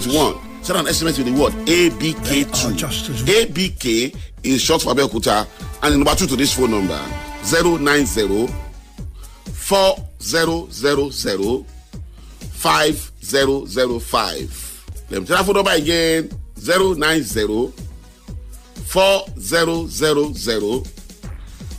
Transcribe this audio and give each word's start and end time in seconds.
21. 0.00 0.64
Send 0.64 0.78
an 0.80 0.86
SMS 0.86 1.18
with 1.18 1.26
the 1.26 1.32
word 1.40 1.52
ABK2. 1.66 3.24
ABK 3.26 4.16
is 4.42 4.60
short 4.60 4.82
for 4.82 4.92
Abeokuta. 4.92 5.46
And 5.82 5.94
the 5.94 5.98
number 5.98 6.14
two 6.16 6.26
to 6.26 6.34
this 6.36 6.52
phone 6.54 6.72
number 6.72 7.00
090 7.44 8.48
4000 9.52 11.64
5005. 12.52 14.84
Let 15.10 15.20
me 15.20 15.26
tell 15.26 15.36
that 15.36 15.46
phone 15.46 15.54
number 15.54 15.70
again 15.70 16.28
090 16.56 17.72
4000 18.86 20.86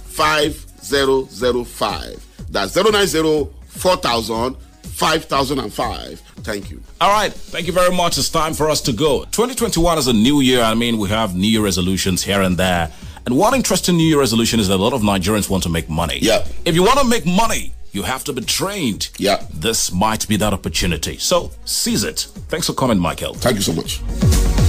5005. 0.07 2.25
That's 2.49 2.75
090 2.75 3.49
4000 3.67 4.55
5005. 4.95 6.19
Thank 6.43 6.71
you. 6.71 6.81
All 7.01 7.11
right. 7.11 7.31
Thank 7.33 7.67
you 7.67 7.73
very 7.73 7.93
much. 7.93 8.17
It's 8.17 8.29
time 8.29 8.53
for 8.53 8.69
us 8.69 8.79
to 8.81 8.93
go. 8.93 9.25
2021 9.25 9.97
is 9.97 10.07
a 10.07 10.13
new 10.13 10.39
year. 10.39 10.61
I 10.61 10.73
mean, 10.73 10.97
we 10.97 11.09
have 11.09 11.35
new 11.35 11.47
year 11.47 11.61
resolutions 11.61 12.23
here 12.23 12.41
and 12.41 12.57
there. 12.57 12.91
And 13.25 13.37
one 13.37 13.53
interesting 13.55 13.97
new 13.97 14.07
year 14.07 14.19
resolution 14.19 14.59
is 14.59 14.69
that 14.69 14.75
a 14.75 14.83
lot 14.83 14.93
of 14.93 15.01
Nigerians 15.01 15.49
want 15.49 15.63
to 15.63 15.69
make 15.69 15.89
money. 15.89 16.19
Yeah. 16.21 16.45
If 16.63 16.75
you 16.75 16.83
want 16.83 16.99
to 16.99 17.05
make 17.05 17.25
money, 17.25 17.73
you 17.91 18.03
have 18.03 18.23
to 18.25 18.33
be 18.33 18.41
trained. 18.41 19.09
Yeah. 19.17 19.45
This 19.53 19.91
might 19.91 20.27
be 20.29 20.37
that 20.37 20.53
opportunity. 20.53 21.17
So 21.17 21.51
seize 21.65 22.05
it. 22.05 22.27
Thanks 22.47 22.67
for 22.67 22.73
coming, 22.73 22.97
Michael. 22.97 23.33
Thank 23.33 23.57
you 23.57 23.63
so 23.63 23.73
much. 23.73 24.64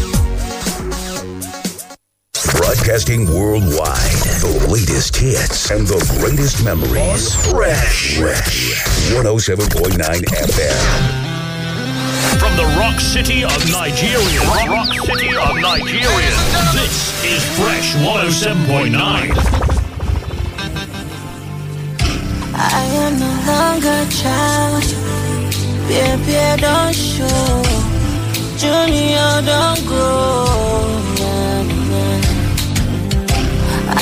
Broadcasting 2.56 3.26
worldwide. 3.26 4.16
The 4.40 4.66
latest 4.68 5.14
hits 5.16 5.70
and 5.70 5.86
the 5.86 6.00
greatest 6.18 6.64
memories. 6.64 7.34
Fresh. 7.52 8.16
Fresh. 8.18 8.82
107.9 9.12 9.98
FM. 10.00 11.26
From 12.40 12.56
the 12.56 12.64
rock 12.80 12.98
city 12.98 13.44
of 13.44 13.56
Nigeria. 13.70 14.40
Rock 14.68 14.88
city 15.04 15.36
of 15.36 15.54
Nigeria. 15.60 16.36
This 16.72 17.12
is 17.24 17.44
Fresh 17.60 17.94
107.9. 17.96 19.76
I 22.58 22.84
am 23.04 23.18
no 23.20 23.32
longer 23.52 23.96
a 24.00 24.08
child. 24.10 24.84
Baby, 25.88 26.60
don't 26.62 26.94
show. 26.94 27.62
Junior, 28.56 29.42
don't 29.44 29.86
grow. 29.86 30.75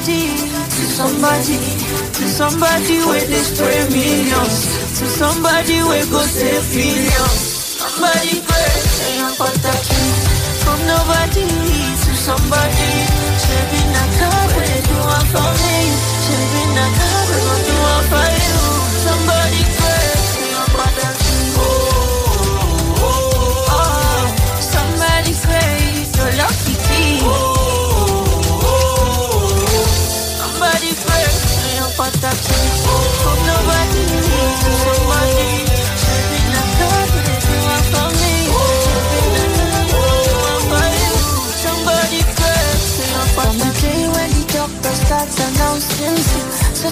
nobody 0.00 0.32
to 0.64 0.84
somebody, 0.96 1.58
to 2.16 2.24
somebody 2.28 2.98
where 3.04 3.26
they 3.26 3.42
spray 3.42 3.84
to 4.98 5.06
somebody 5.06 5.82
where 5.82 6.06
go 6.06 6.20
save 6.22 6.64
millions. 6.74 7.40
Somebody 7.76 8.40
great, 8.40 8.84
ain't 9.12 9.36
but 9.36 9.54
that 9.60 9.82
From 10.64 10.80
nobody 10.88 11.44
to 11.44 12.12
somebody, 12.16 12.90
shaving 13.44 13.92
a 13.92 14.04
car 14.16 14.40
where 14.56 14.66
they 14.66 14.80
do 14.88 14.96
one 15.04 15.26
for 15.32 15.50
me, 15.60 15.76
shaving 16.24 16.78
a 16.80 16.86
car 16.96 17.20
where 17.28 17.44
they 17.44 17.66
do 17.68 17.74
one 17.82 18.04
for 18.08 18.34
you. 18.34 18.39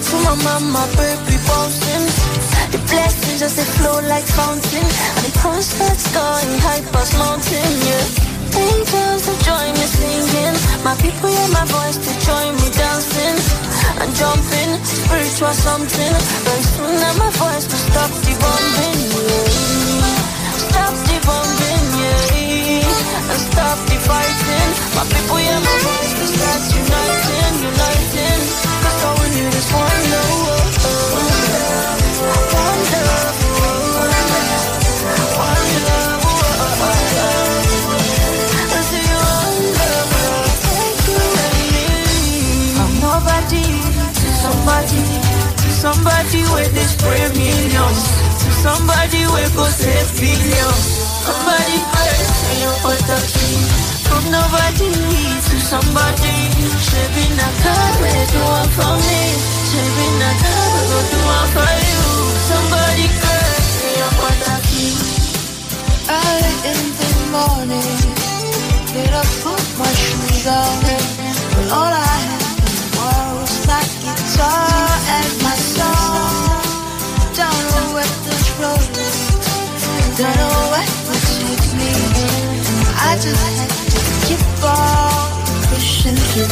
To 0.09 0.15
my 0.23 0.35
mama, 0.43 0.87
baby, 0.97 1.37
bouncing 1.45 2.05
The 2.71 2.79
blessings 2.89 3.39
just 3.39 3.57
they 3.57 3.67
flow 3.77 3.99
like 4.07 4.25
fountain. 4.25 4.85
And 4.85 5.25
the 5.25 5.61
starts 5.61 6.11
going 6.13 6.59
high 6.59 6.81
past 6.91 7.13
mountain, 7.17 7.71
yeah 7.85 8.38
Angels 8.59 9.21
to 9.27 9.33
join 9.47 9.71
me 9.79 9.85
singing. 9.87 10.55
My 10.83 10.95
people 10.99 11.29
hear 11.29 11.49
my 11.55 11.65
voice 11.65 11.97
to 11.97 12.11
join 12.27 12.51
me 12.59 12.67
dancing. 12.75 13.37
And 14.01 14.11
jumping, 14.15 14.71
spiritual 14.83 15.53
something. 15.53 16.13
Very 16.45 16.65
soon 16.73 16.93
now 16.99 17.13
my 17.23 17.31
voice 17.39 17.65
to 17.71 17.77
stop 17.87 18.11
the 18.25 18.33
bombing, 18.43 18.99
yeah. 19.15 20.07
Stop 20.67 20.93
the 21.07 21.17
bombing, 21.27 21.85
yeah. 21.99 23.31
And 23.31 23.41
stop 23.49 23.77
the 23.89 23.97
fighting. 24.07 24.71
My 24.95 25.05
people 25.13 25.37
hear 25.37 25.59
my 25.59 25.77
voice 25.87 26.13
to 26.19 26.25
start 26.35 26.61
uniting, 26.79 27.53
uniting. 27.71 28.41
Cause 28.83 28.99
all 29.05 29.15
we 29.19 29.27
need 29.35 29.53
is 29.55 29.69
one 29.71 30.03
love 30.13 30.98
somebody 44.59 45.03
somebody 45.71 46.41
where 46.51 46.67
they 46.75 46.83
spray 46.83 47.23
To 48.43 48.49
somebody 48.51 49.23
where 49.31 49.49
go 49.55 49.63
save 49.71 50.11
billions 50.19 50.83
Somebody 51.23 51.77
first, 51.95 52.31
say 52.43 52.55
you 52.63 52.71
put 52.83 52.99
the 53.07 53.17
From 54.07 54.23
nobody 54.31 54.91
to 55.47 55.55
somebody 55.71 56.35
Shaving 56.83 57.39
a 57.39 57.49
car 57.63 57.88
Just 83.19 84.27
keep 84.27 84.39
on 84.63 85.19
pushing 85.67 86.15
through. 86.15 86.47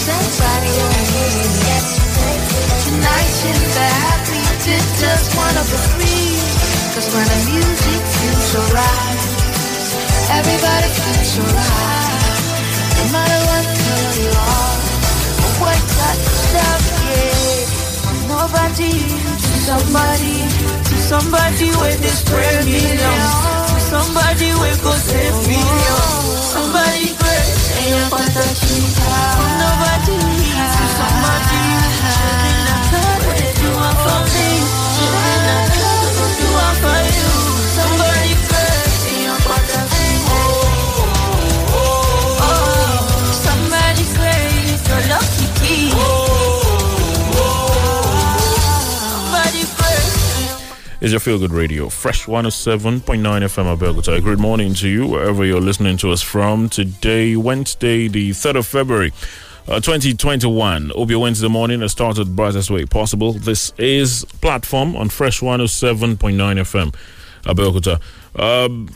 Sense 0.00 0.38
Tonight 2.86 3.36
in 3.50 3.60
the 3.76 3.86
happy 4.00 4.42
just 5.00 5.26
wanna 5.36 5.62
be 5.70 5.78
free. 5.90 6.38
Cause 6.94 7.08
when 7.14 7.26
the 7.26 7.38
music 7.50 8.02
feels 8.14 8.44
so 8.52 8.60
right. 8.72 9.20
Everybody 10.38 10.88
feels 10.88 11.28
so 11.34 11.42
right. 11.42 12.30
No 12.96 13.04
matter 13.12 13.40
what 13.50 13.64
color 13.66 14.14
you 14.22 14.30
are 14.30 14.70
nobody 18.30 19.59
somebody 19.70 20.36
To 20.90 20.96
somebody 20.98 21.68
where 21.78 21.96
they 22.02 22.14
spray 22.20 22.56
millions 22.66 23.34
To 23.70 23.78
somebody 23.94 24.50
where 24.58 24.76
go 24.82 24.92
save 25.08 25.36
billions 25.46 26.30
Somebody 26.54 27.14
great, 27.20 27.48
ain't 27.86 28.10
but 28.10 29.39
is 51.00 51.12
your 51.12 51.20
feel 51.20 51.38
good 51.38 51.52
radio. 51.52 51.88
Fresh 51.88 52.26
107.9 52.26 53.00
FM 53.00 53.76
Abeokuta. 53.76 54.22
Great 54.22 54.38
morning 54.38 54.74
to 54.74 54.88
you, 54.88 55.06
wherever 55.06 55.44
you're 55.44 55.60
listening 55.60 55.96
to 55.98 56.10
us 56.10 56.20
from. 56.20 56.68
Today, 56.68 57.36
Wednesday, 57.36 58.06
the 58.08 58.30
3rd 58.30 58.56
of 58.56 58.66
February. 58.66 59.12
Uh, 59.66 59.80
2021. 59.80 60.90
Hope 60.90 61.10
your 61.10 61.20
Wednesday 61.20 61.48
morning 61.48 61.80
has 61.80 61.92
started 61.92 62.26
the 62.26 62.30
brightest 62.30 62.70
way 62.70 62.84
possible. 62.84 63.32
This 63.32 63.72
is 63.78 64.24
Platform 64.40 64.96
on 64.96 65.08
Fresh 65.08 65.40
107.9 65.40 66.16
FM, 66.18 66.94
Abeokuta. 67.44 68.00
Um, 68.38 68.88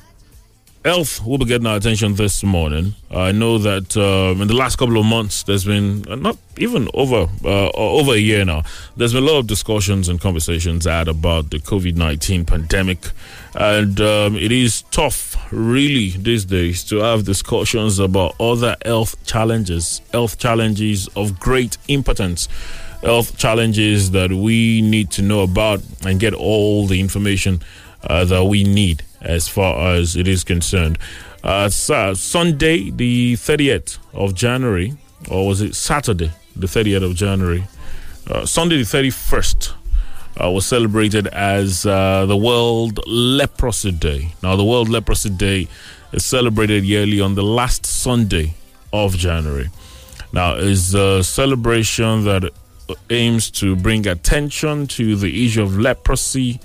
health 0.84 1.24
will 1.24 1.38
be 1.38 1.46
getting 1.46 1.66
our 1.66 1.76
attention 1.76 2.14
this 2.14 2.44
morning. 2.44 2.94
I 3.10 3.32
know 3.32 3.56
that 3.58 3.96
um, 3.96 4.42
in 4.42 4.48
the 4.48 4.54
last 4.54 4.76
couple 4.76 4.98
of 4.98 5.06
months, 5.06 5.42
there's 5.42 5.64
been 5.64 6.04
uh, 6.08 6.16
not 6.16 6.36
even 6.58 6.88
over 6.92 7.26
uh, 7.44 7.70
over 7.74 8.12
a 8.12 8.18
year 8.18 8.44
now. 8.44 8.64
There's 8.96 9.14
been 9.14 9.22
a 9.22 9.26
lot 9.26 9.38
of 9.38 9.46
discussions 9.46 10.08
and 10.08 10.20
conversations 10.20 10.84
had 10.84 11.08
about 11.08 11.50
the 11.50 11.58
COVID 11.58 11.96
nineteen 11.96 12.44
pandemic, 12.44 12.98
and 13.54 13.98
um, 14.00 14.36
it 14.36 14.52
is 14.52 14.82
tough, 14.90 15.36
really, 15.50 16.10
these 16.10 16.44
days 16.44 16.84
to 16.84 16.96
have 16.98 17.24
discussions 17.24 17.98
about 17.98 18.34
other 18.38 18.76
health 18.84 19.24
challenges, 19.24 20.02
health 20.12 20.38
challenges 20.38 21.08
of 21.16 21.40
great 21.40 21.78
importance. 21.88 22.48
Health 23.02 23.36
challenges 23.36 24.12
that 24.12 24.32
we 24.32 24.80
need 24.80 25.10
to 25.10 25.20
know 25.20 25.42
about 25.42 25.82
and 26.06 26.18
get 26.18 26.32
all 26.32 26.86
the 26.86 26.98
information 27.00 27.60
uh, 28.02 28.24
that 28.24 28.44
we 28.44 28.64
need 28.64 29.02
as 29.24 29.48
far 29.48 29.94
as 29.94 30.16
it 30.16 30.28
is 30.28 30.44
concerned. 30.44 30.98
Uh, 31.42 31.68
Sunday, 31.68 32.90
the 32.90 33.34
30th 33.34 33.98
of 34.12 34.34
January, 34.34 34.94
or 35.30 35.46
was 35.46 35.60
it 35.60 35.74
Saturday, 35.74 36.30
the 36.56 36.66
30th 36.66 37.04
of 37.04 37.14
January? 37.14 37.64
Uh, 38.30 38.46
Sunday, 38.46 38.76
the 38.76 38.82
31st, 38.82 39.72
uh, 40.42 40.50
was 40.50 40.66
celebrated 40.66 41.26
as 41.28 41.84
uh, 41.86 42.24
the 42.26 42.36
World 42.36 43.00
Leprosy 43.06 43.92
Day. 43.92 44.34
Now, 44.42 44.56
the 44.56 44.64
World 44.64 44.88
Leprosy 44.88 45.30
Day 45.30 45.68
is 46.12 46.24
celebrated 46.24 46.84
yearly 46.84 47.20
on 47.20 47.34
the 47.34 47.42
last 47.42 47.84
Sunday 47.84 48.54
of 48.92 49.16
January. 49.16 49.68
Now, 50.32 50.56
it's 50.56 50.94
a 50.94 51.22
celebration 51.22 52.24
that 52.24 52.50
aims 53.10 53.50
to 53.52 53.76
bring 53.76 54.06
attention 54.06 54.86
to 54.86 55.16
the 55.16 55.46
issue 55.46 55.62
of 55.62 55.78
leprosy 55.78 56.60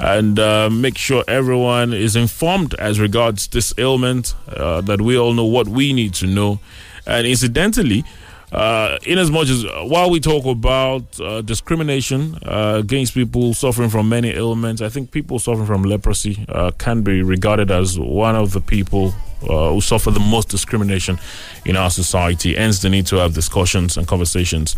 and 0.00 0.38
uh, 0.38 0.70
make 0.70 0.96
sure 0.96 1.22
everyone 1.28 1.92
is 1.92 2.16
informed 2.16 2.74
as 2.74 2.98
regards 2.98 3.48
this 3.48 3.74
ailment, 3.76 4.34
uh, 4.48 4.80
that 4.80 5.00
we 5.00 5.18
all 5.18 5.34
know 5.34 5.44
what 5.44 5.68
we 5.68 5.92
need 5.92 6.14
to 6.14 6.26
know. 6.26 6.58
And 7.06 7.26
incidentally, 7.26 8.04
uh, 8.50 8.98
in 9.06 9.18
as 9.18 9.30
much 9.30 9.48
as 9.48 9.64
while 9.84 10.10
we 10.10 10.18
talk 10.18 10.44
about 10.46 11.20
uh, 11.20 11.42
discrimination 11.42 12.36
uh, 12.44 12.78
against 12.80 13.14
people 13.14 13.52
suffering 13.52 13.90
from 13.90 14.08
many 14.08 14.30
ailments, 14.30 14.80
I 14.80 14.88
think 14.88 15.10
people 15.10 15.38
suffering 15.38 15.66
from 15.66 15.82
leprosy 15.82 16.44
uh, 16.48 16.70
can 16.72 17.02
be 17.02 17.22
regarded 17.22 17.70
as 17.70 17.98
one 17.98 18.34
of 18.34 18.52
the 18.52 18.60
people 18.60 19.14
uh, 19.42 19.70
who 19.70 19.80
suffer 19.80 20.10
the 20.10 20.20
most 20.20 20.48
discrimination 20.48 21.18
in 21.64 21.76
our 21.76 21.90
society. 21.90 22.54
Hence, 22.54 22.80
the 22.80 22.90
need 22.90 23.06
to 23.06 23.16
have 23.16 23.34
discussions 23.34 23.96
and 23.96 24.06
conversations 24.06 24.76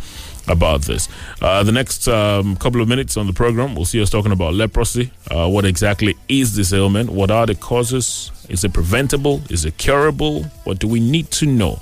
about 0.48 0.82
this. 0.82 1.08
Uh, 1.40 1.62
the 1.62 1.72
next 1.72 2.08
um, 2.08 2.56
couple 2.56 2.80
of 2.80 2.88
minutes 2.88 3.16
on 3.16 3.26
the 3.26 3.32
program, 3.32 3.74
we'll 3.74 3.84
see 3.84 4.00
us 4.02 4.10
talking 4.10 4.32
about 4.32 4.54
leprosy. 4.54 5.10
Uh, 5.30 5.48
what 5.48 5.64
exactly 5.64 6.16
is 6.28 6.56
this 6.56 6.72
ailment? 6.72 7.10
What 7.10 7.30
are 7.30 7.46
the 7.46 7.54
causes? 7.54 8.30
Is 8.48 8.64
it 8.64 8.72
preventable? 8.72 9.42
Is 9.50 9.64
it 9.64 9.78
curable? 9.78 10.44
What 10.64 10.78
do 10.78 10.88
we 10.88 11.00
need 11.00 11.30
to 11.32 11.46
know 11.46 11.80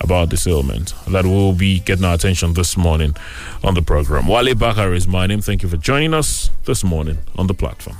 about 0.00 0.30
this 0.30 0.46
ailment? 0.46 0.94
That 1.08 1.24
will 1.24 1.52
be 1.52 1.80
getting 1.80 2.04
our 2.04 2.14
attention 2.14 2.54
this 2.54 2.76
morning 2.76 3.14
on 3.62 3.74
the 3.74 3.82
program. 3.82 4.26
Wale 4.26 4.54
Bakar 4.54 4.94
is 4.94 5.06
my 5.06 5.26
name. 5.26 5.40
Thank 5.40 5.62
you 5.62 5.68
for 5.68 5.76
joining 5.76 6.14
us 6.14 6.50
this 6.64 6.82
morning 6.82 7.18
on 7.36 7.46
the 7.46 7.54
platform. 7.54 7.98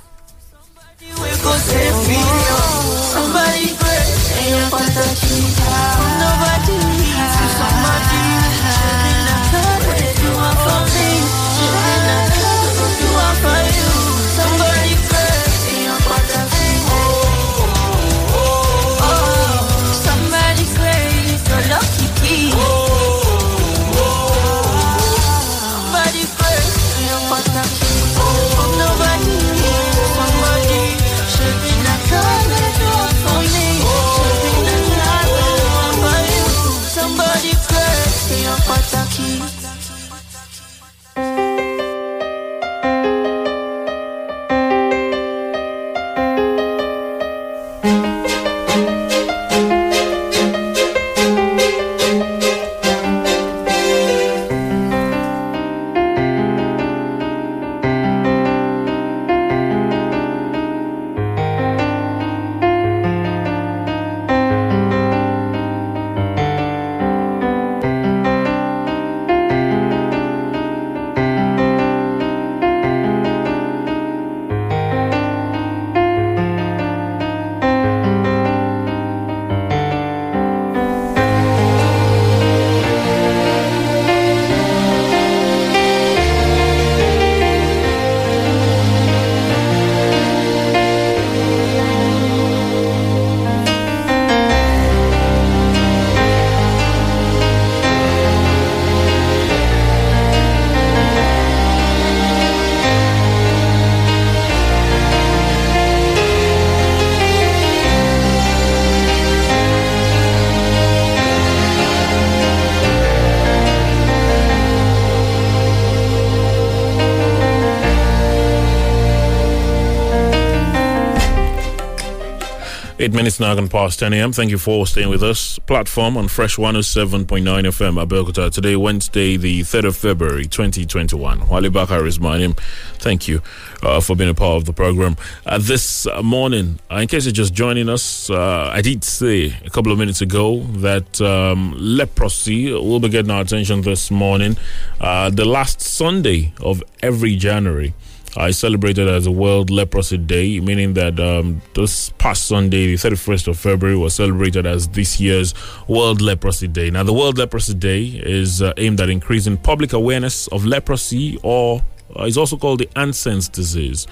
Eight 123.02 123.12
minutes 123.12 123.40
now 123.40 123.58
and 123.58 123.68
past 123.68 123.98
10 123.98 124.12
a.m. 124.12 124.32
Thank 124.32 124.50
you 124.50 124.58
for 124.58 124.86
staying 124.86 125.08
with 125.08 125.24
us. 125.24 125.58
Platform 125.58 126.16
on 126.16 126.28
Fresh 126.28 126.56
107.9 126.56 127.26
FM, 127.26 128.06
Abeokuta. 128.06 128.48
Today, 128.48 128.76
Wednesday, 128.76 129.36
the 129.36 129.62
3rd 129.62 129.86
of 129.86 129.96
February, 129.96 130.46
2021. 130.46 131.48
Wale 131.48 131.68
Bakar 131.68 132.06
is 132.06 132.20
my 132.20 132.38
name. 132.38 132.54
Thank 133.00 133.26
you 133.26 133.42
uh, 133.82 134.00
for 134.00 134.14
being 134.14 134.30
a 134.30 134.34
part 134.34 134.58
of 134.58 134.66
the 134.66 134.72
program. 134.72 135.16
Uh, 135.44 135.58
this 135.58 136.06
morning, 136.22 136.78
uh, 136.92 136.98
in 136.98 137.08
case 137.08 137.24
you're 137.24 137.32
just 137.32 137.52
joining 137.54 137.88
us, 137.88 138.30
uh, 138.30 138.70
I 138.72 138.82
did 138.82 139.02
say 139.02 139.52
a 139.64 139.70
couple 139.70 139.90
of 139.90 139.98
minutes 139.98 140.20
ago 140.20 140.60
that 140.60 141.20
um, 141.20 141.74
leprosy 141.76 142.72
will 142.72 143.00
be 143.00 143.08
getting 143.08 143.32
our 143.32 143.40
attention 143.42 143.80
this 143.80 144.12
morning. 144.12 144.56
Uh, 145.00 145.28
the 145.28 145.44
last 145.44 145.80
Sunday 145.80 146.52
of 146.60 146.84
every 147.02 147.34
January. 147.34 147.94
I 148.36 148.50
celebrated 148.50 149.08
as 149.08 149.26
a 149.26 149.30
World 149.30 149.68
Leprosy 149.68 150.16
Day, 150.16 150.58
meaning 150.58 150.94
that 150.94 151.20
um, 151.20 151.60
this 151.74 152.10
past 152.16 152.46
Sunday, 152.46 152.86
the 152.86 152.94
31st 152.94 153.48
of 153.48 153.58
February, 153.58 153.96
was 153.96 154.14
celebrated 154.14 154.64
as 154.66 154.88
this 154.88 155.20
year's 155.20 155.54
World 155.86 156.22
Leprosy 156.22 156.66
Day. 156.66 156.90
Now, 156.90 157.02
the 157.02 157.12
World 157.12 157.36
Leprosy 157.36 157.74
Day 157.74 158.04
is 158.04 158.62
uh, 158.62 158.72
aimed 158.78 159.00
at 159.02 159.10
increasing 159.10 159.58
public 159.58 159.92
awareness 159.92 160.46
of 160.48 160.64
leprosy, 160.64 161.38
or 161.42 161.82
uh, 162.18 162.24
is 162.24 162.38
also 162.38 162.56
called 162.56 162.80
the 162.80 162.88
Hansen's 162.96 163.48
disease. 163.48 164.06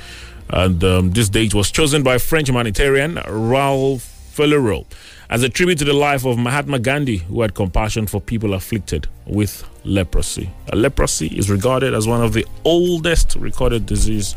And 0.50 0.82
um, 0.84 1.12
this 1.12 1.28
date 1.28 1.54
was 1.54 1.70
chosen 1.70 2.02
by 2.02 2.18
French 2.18 2.48
humanitarian 2.48 3.14
Raoul 3.26 3.98
Follereau 3.98 4.84
as 5.30 5.44
a 5.44 5.48
tribute 5.48 5.78
to 5.78 5.84
the 5.84 5.92
life 5.92 6.26
of 6.26 6.36
Mahatma 6.36 6.80
Gandhi, 6.80 7.18
who 7.18 7.40
had 7.42 7.54
compassion 7.54 8.08
for 8.08 8.20
people 8.20 8.52
afflicted 8.52 9.06
with 9.26 9.64
leprosy. 9.84 10.50
leprosy 10.74 11.28
is 11.28 11.48
regarded 11.48 11.94
as 11.94 12.06
one 12.06 12.20
of 12.20 12.32
the 12.32 12.44
oldest 12.64 13.36
recorded 13.36 13.86
disease 13.86 14.34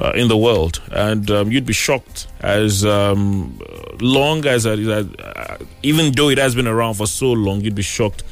uh, 0.00 0.10
in 0.16 0.26
the 0.26 0.36
world, 0.36 0.82
and 0.90 1.30
um, 1.30 1.52
you'd 1.52 1.64
be 1.64 1.72
shocked 1.72 2.26
as 2.40 2.84
um, 2.84 3.60
long 4.00 4.44
as 4.44 4.66
uh, 4.66 5.56
even 5.84 6.10
though 6.12 6.28
it 6.28 6.38
has 6.38 6.56
been 6.56 6.66
around 6.66 6.94
for 6.94 7.06
so 7.06 7.30
long, 7.30 7.60
you'd 7.60 7.76
be 7.76 7.82
shocked 7.82 8.24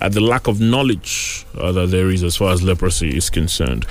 at 0.00 0.12
the 0.12 0.20
lack 0.20 0.46
of 0.46 0.60
knowledge 0.60 1.44
uh, 1.56 1.72
that 1.72 1.90
there 1.90 2.10
is 2.10 2.22
as 2.22 2.36
far 2.36 2.52
as 2.52 2.62
leprosy 2.62 3.16
is 3.16 3.30
concerned. 3.30 3.86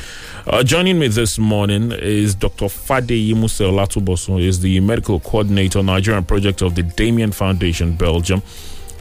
Uh, 0.46 0.64
joining 0.64 0.98
me 0.98 1.08
this 1.10 1.38
morning 1.38 1.92
is 1.92 2.34
Dr. 2.34 2.70
Fade 2.70 3.10
Muse 3.36 3.60
Olatuboso, 3.60 4.42
is 4.42 4.62
the 4.62 4.80
medical 4.80 5.20
coordinator 5.20 5.84
Nigerian 5.84 6.24
project 6.24 6.62
of 6.62 6.76
the 6.76 6.84
Damien 6.84 7.32
Foundation, 7.32 7.96
Belgium. 7.96 8.42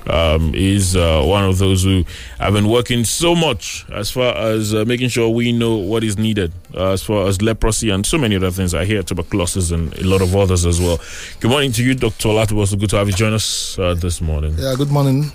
Um, 0.08 0.54
is 0.54 0.94
uh, 0.94 1.20
one 1.24 1.42
of 1.42 1.58
those 1.58 1.82
who 1.82 2.04
have 2.38 2.52
been 2.54 2.68
working 2.68 3.02
so 3.02 3.34
much 3.34 3.84
as 3.92 4.08
far 4.08 4.36
as 4.36 4.72
uh, 4.72 4.84
making 4.84 5.08
sure 5.08 5.28
we 5.28 5.50
know 5.50 5.74
what 5.78 6.04
is 6.04 6.16
needed 6.16 6.52
uh, 6.76 6.92
as 6.92 7.02
far 7.02 7.26
as 7.26 7.42
leprosy 7.42 7.90
and 7.90 8.06
so 8.06 8.16
many 8.16 8.36
other 8.36 8.52
things. 8.52 8.72
I 8.72 8.84
hear 8.84 9.02
tuberculosis 9.02 9.72
and 9.72 9.92
a 9.98 10.06
lot 10.06 10.22
of 10.22 10.36
others 10.36 10.64
as 10.64 10.80
well. 10.80 11.00
Good 11.40 11.50
morning 11.50 11.72
to 11.72 11.82
you, 11.82 11.94
Dr. 11.96 12.28
Olatuboso. 12.28 12.78
Good 12.78 12.90
to 12.90 12.98
have 12.98 13.08
you 13.08 13.14
join 13.14 13.32
us 13.32 13.76
uh, 13.80 13.94
this 13.94 14.20
morning. 14.20 14.54
Yeah, 14.56 14.76
good 14.76 14.92
morning. 14.92 15.32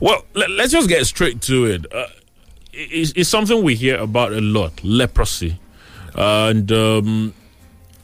Well, 0.00 0.24
let, 0.34 0.50
us 0.50 0.72
just 0.72 0.88
get 0.88 1.06
straight 1.06 1.40
to 1.42 1.66
it. 1.66 1.92
Uh, 1.92 2.06
it's, 2.72 3.12
it's, 3.14 3.28
something 3.28 3.62
we 3.62 3.74
hear 3.74 3.96
about 3.98 4.32
a 4.32 4.40
lot 4.40 4.82
leprosy. 4.82 5.58
and 6.14 6.70
um, 6.72 7.34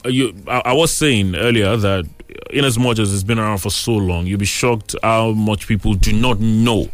you, 0.05 0.35
I, 0.47 0.62
I, 0.67 0.73
was 0.73 0.93
saying 0.93 1.35
earlier 1.35 1.77
that, 1.77 2.07
in 2.50 2.65
as 2.65 2.79
much 2.79 2.99
as 2.99 3.12
it's 3.12 3.23
been 3.23 3.38
around 3.38 3.59
for 3.59 3.71
so 3.71 3.93
long, 3.93 4.27
you'll 4.27 4.38
be 4.38 4.47
shocked 4.47 4.95
how 5.03 5.33
much 5.33 5.67
people 5.67 5.95
do 5.95 6.12
not 6.12 6.41
know 6.41 6.88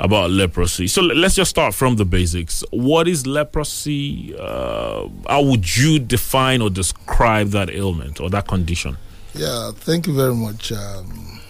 about 0.00 0.30
leprosy. 0.30 0.88
So 0.88 1.00
let's 1.00 1.36
just 1.36 1.50
start 1.50 1.74
from 1.74 1.96
the 1.96 2.04
basics. 2.04 2.64
What 2.70 3.06
is 3.06 3.26
leprosy? 3.26 4.34
Uh, 4.36 5.08
how 5.28 5.42
would 5.42 5.76
you 5.76 5.98
define 6.00 6.60
or 6.60 6.70
describe 6.70 7.48
that 7.48 7.70
ailment 7.70 8.20
or 8.20 8.28
that 8.30 8.48
condition? 8.48 8.96
Yeah, 9.34 9.70
thank 9.74 10.06
you 10.06 10.14
very 10.14 10.34
much. 10.34 10.72
Um, 10.72 11.40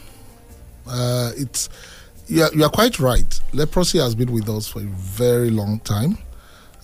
uh, 0.87 1.33
it's 1.37 1.69
you 2.29 2.43
are, 2.43 2.52
you 2.55 2.64
are 2.64 2.71
quite 2.71 2.99
right. 2.99 3.41
Leprosy 3.52 3.99
has 3.99 4.14
been 4.14 4.33
with 4.33 4.49
us 4.49 4.69
for 4.69 4.81
a 4.81 4.85
very 4.85 5.50
long 5.50 5.81
time. 5.81 6.19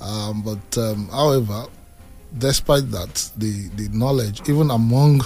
Um, 0.00 0.42
but 0.42 0.78
um, 0.78 1.09
however, 1.09 1.66
despite 2.37 2.90
that, 2.90 3.30
the, 3.37 3.68
the 3.76 3.88
knowledge, 3.90 4.49
even 4.49 4.71
among 4.71 5.23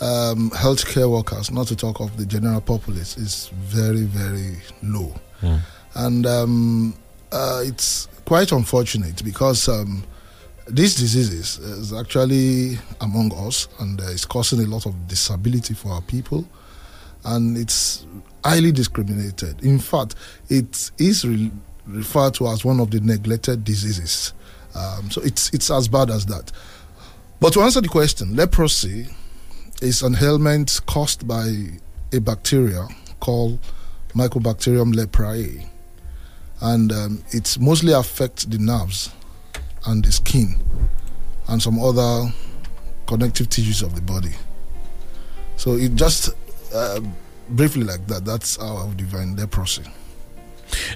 um, 0.00 0.50
healthcare 0.50 1.10
workers, 1.10 1.50
not 1.50 1.66
to 1.68 1.76
talk 1.76 2.00
of 2.00 2.16
the 2.16 2.26
general 2.26 2.60
populace, 2.60 3.16
is 3.16 3.48
very, 3.54 4.02
very 4.02 4.56
low. 4.82 5.14
Mm. 5.40 5.60
And 5.94 6.26
um, 6.26 6.94
uh, 7.30 7.62
it's 7.64 8.08
quite 8.24 8.52
unfortunate 8.52 9.24
because 9.24 9.68
um, 9.68 10.04
these 10.68 10.94
diseases 10.94 11.58
is 11.58 11.92
actually 11.92 12.78
among 13.00 13.32
us 13.46 13.68
and 13.80 14.00
uh, 14.00 14.04
it's 14.08 14.24
causing 14.24 14.60
a 14.60 14.66
lot 14.66 14.86
of 14.86 15.08
disability 15.08 15.74
for 15.74 15.90
our 15.90 16.02
people. 16.02 16.46
And 17.24 17.56
it's 17.56 18.06
highly 18.44 18.72
discriminated. 18.72 19.62
In 19.64 19.78
fact, 19.78 20.14
it 20.48 20.90
is 20.98 21.24
re- 21.24 21.50
referred 21.86 22.34
to 22.34 22.48
as 22.48 22.64
one 22.64 22.80
of 22.80 22.90
the 22.90 23.00
neglected 23.00 23.64
diseases. 23.64 24.32
Um, 24.74 25.10
so 25.10 25.20
it's 25.22 25.50
it's 25.52 25.70
as 25.70 25.88
bad 25.88 26.10
as 26.10 26.26
that. 26.26 26.50
But 27.40 27.52
to 27.54 27.60
answer 27.60 27.80
the 27.80 27.88
question, 27.88 28.36
leprosy 28.36 29.08
is 29.80 30.02
an 30.02 30.16
ailment 30.20 30.80
caused 30.86 31.26
by 31.26 31.52
a 32.12 32.20
bacteria 32.20 32.86
called 33.20 33.58
Mycobacterium 34.14 34.94
leprae, 34.94 35.66
and 36.60 36.92
um, 36.92 37.24
it 37.30 37.58
mostly 37.60 37.92
affects 37.92 38.44
the 38.44 38.58
nerves 38.58 39.10
and 39.86 40.04
the 40.04 40.12
skin 40.12 40.60
and 41.48 41.60
some 41.60 41.78
other 41.80 42.32
connective 43.06 43.48
tissues 43.48 43.82
of 43.82 43.94
the 43.94 44.02
body. 44.02 44.32
So 45.56 45.74
it 45.74 45.94
just 45.96 46.30
uh, 46.74 47.00
briefly 47.50 47.84
like 47.84 48.06
that. 48.08 48.24
That's 48.24 48.56
how 48.56 48.76
I 48.76 48.84
would 48.84 48.96
define 48.96 49.36
leprosy. 49.36 49.84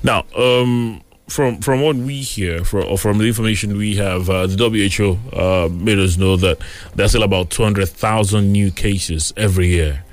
Now, 0.03 0.25
um, 0.37 1.03
from 1.29 1.61
from 1.61 1.83
what 1.83 1.97
we 1.97 2.23
hear, 2.23 2.65
from, 2.65 2.97
from 2.97 3.19
the 3.19 3.25
information 3.25 3.77
we 3.77 3.97
have, 3.97 4.31
uh, 4.31 4.47
the 4.47 4.57
WHO 4.57 5.37
uh, 5.37 5.69
made 5.69 5.99
us 5.99 6.17
know 6.17 6.37
that 6.37 6.59
there's 6.95 7.11
still 7.11 7.25
about 7.25 7.51
200,000 7.51 8.53
new 8.53 8.71
cases 8.71 9.33
every 9.37 9.69
year. 9.69 10.05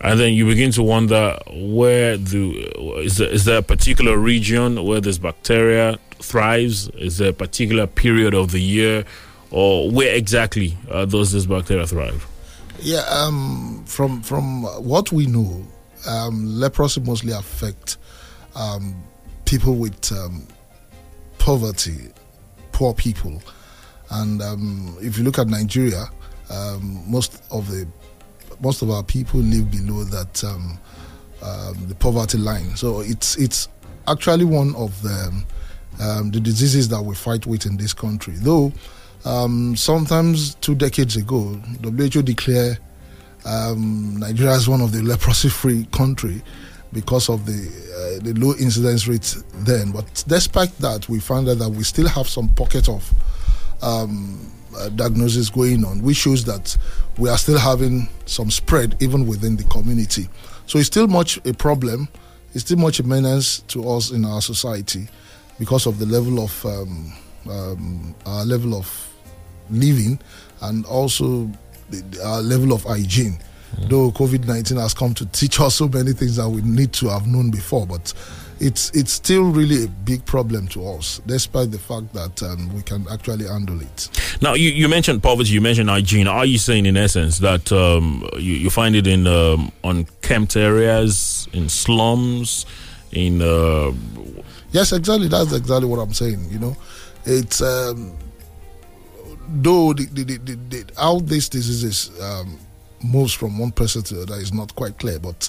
And 0.00 0.20
then 0.20 0.32
you 0.32 0.46
begin 0.46 0.70
to 0.72 0.82
wonder 0.82 1.36
where 1.50 2.16
the 2.16 3.00
is 3.02 3.16
there, 3.16 3.28
is 3.28 3.44
there 3.46 3.58
a 3.58 3.62
particular 3.62 4.16
region 4.16 4.84
where 4.84 5.00
this 5.00 5.18
bacteria 5.18 5.98
thrives? 6.20 6.88
Is 6.90 7.18
there 7.18 7.30
a 7.30 7.32
particular 7.32 7.86
period 7.88 8.32
of 8.34 8.52
the 8.52 8.60
year, 8.60 9.04
or 9.50 9.90
where 9.90 10.14
exactly 10.14 10.76
uh, 10.88 11.04
does 11.04 11.32
this 11.32 11.46
bacteria 11.46 11.86
thrive? 11.86 12.26
Yeah, 12.80 13.00
um, 13.10 13.82
from 13.86 14.22
from 14.22 14.62
what 14.84 15.10
we 15.10 15.26
know, 15.26 15.64
um, 16.06 16.46
leprosy 16.46 17.00
mostly 17.00 17.32
affect 17.32 17.96
um, 18.54 19.02
people 19.44 19.74
with 19.74 20.12
um, 20.12 20.46
poverty, 21.38 22.08
poor 22.70 22.94
people, 22.94 23.42
and 24.10 24.40
um, 24.42 24.96
if 25.00 25.18
you 25.18 25.24
look 25.24 25.40
at 25.40 25.48
Nigeria, 25.48 26.04
um, 26.50 27.02
most 27.10 27.42
of 27.50 27.68
the 27.68 27.86
most 28.60 28.82
of 28.82 28.90
our 28.90 29.02
people 29.02 29.40
live 29.40 29.70
below 29.72 30.04
that 30.04 30.34
the 31.88 31.96
poverty 31.98 32.38
line. 32.38 32.76
So 32.76 33.00
it's 33.00 33.36
it's 33.36 33.68
actually 34.06 34.44
one 34.44 34.76
of 34.76 35.02
the 35.02 35.44
the 35.98 36.40
diseases 36.40 36.88
that 36.90 37.02
we 37.02 37.16
fight 37.16 37.44
with 37.44 37.66
in 37.66 37.76
this 37.76 37.92
country, 37.92 38.34
though. 38.36 38.72
Um, 39.24 39.76
sometimes 39.76 40.54
two 40.56 40.74
decades 40.74 41.16
ago, 41.16 41.54
WHO 41.82 42.22
declared 42.22 42.78
um, 43.44 44.16
Nigeria 44.18 44.52
is 44.54 44.68
one 44.68 44.80
of 44.80 44.92
the 44.92 45.02
leprosy-free 45.02 45.86
country 45.92 46.42
because 46.92 47.28
of 47.28 47.44
the 47.46 47.52
uh, 47.52 48.24
the 48.24 48.32
low 48.34 48.54
incidence 48.54 49.06
rate 49.06 49.36
then. 49.54 49.90
But 49.92 50.24
despite 50.26 50.76
that, 50.78 51.08
we 51.08 51.20
found 51.20 51.48
out 51.48 51.58
that 51.58 51.68
we 51.70 51.84
still 51.84 52.08
have 52.08 52.28
some 52.28 52.48
pocket 52.54 52.88
of 52.88 53.10
um, 53.82 54.52
uh, 54.76 54.88
diagnosis 54.90 55.50
going 55.50 55.84
on, 55.84 56.02
which 56.02 56.16
shows 56.18 56.44
that 56.44 56.76
we 57.18 57.28
are 57.28 57.38
still 57.38 57.58
having 57.58 58.08
some 58.26 58.50
spread 58.50 58.96
even 59.00 59.26
within 59.26 59.56
the 59.56 59.64
community. 59.64 60.28
So 60.66 60.78
it's 60.78 60.86
still 60.88 61.08
much 61.08 61.38
a 61.46 61.52
problem. 61.54 62.08
It's 62.54 62.64
still 62.64 62.78
much 62.78 63.00
a 63.00 63.02
menace 63.02 63.60
to 63.68 63.88
us 63.90 64.10
in 64.10 64.24
our 64.24 64.40
society 64.40 65.08
because 65.58 65.86
of 65.86 65.98
the 65.98 66.06
level 66.06 66.42
of 66.42 66.64
um, 66.66 67.12
um 67.48 68.14
our 68.26 68.44
level 68.44 68.74
of 68.74 69.07
living 69.70 70.18
and 70.62 70.84
also 70.86 71.48
our 72.24 72.42
level 72.42 72.72
of 72.72 72.84
hygiene. 72.84 73.38
Mm. 73.76 73.88
Though 73.88 74.10
COVID 74.12 74.46
19 74.46 74.76
has 74.78 74.94
come 74.94 75.14
to 75.14 75.26
teach 75.26 75.60
us 75.60 75.76
so 75.76 75.88
many 75.88 76.12
things 76.12 76.36
that 76.36 76.48
we 76.48 76.62
need 76.62 76.92
to 76.94 77.08
have 77.08 77.26
known 77.26 77.50
before, 77.50 77.86
but 77.86 78.12
it's 78.60 78.90
it's 78.90 79.12
still 79.12 79.44
really 79.44 79.84
a 79.84 79.88
big 79.88 80.24
problem 80.24 80.66
to 80.68 80.86
us, 80.88 81.20
despite 81.26 81.70
the 81.70 81.78
fact 81.78 82.12
that 82.14 82.42
um, 82.42 82.74
we 82.74 82.82
can 82.82 83.06
actually 83.10 83.46
handle 83.46 83.80
it. 83.80 84.08
Now, 84.40 84.54
you, 84.54 84.70
you 84.70 84.88
mentioned 84.88 85.22
poverty, 85.22 85.50
you 85.50 85.60
mentioned 85.60 85.88
hygiene. 85.88 86.26
Are 86.26 86.46
you 86.46 86.58
saying, 86.58 86.86
in 86.86 86.96
essence, 86.96 87.38
that 87.38 87.70
um, 87.72 88.28
you, 88.34 88.54
you, 88.54 88.70
find 88.70 88.96
it 88.96 89.06
in 89.06 89.26
um, 89.26 89.72
unkempt 89.84 90.56
areas, 90.56 91.48
in 91.52 91.68
slums, 91.68 92.66
in. 93.12 93.42
Uh... 93.42 93.92
Yes, 94.72 94.92
exactly. 94.92 95.28
That's 95.28 95.52
exactly 95.52 95.88
what 95.88 95.98
I'm 95.98 96.12
saying. 96.12 96.48
You 96.50 96.58
know, 96.58 96.76
it's. 97.24 97.60
Um, 97.60 98.16
though 99.48 99.92
the, 99.92 100.06
the, 100.06 100.24
the, 100.24 100.54
the, 100.54 100.84
how 100.96 101.20
this 101.20 101.48
disease 101.48 102.10
um, 102.20 102.58
moves 103.02 103.32
from 103.32 103.58
one 103.58 103.70
person 103.70 104.02
to 104.02 104.16
another 104.16 104.36
is 104.40 104.52
not 104.52 104.74
quite 104.74 104.98
clear. 104.98 105.18
But 105.18 105.48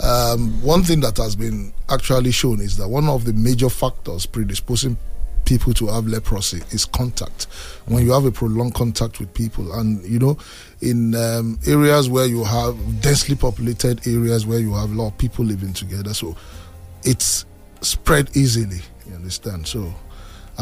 um, 0.00 0.62
one 0.62 0.82
thing 0.82 1.00
that 1.00 1.16
has 1.18 1.36
been 1.36 1.72
actually 1.88 2.32
shown 2.32 2.60
is 2.60 2.76
that 2.76 2.88
one 2.88 3.08
of 3.08 3.24
the 3.24 3.32
major 3.32 3.68
factors 3.68 4.26
predisposing 4.26 4.96
people 5.44 5.74
to 5.74 5.88
have 5.88 6.06
leprosy 6.06 6.62
is 6.70 6.84
contact. 6.84 7.44
When 7.86 8.04
you 8.04 8.12
have 8.12 8.24
a 8.24 8.30
prolonged 8.30 8.74
contact 8.74 9.18
with 9.18 9.32
people, 9.34 9.72
and 9.72 10.04
you 10.04 10.18
know, 10.18 10.38
in 10.80 11.14
um, 11.14 11.58
areas 11.66 12.08
where 12.08 12.26
you 12.26 12.44
have 12.44 12.76
densely 13.00 13.34
populated 13.34 14.06
areas 14.06 14.46
where 14.46 14.60
you 14.60 14.74
have 14.74 14.92
a 14.92 14.94
lot 14.94 15.08
of 15.08 15.18
people 15.18 15.44
living 15.44 15.72
together, 15.72 16.14
so 16.14 16.36
it's 17.04 17.44
spread 17.80 18.36
easily. 18.36 18.80
You 19.08 19.14
understand? 19.14 19.66
So 19.66 19.92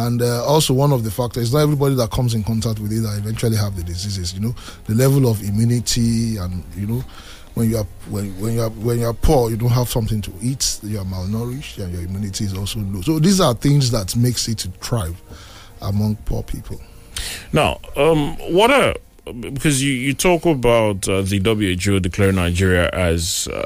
and 0.07 0.23
uh, 0.23 0.45
also, 0.45 0.73
one 0.73 0.93
of 0.93 1.05
the 1.05 1.11
factors, 1.11 1.53
not 1.53 1.61
everybody 1.61 1.95
that 1.97 2.11
comes 2.11 2.35
in 2.35 2.43
contact 2.43 2.79
with 2.79 2.93
it 2.93 3.01
that 3.01 3.19
eventually 3.19 3.57
have 3.57 3.77
the 3.77 3.83
diseases. 3.83 4.33
You 4.35 4.41
know, 4.41 4.55
the 4.87 4.95
level 4.95 5.29
of 5.29 5.43
immunity, 5.43 6.37
and 6.39 6.65
you 6.75 6.87
know, 6.87 7.05
when 7.55 7.69
you 7.69 7.79
are 7.79 7.87
when, 8.09 8.39
when 8.41 8.55
you 8.55 8.63
are 8.63 8.71
when 8.71 9.01
you 9.01 9.07
are 9.07 9.15
poor, 9.15 9.51
you 9.51 9.57
don't 9.57 9.71
have 9.71 9.89
something 9.89 10.23
to 10.23 10.33
eat. 10.41 10.81
You 10.83 11.01
are 11.01 11.05
malnourished, 11.05 11.83
and 11.83 11.93
your 11.93 12.03
immunity 12.03 12.45
is 12.45 12.57
also 12.57 12.81
low. 12.81 13.03
So 13.03 13.19
these 13.19 13.41
are 13.41 13.55
things 13.55 13.91
that 13.91 14.17
makes 14.17 14.49
it 14.49 14.67
thrive 14.81 15.21
among 15.83 16.17
poor 16.25 16.43
people. 16.43 16.81
Now, 17.53 17.81
um, 17.97 18.37
what 18.55 18.71
are 18.71 18.95
because 19.41 19.83
you, 19.83 19.93
you 19.93 20.15
talk 20.15 20.47
about 20.47 21.09
uh, 21.09 21.23
the 21.23 21.39
WHO 21.39 22.01
declaring 22.01 22.37
Nigeria 22.37 22.89
as 22.93 23.49
uh, 23.49 23.65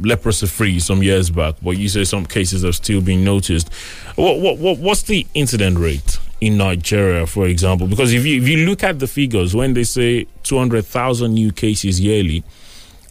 leprosy 0.00 0.46
free 0.46 0.78
some 0.80 1.02
years 1.02 1.30
back, 1.30 1.54
but 1.62 1.72
you 1.72 1.88
say 1.88 2.04
some 2.04 2.26
cases 2.26 2.64
are 2.64 2.72
still 2.72 3.00
being 3.00 3.24
noticed. 3.24 3.72
What, 4.16 4.38
what, 4.40 4.58
what 4.58 4.78
what's 4.78 5.02
the 5.02 5.26
incident 5.34 5.78
rate 5.78 6.18
in 6.40 6.56
Nigeria, 6.58 7.26
for 7.26 7.46
example? 7.46 7.86
Because 7.86 8.12
if 8.12 8.24
you 8.26 8.40
if 8.42 8.48
you 8.48 8.66
look 8.66 8.82
at 8.82 8.98
the 8.98 9.06
figures, 9.06 9.54
when 9.54 9.74
they 9.74 9.84
say 9.84 10.26
two 10.42 10.58
hundred 10.58 10.84
thousand 10.84 11.34
new 11.34 11.52
cases 11.52 12.00
yearly, 12.00 12.42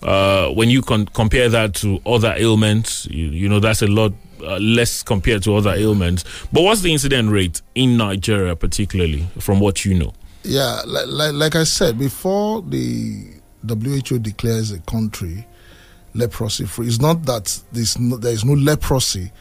uh, 0.04 0.50
when 0.50 0.70
you 0.70 0.82
con- 0.82 1.08
compare 1.08 1.50
that 1.50 1.74
to 1.76 2.00
other 2.06 2.34
ailments, 2.38 3.06
you, 3.08 3.28
you 3.28 3.50
know 3.50 3.60
that's 3.60 3.82
a 3.82 3.88
lot 3.88 4.14
uh, 4.44 4.58
less 4.58 5.02
compared 5.02 5.44
to 5.44 5.56
other 5.56 5.72
ailments. 5.72 6.24
But 6.52 6.62
what's 6.64 6.82
the 6.82 6.92
incident 6.92 7.32
rate 7.32 7.62
in 7.74 7.98
Nigeria, 7.98 8.56
particularly 8.56 9.26
from 9.40 9.60
what 9.60 9.86
you 9.86 9.94
know? 9.94 10.14
Yeah, 10.46 10.82
like, 10.86 11.08
like, 11.08 11.34
like 11.34 11.56
I 11.56 11.64
said 11.64 11.98
before, 11.98 12.62
the 12.62 13.36
WHO 13.68 14.20
declares 14.20 14.72
a 14.72 14.80
country 14.80 15.46
leprosy 16.14 16.66
free. 16.66 16.88
It's 16.88 17.00
not 17.00 17.24
that 17.26 17.62
there's 17.72 18.00
no, 18.00 18.18
there 18.18 18.32
is 18.32 18.46
no 18.46 18.54
leprosy 18.54 19.32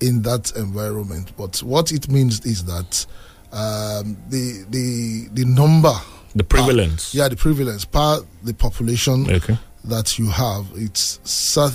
in 0.00 0.22
that 0.22 0.52
environment, 0.56 1.32
but 1.36 1.58
what 1.62 1.92
it 1.92 2.08
means 2.08 2.44
is 2.44 2.64
that 2.64 3.06
um, 3.52 4.16
the 4.28 4.64
the 4.70 5.28
the 5.32 5.44
number, 5.44 5.92
the 6.34 6.44
prevalence, 6.44 7.12
per, 7.12 7.18
yeah, 7.18 7.28
the 7.28 7.36
prevalence 7.36 7.84
per 7.84 8.20
the 8.42 8.54
population 8.54 9.30
okay. 9.30 9.56
that 9.84 10.18
you 10.18 10.28
have, 10.28 10.66
it's 10.74 11.20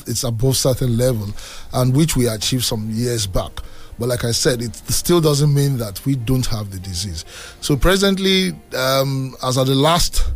it's 0.07 0.23
above 0.23 0.57
certain 0.57 0.97
level, 0.97 1.27
and 1.73 1.95
which 1.95 2.15
we 2.15 2.27
achieved 2.27 2.63
some 2.63 2.89
years 2.91 3.27
back. 3.27 3.51
But 3.99 4.07
like 4.07 4.23
I 4.23 4.31
said, 4.31 4.61
it 4.61 4.75
still 4.75 5.19
doesn't 5.19 5.53
mean 5.53 5.77
that 5.77 6.03
we 6.05 6.15
don't 6.15 6.45
have 6.47 6.71
the 6.71 6.79
disease. 6.79 7.25
So 7.61 7.75
presently, 7.75 8.53
um, 8.75 9.35
as 9.43 9.57
at 9.57 9.67
the 9.67 9.75
last 9.75 10.31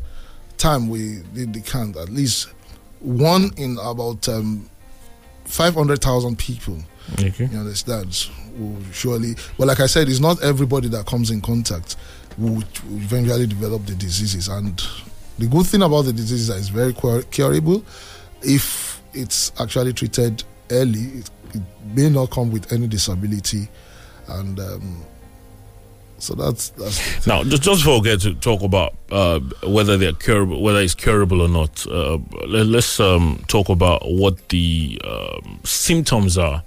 time 0.57 0.89
we 0.89 1.21
did 1.33 1.53
the 1.53 1.61
count, 1.61 1.95
at 1.95 2.09
least 2.09 2.49
one 2.99 3.51
in 3.57 3.77
about 3.81 4.27
um, 4.27 4.69
500,000 5.45 6.37
people. 6.37 6.77
Okay. 7.19 7.45
You 7.45 7.59
understand? 7.59 8.29
Will 8.57 8.77
surely, 8.91 9.35
but 9.57 9.67
like 9.67 9.79
I 9.79 9.87
said, 9.87 10.07
it's 10.07 10.19
not 10.19 10.41
everybody 10.43 10.87
that 10.89 11.05
comes 11.05 11.31
in 11.31 11.41
contact 11.41 11.95
will, 12.37 12.63
eventually 12.91 13.47
develop 13.47 13.85
the 13.85 13.95
diseases. 13.95 14.47
And 14.47 14.81
the 15.39 15.47
good 15.47 15.65
thing 15.65 15.81
about 15.81 16.03
the 16.03 16.13
disease 16.13 16.41
is 16.41 16.47
that 16.47 16.57
it's 16.57 16.67
very 16.69 16.93
curable. 17.31 17.83
If 18.41 19.01
it's 19.13 19.51
actually 19.59 19.93
treated 19.93 20.43
early, 20.69 20.99
it, 21.19 21.29
it 21.53 21.61
may 21.95 22.09
not 22.09 22.31
come 22.31 22.51
with 22.51 22.71
any 22.71 22.87
disability. 22.87 23.69
And 24.27 24.59
um, 24.59 25.03
so 26.23 26.35
that's 26.35 26.69
that's 26.69 27.27
now 27.27 27.43
just 27.43 27.63
just 27.63 27.81
before 27.81 27.99
we 27.99 28.05
get 28.05 28.21
to 28.21 28.33
talk 28.35 28.61
about 28.61 28.95
uh, 29.11 29.39
whether 29.63 29.97
they're 29.97 30.13
curable, 30.13 30.61
whether 30.61 30.79
it's 30.79 30.95
curable 30.95 31.41
or 31.41 31.49
not. 31.49 31.85
Uh, 31.85 32.17
let, 32.47 32.73
us 32.75 32.99
um, 32.99 33.43
talk 33.47 33.67
about 33.67 34.01
what 34.05 34.47
the 34.49 35.01
um, 35.03 35.59
symptoms 35.65 36.37
are 36.37 36.63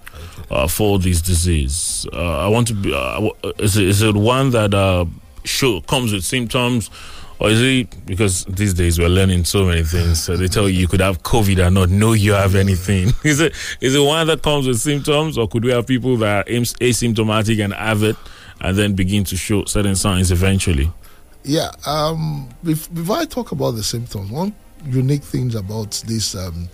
uh, 0.51 0.69
for 0.69 0.99
this 0.99 1.23
disease. 1.23 2.07
Uh, 2.13 2.45
I 2.45 2.49
want 2.49 2.69
to 2.69 2.75
be. 2.75 2.93
Uh, 2.93 3.31
is 3.59 3.79
it, 3.79 3.89
is 3.89 4.03
it 4.03 4.15
one 4.15 4.51
that 4.51 4.75
uh, 4.75 5.07
show, 5.45 5.81
comes 5.81 6.13
with 6.13 6.25
symptoms? 6.25 6.91
Or 7.39 7.51
is 7.51 7.61
it 7.61 8.07
because 8.07 8.45
these 8.47 8.73
days 8.73 8.99
we're 8.99 9.09
learning 9.09 9.45
so 9.45 9.67
many 9.67 9.83
things? 9.83 10.23
So 10.23 10.37
they 10.37 10.49
tell 10.49 10.69
you 10.69 10.81
you 10.81 10.89
could 10.89 11.01
have 11.01 11.23
COVID 11.23 11.67
and 11.67 11.75
not 11.75 11.91
know 11.91 12.15
you 12.15 12.33
have 12.33 12.55
anything. 12.55 13.13
Is 13.25 13.41
it 13.41 13.53
is 13.81 13.95
it 13.95 14.01
one 14.01 14.27
that 14.29 14.43
comes 14.43 14.67
with 14.67 14.79
symptoms, 14.81 15.37
or 15.37 15.47
could 15.47 15.63
we 15.63 15.71
have 15.71 15.87
people 15.87 16.17
that 16.19 16.49
are 16.49 16.51
asymptomatic 16.51 17.63
and 17.63 17.75
have 17.75 18.03
it? 18.03 18.17
and 18.61 18.77
then 18.77 18.95
begin 18.95 19.25
to 19.25 19.37
show 19.37 19.65
certain 19.65 19.97
signs 19.97 20.31
eventually? 20.31 20.91
Yeah. 21.45 21.71
Um, 21.87 22.49
before 22.65 23.19
I 23.19 23.25
talk 23.25 23.53
about 23.53 23.73
the 23.73 23.83
symptoms, 23.83 24.31
one 24.31 24.55
unique 24.85 25.23
thing 25.23 25.55
about 25.55 26.03
this 26.07 26.35
um, 26.35 26.69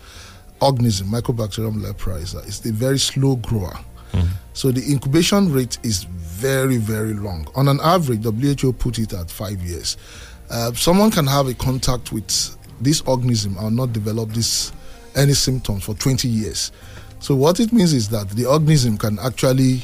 organism, 0.60 1.08
Mycobacterium 1.08 1.82
leprae, 1.82 2.22
is 2.22 2.32
that 2.32 2.46
it's 2.46 2.64
a 2.64 2.72
very 2.72 2.98
slow 2.98 3.36
grower. 3.36 3.78
Mm. 4.12 4.28
So 4.52 4.70
the 4.70 4.82
incubation 4.90 5.52
rate 5.52 5.78
is 5.82 6.04
very, 6.04 6.76
very 6.76 7.14
long. 7.14 7.46
On 7.54 7.68
an 7.68 7.80
average, 7.82 8.24
WHO 8.24 8.72
put 8.72 8.98
it 8.98 9.12
at 9.12 9.30
five 9.30 9.60
years. 9.62 9.96
Uh, 10.52 10.70
someone 10.74 11.10
can 11.10 11.26
have 11.26 11.48
a 11.48 11.54
contact 11.54 12.12
with 12.12 12.56
this 12.82 13.00
organism 13.02 13.56
and 13.58 13.74
not 13.74 13.92
develop 13.94 14.28
this 14.30 14.70
any 15.16 15.32
symptoms 15.32 15.82
for 15.84 15.94
20 15.94 16.28
years. 16.28 16.72
So 17.20 17.34
what 17.34 17.58
it 17.58 17.72
means 17.72 17.94
is 17.94 18.10
that 18.10 18.28
the 18.30 18.44
organism 18.44 18.98
can 18.98 19.18
actually 19.18 19.80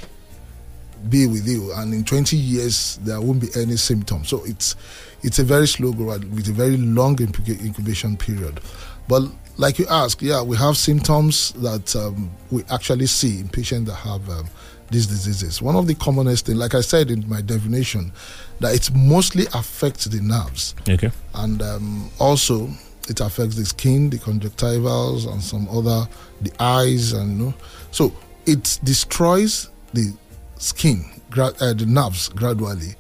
be 1.09 1.27
with 1.27 1.49
you, 1.49 1.73
and 1.73 1.95
in 1.95 2.05
20 2.05 2.37
years 2.37 2.99
there 3.03 3.21
won't 3.21 3.41
be 3.41 3.49
any 3.57 3.77
symptoms. 3.77 4.29
So 4.29 4.45
it's 4.45 4.77
it's 5.23 5.39
a 5.39 5.45
very 5.45 5.67
slow 5.67 5.93
growth 5.93 6.25
with 6.27 6.49
a 6.49 6.53
very 6.53 6.77
long 6.77 7.19
incubation 7.21 8.17
period. 8.17 8.61
But 9.09 9.23
like 9.57 9.79
you 9.79 9.87
ask, 9.89 10.21
yeah, 10.21 10.43
we 10.43 10.57
have 10.59 10.77
symptoms 10.77 11.53
that 11.53 11.97
um, 11.97 12.31
we 12.51 12.63
actually 12.71 13.07
see 13.07 13.41
in 13.41 13.49
patients 13.49 13.89
that 13.89 13.97
have 13.97 14.29
um, 14.29 14.47
these 14.91 15.07
diseases. 15.07 15.63
One 15.63 15.77
of 15.77 15.87
the 15.87 15.95
commonest 15.95 16.47
things, 16.47 16.59
like 16.59 16.75
I 16.75 16.81
said 16.81 17.11
in 17.11 17.29
my 17.29 17.41
definition, 17.41 18.13
that 18.61 18.75
it 18.75 18.95
mostly 18.95 19.47
affects 19.55 20.05
the 20.07 20.21
nerves. 20.21 20.75
Okay. 20.89 21.11
And 21.35 21.63
um, 21.63 22.11
also 22.19 22.69
it 23.09 23.21
affects 23.21 23.57
the 23.57 23.65
skin, 23.65 24.11
the 24.11 24.19
conjunctivals, 24.19 25.31
and 25.31 25.43
some 25.43 25.69
other 25.71 26.07
the 26.41 26.53
eyes, 26.61 27.13
and 27.13 27.39
you 27.39 27.45
know. 27.47 27.55
So 27.91 28.13
it 28.47 28.79
destroys 28.85 29.71
the 29.93 30.13
skin, 30.59 31.05
gra- 31.31 31.55
uh, 31.61 31.73
the 31.73 31.87
nerves 31.87 32.29
gradually. 32.29 32.95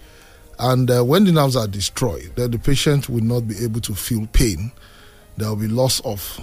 And 0.59 0.91
uh, 0.91 1.05
when 1.05 1.25
the 1.25 1.33
nerves 1.33 1.57
are 1.57 1.69
destroyed, 1.69 2.33
then 2.35 2.51
the 2.51 2.59
patient 2.59 3.09
will 3.09 3.23
not 3.23 3.47
be 3.47 3.63
able 3.63 3.81
to 3.83 3.95
feel 3.95 4.27
pain. 4.33 4.73
There 5.37 5.49
will 5.49 5.57
be 5.57 5.69
loss 5.69 6.01
of 6.01 6.41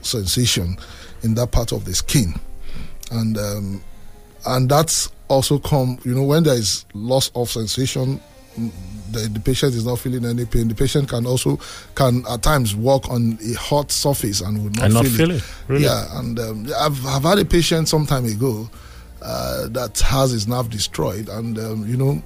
sensation 0.00 0.78
in 1.22 1.34
that 1.34 1.50
part 1.50 1.72
of 1.72 1.84
the 1.84 1.94
skin, 1.94 2.34
and 3.10 3.36
um, 3.36 3.82
and 4.46 4.68
that's 4.70 5.10
also 5.28 5.58
come. 5.58 5.98
You 6.04 6.14
know, 6.14 6.22
when 6.22 6.44
there 6.44 6.54
is 6.54 6.86
loss 6.94 7.30
of 7.34 7.50
sensation, 7.50 8.20
the, 9.10 9.20
the 9.20 9.40
patient 9.40 9.74
is 9.74 9.86
not 9.86 9.98
feeling 9.98 10.24
any 10.24 10.44
pain. 10.44 10.68
The 10.68 10.74
patient 10.74 11.08
can 11.08 11.26
also 11.26 11.58
can 11.94 12.24
at 12.28 12.42
times 12.42 12.74
walk 12.74 13.08
on 13.10 13.38
a 13.44 13.54
hot 13.54 13.90
surface 13.90 14.40
and 14.40 14.62
will 14.62 14.70
not, 14.70 14.84
and 14.84 14.92
feel, 14.92 15.02
not 15.02 15.12
feel 15.12 15.30
it. 15.30 15.36
it. 15.36 15.44
Really? 15.68 15.84
Yeah, 15.84 16.18
and 16.18 16.38
um, 16.38 16.66
I've 16.78 17.06
I've 17.06 17.22
had 17.22 17.38
a 17.38 17.44
patient 17.44 17.88
some 17.88 18.06
time 18.06 18.26
ago 18.26 18.68
uh, 19.22 19.68
that 19.68 19.98
has 20.00 20.30
his 20.30 20.46
nerve 20.46 20.70
destroyed. 20.70 21.28
And, 21.28 21.58
um, 21.58 21.86
you 21.86 21.96
know, 21.96 22.22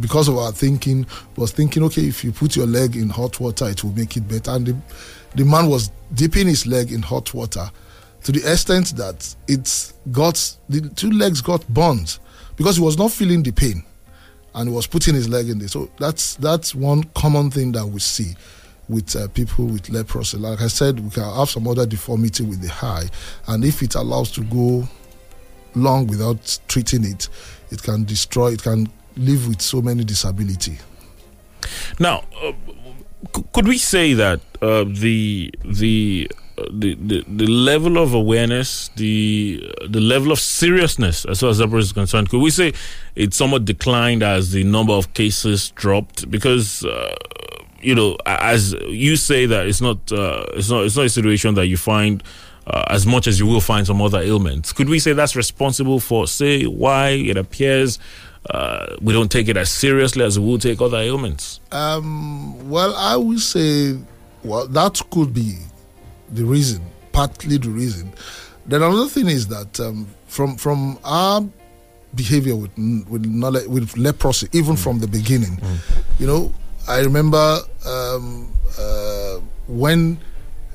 because 0.00 0.28
of 0.28 0.36
our 0.38 0.52
thinking, 0.52 1.06
was 1.36 1.52
thinking, 1.52 1.82
okay, 1.84 2.02
if 2.02 2.24
you 2.24 2.32
put 2.32 2.56
your 2.56 2.66
leg 2.66 2.96
in 2.96 3.08
hot 3.08 3.38
water, 3.40 3.68
it 3.68 3.82
will 3.84 3.92
make 3.92 4.16
it 4.16 4.26
better. 4.28 4.52
And 4.52 4.66
the, 4.66 4.76
the 5.34 5.44
man 5.44 5.68
was 5.68 5.90
dipping 6.14 6.46
his 6.46 6.66
leg 6.66 6.92
in 6.92 7.02
hot 7.02 7.34
water 7.34 7.70
to 8.24 8.32
the 8.32 8.50
extent 8.50 8.96
that 8.96 9.34
it's 9.46 9.94
got, 10.10 10.56
the 10.68 10.80
two 10.96 11.10
legs 11.10 11.40
got 11.40 11.66
burned 11.68 12.18
because 12.56 12.76
he 12.76 12.82
was 12.82 12.98
not 12.98 13.10
feeling 13.12 13.42
the 13.42 13.52
pain 13.52 13.84
and 14.54 14.68
he 14.68 14.74
was 14.74 14.86
putting 14.86 15.14
his 15.14 15.28
leg 15.28 15.48
in 15.48 15.58
there. 15.58 15.68
So 15.68 15.90
that's, 15.98 16.34
that's 16.36 16.74
one 16.74 17.04
common 17.14 17.50
thing 17.50 17.72
that 17.72 17.86
we 17.86 18.00
see 18.00 18.34
with 18.88 19.14
uh, 19.16 19.28
people 19.28 19.66
with 19.66 19.88
leprosy. 19.90 20.38
Like 20.38 20.60
I 20.60 20.68
said, 20.68 20.98
we 21.00 21.10
can 21.10 21.24
have 21.24 21.50
some 21.50 21.68
other 21.68 21.86
deformity 21.86 22.42
with 22.44 22.62
the 22.62 22.72
eye, 22.84 23.08
and 23.46 23.64
if 23.64 23.82
it 23.82 23.94
allows 23.94 24.30
to 24.32 24.42
go 24.44 24.88
long 25.74 26.06
without 26.06 26.58
treating 26.68 27.04
it, 27.04 27.28
it 27.70 27.82
can 27.82 28.04
destroy, 28.04 28.52
it 28.52 28.62
can 28.62 28.90
live 29.16 29.46
with 29.48 29.60
so 29.60 29.82
many 29.82 30.04
disability. 30.04 30.78
Now, 31.98 32.24
uh, 32.42 32.52
could 33.52 33.68
we 33.68 33.78
say 33.78 34.14
that 34.14 34.40
uh, 34.62 34.84
the 34.84 35.52
the 35.64 36.30
the, 36.70 36.94
the, 36.94 37.24
the 37.26 37.46
level 37.46 37.98
of 37.98 38.14
awareness, 38.14 38.90
the 38.96 39.72
the 39.88 40.00
level 40.00 40.32
of 40.32 40.38
seriousness 40.38 41.24
as 41.24 41.40
far 41.40 41.50
as 41.50 41.58
that 41.58 41.72
is 41.74 41.92
concerned, 41.92 42.30
could 42.30 42.40
we 42.40 42.50
say 42.50 42.72
it 43.14 43.34
somewhat 43.34 43.64
declined 43.64 44.22
as 44.22 44.52
the 44.52 44.64
number 44.64 44.92
of 44.92 45.12
cases 45.14 45.70
dropped? 45.70 46.30
Because 46.30 46.84
uh, 46.84 47.14
you 47.80 47.94
know, 47.94 48.16
as 48.26 48.72
you 48.88 49.16
say 49.16 49.46
that 49.46 49.66
it's 49.66 49.80
not 49.80 50.10
uh, 50.12 50.44
it's 50.54 50.70
not 50.70 50.84
it's 50.84 50.96
not 50.96 51.06
a 51.06 51.10
situation 51.10 51.54
that 51.54 51.66
you 51.66 51.76
find 51.76 52.22
uh, 52.66 52.84
as 52.88 53.06
much 53.06 53.26
as 53.26 53.38
you 53.38 53.46
will 53.46 53.60
find 53.60 53.86
some 53.86 54.02
other 54.02 54.20
ailments. 54.20 54.72
Could 54.72 54.88
we 54.88 54.98
say 54.98 55.12
that's 55.12 55.34
responsible 55.34 56.00
for, 56.00 56.26
say, 56.26 56.64
why 56.64 57.10
it 57.10 57.36
appears 57.36 57.98
uh, 58.50 58.96
we 59.00 59.12
don't 59.12 59.30
take 59.30 59.48
it 59.48 59.56
as 59.56 59.70
seriously 59.70 60.24
as 60.24 60.38
we 60.38 60.46
will 60.46 60.58
take 60.58 60.80
other 60.80 60.98
ailments? 60.98 61.60
Um, 61.72 62.68
well, 62.70 62.94
I 62.96 63.16
would 63.16 63.40
say, 63.40 63.98
well, 64.42 64.66
that 64.68 65.00
could 65.10 65.34
be 65.34 65.56
the 66.32 66.44
reason, 66.44 66.82
partly 67.12 67.56
the 67.58 67.70
reason. 67.70 68.12
Then 68.66 68.82
another 68.82 69.08
thing 69.08 69.28
is 69.28 69.48
that 69.48 69.80
um, 69.80 70.06
from 70.26 70.56
from 70.56 70.98
our 71.04 71.42
behavior 72.14 72.56
with 72.56 72.70
with 73.08 73.24
knowledge, 73.26 73.66
with 73.66 73.96
leprosy, 73.96 74.48
even 74.52 74.74
mm. 74.74 74.78
from 74.82 74.98
the 74.98 75.06
beginning, 75.06 75.56
mm. 75.56 75.76
you 76.18 76.26
know, 76.26 76.52
I 76.86 77.00
remember 77.00 77.58
um, 77.86 78.52
uh, 78.78 79.38
when 79.66 80.18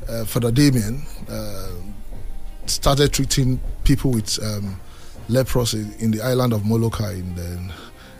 uh, 0.09 0.25
Father 0.25 0.51
Damien 0.51 1.03
uh, 1.29 1.69
started 2.65 3.13
treating 3.13 3.59
people 3.83 4.11
with 4.11 4.41
um, 4.43 4.79
leprosy 5.29 5.85
in 5.99 6.11
the 6.11 6.21
island 6.21 6.53
of 6.53 6.65
Molokai, 6.65 7.13
in 7.13 7.35
the, 7.35 7.71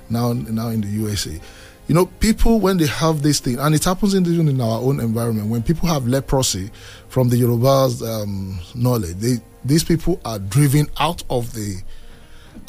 now 0.10 0.34
now 0.34 0.70
in 0.70 0.82
the 0.82 0.88
USA. 0.88 1.40
You 1.88 1.96
know, 1.96 2.06
people 2.06 2.60
when 2.60 2.78
they 2.78 2.88
have 2.88 3.22
this 3.22 3.40
thing, 3.40 3.60
and 3.60 3.76
it 3.76 3.84
happens 3.84 4.14
in, 4.14 4.26
even 4.26 4.48
in 4.48 4.62
our 4.62 4.80
own 4.80 5.00
environment, 5.00 5.50
when 5.50 5.62
people 5.64 5.88
have 5.90 6.08
leprosy 6.08 6.72
from 7.10 7.30
the 7.30 7.36
Yoruba's 7.36 8.02
um, 8.02 8.58
knowledge, 8.74 9.16
they, 9.18 9.36
these 9.66 9.84
people 9.84 10.20
are 10.24 10.40
driven 10.40 10.88
out 11.00 11.24
of 11.30 11.54
the 11.54 11.82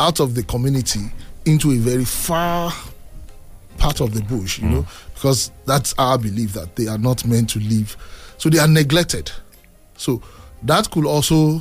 out 0.00 0.18
of 0.18 0.35
the 0.35 0.42
community 0.42 1.12
into 1.44 1.70
a 1.72 1.77
very 1.77 2.05
far 2.05 2.72
part 3.79 4.00
of 4.00 4.14
the 4.14 4.22
bush, 4.22 4.59
you 4.61 4.68
know, 4.68 4.87
because 5.14 5.50
that's 5.66 5.94
our 5.98 6.18
belief 6.18 6.53
that 6.55 6.74
they 6.77 6.87
are 6.88 6.98
not 6.98 7.24
meant 7.27 7.50
to 7.50 7.61
live. 7.61 7.96
So 8.38 8.48
they 8.48 8.59
are 8.59 8.68
neglected. 8.68 9.31
So 9.96 10.22
that 10.62 10.90
could 10.90 11.07
also 11.07 11.61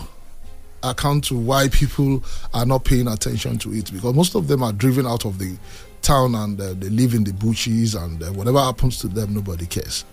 account 0.83 1.23
to 1.25 1.35
why 1.37 1.69
people 1.69 2.23
are 2.53 2.65
not 2.65 2.83
paying 2.83 3.07
attention 3.07 3.57
to 3.59 3.73
it 3.73 3.91
because 3.91 4.13
most 4.13 4.35
of 4.35 4.47
them 4.47 4.61
are 4.63 4.73
driven 4.73 5.07
out 5.07 5.25
of 5.25 5.39
the 5.39 5.55
town 6.03 6.35
and 6.35 6.59
uh, 6.59 6.73
they 6.73 6.89
live 6.89 7.13
in 7.13 7.23
the 7.23 7.33
bushes 7.33 7.95
and 7.95 8.21
uh, 8.21 8.27
whatever 8.33 8.59
happens 8.59 8.99
to 8.99 9.07
them 9.07 9.33
nobody 9.33 9.65
cares. 9.65 10.05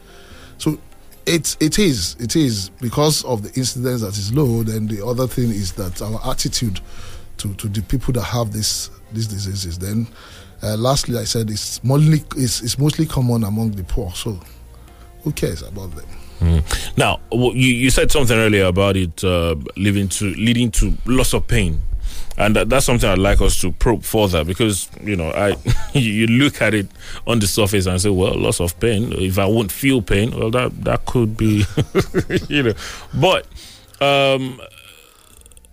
So 0.58 0.78
it 1.26 1.56
it 1.60 1.78
is 1.78 2.16
it 2.18 2.36
is 2.36 2.70
because 2.80 3.24
of 3.24 3.42
the 3.42 3.52
incidence 3.58 4.00
that 4.00 4.16
is 4.16 4.32
low 4.32 4.62
then 4.62 4.86
the 4.86 5.04
other 5.04 5.26
thing 5.26 5.50
is 5.50 5.72
that 5.72 6.00
our 6.00 6.20
attitude 6.30 6.80
to, 7.36 7.52
to 7.54 7.68
the 7.68 7.82
people 7.82 8.12
that 8.14 8.22
have 8.22 8.52
this 8.52 8.90
these 9.12 9.26
diseases. 9.26 9.78
Then 9.78 10.06
uh, 10.62 10.76
lastly 10.76 11.18
i 11.18 11.24
said 11.24 11.50
it's 11.50 11.82
mostly 11.82 12.22
it's, 12.36 12.62
it's 12.62 12.78
mostly 12.78 13.06
common 13.06 13.44
among 13.44 13.70
the 13.72 13.84
poor 13.84 14.10
so 14.12 14.38
who 15.22 15.32
cares 15.32 15.62
about 15.62 15.94
them? 15.94 16.06
Mm. 16.40 16.96
Now, 16.96 17.20
you, 17.32 17.50
you 17.52 17.90
said 17.90 18.10
something 18.10 18.36
earlier 18.36 18.64
about 18.64 18.96
it 18.96 19.22
uh, 19.22 19.56
leading 19.76 20.08
to 20.08 20.34
leading 20.36 20.70
to 20.72 20.96
loss 21.04 21.34
of 21.34 21.46
pain, 21.46 21.80
and 22.38 22.56
that, 22.56 22.68
that's 22.68 22.86
something 22.86 23.08
I'd 23.08 23.18
like 23.18 23.40
us 23.40 23.60
to 23.60 23.72
probe 23.72 24.02
further 24.02 24.44
because 24.44 24.88
you 25.02 25.16
know 25.16 25.30
I 25.30 25.56
you 25.98 26.26
look 26.26 26.62
at 26.62 26.74
it 26.74 26.88
on 27.26 27.38
the 27.38 27.46
surface 27.46 27.86
and 27.86 28.00
say, 28.00 28.10
well, 28.10 28.34
loss 28.34 28.60
of 28.60 28.78
pain. 28.80 29.12
If 29.12 29.38
I 29.38 29.46
won't 29.46 29.72
feel 29.72 30.02
pain, 30.02 30.36
well, 30.36 30.50
that 30.50 30.84
that 30.84 31.06
could 31.06 31.36
be, 31.36 31.64
you 32.48 32.62
know, 32.62 32.74
but. 33.14 33.46
Um, 34.00 34.60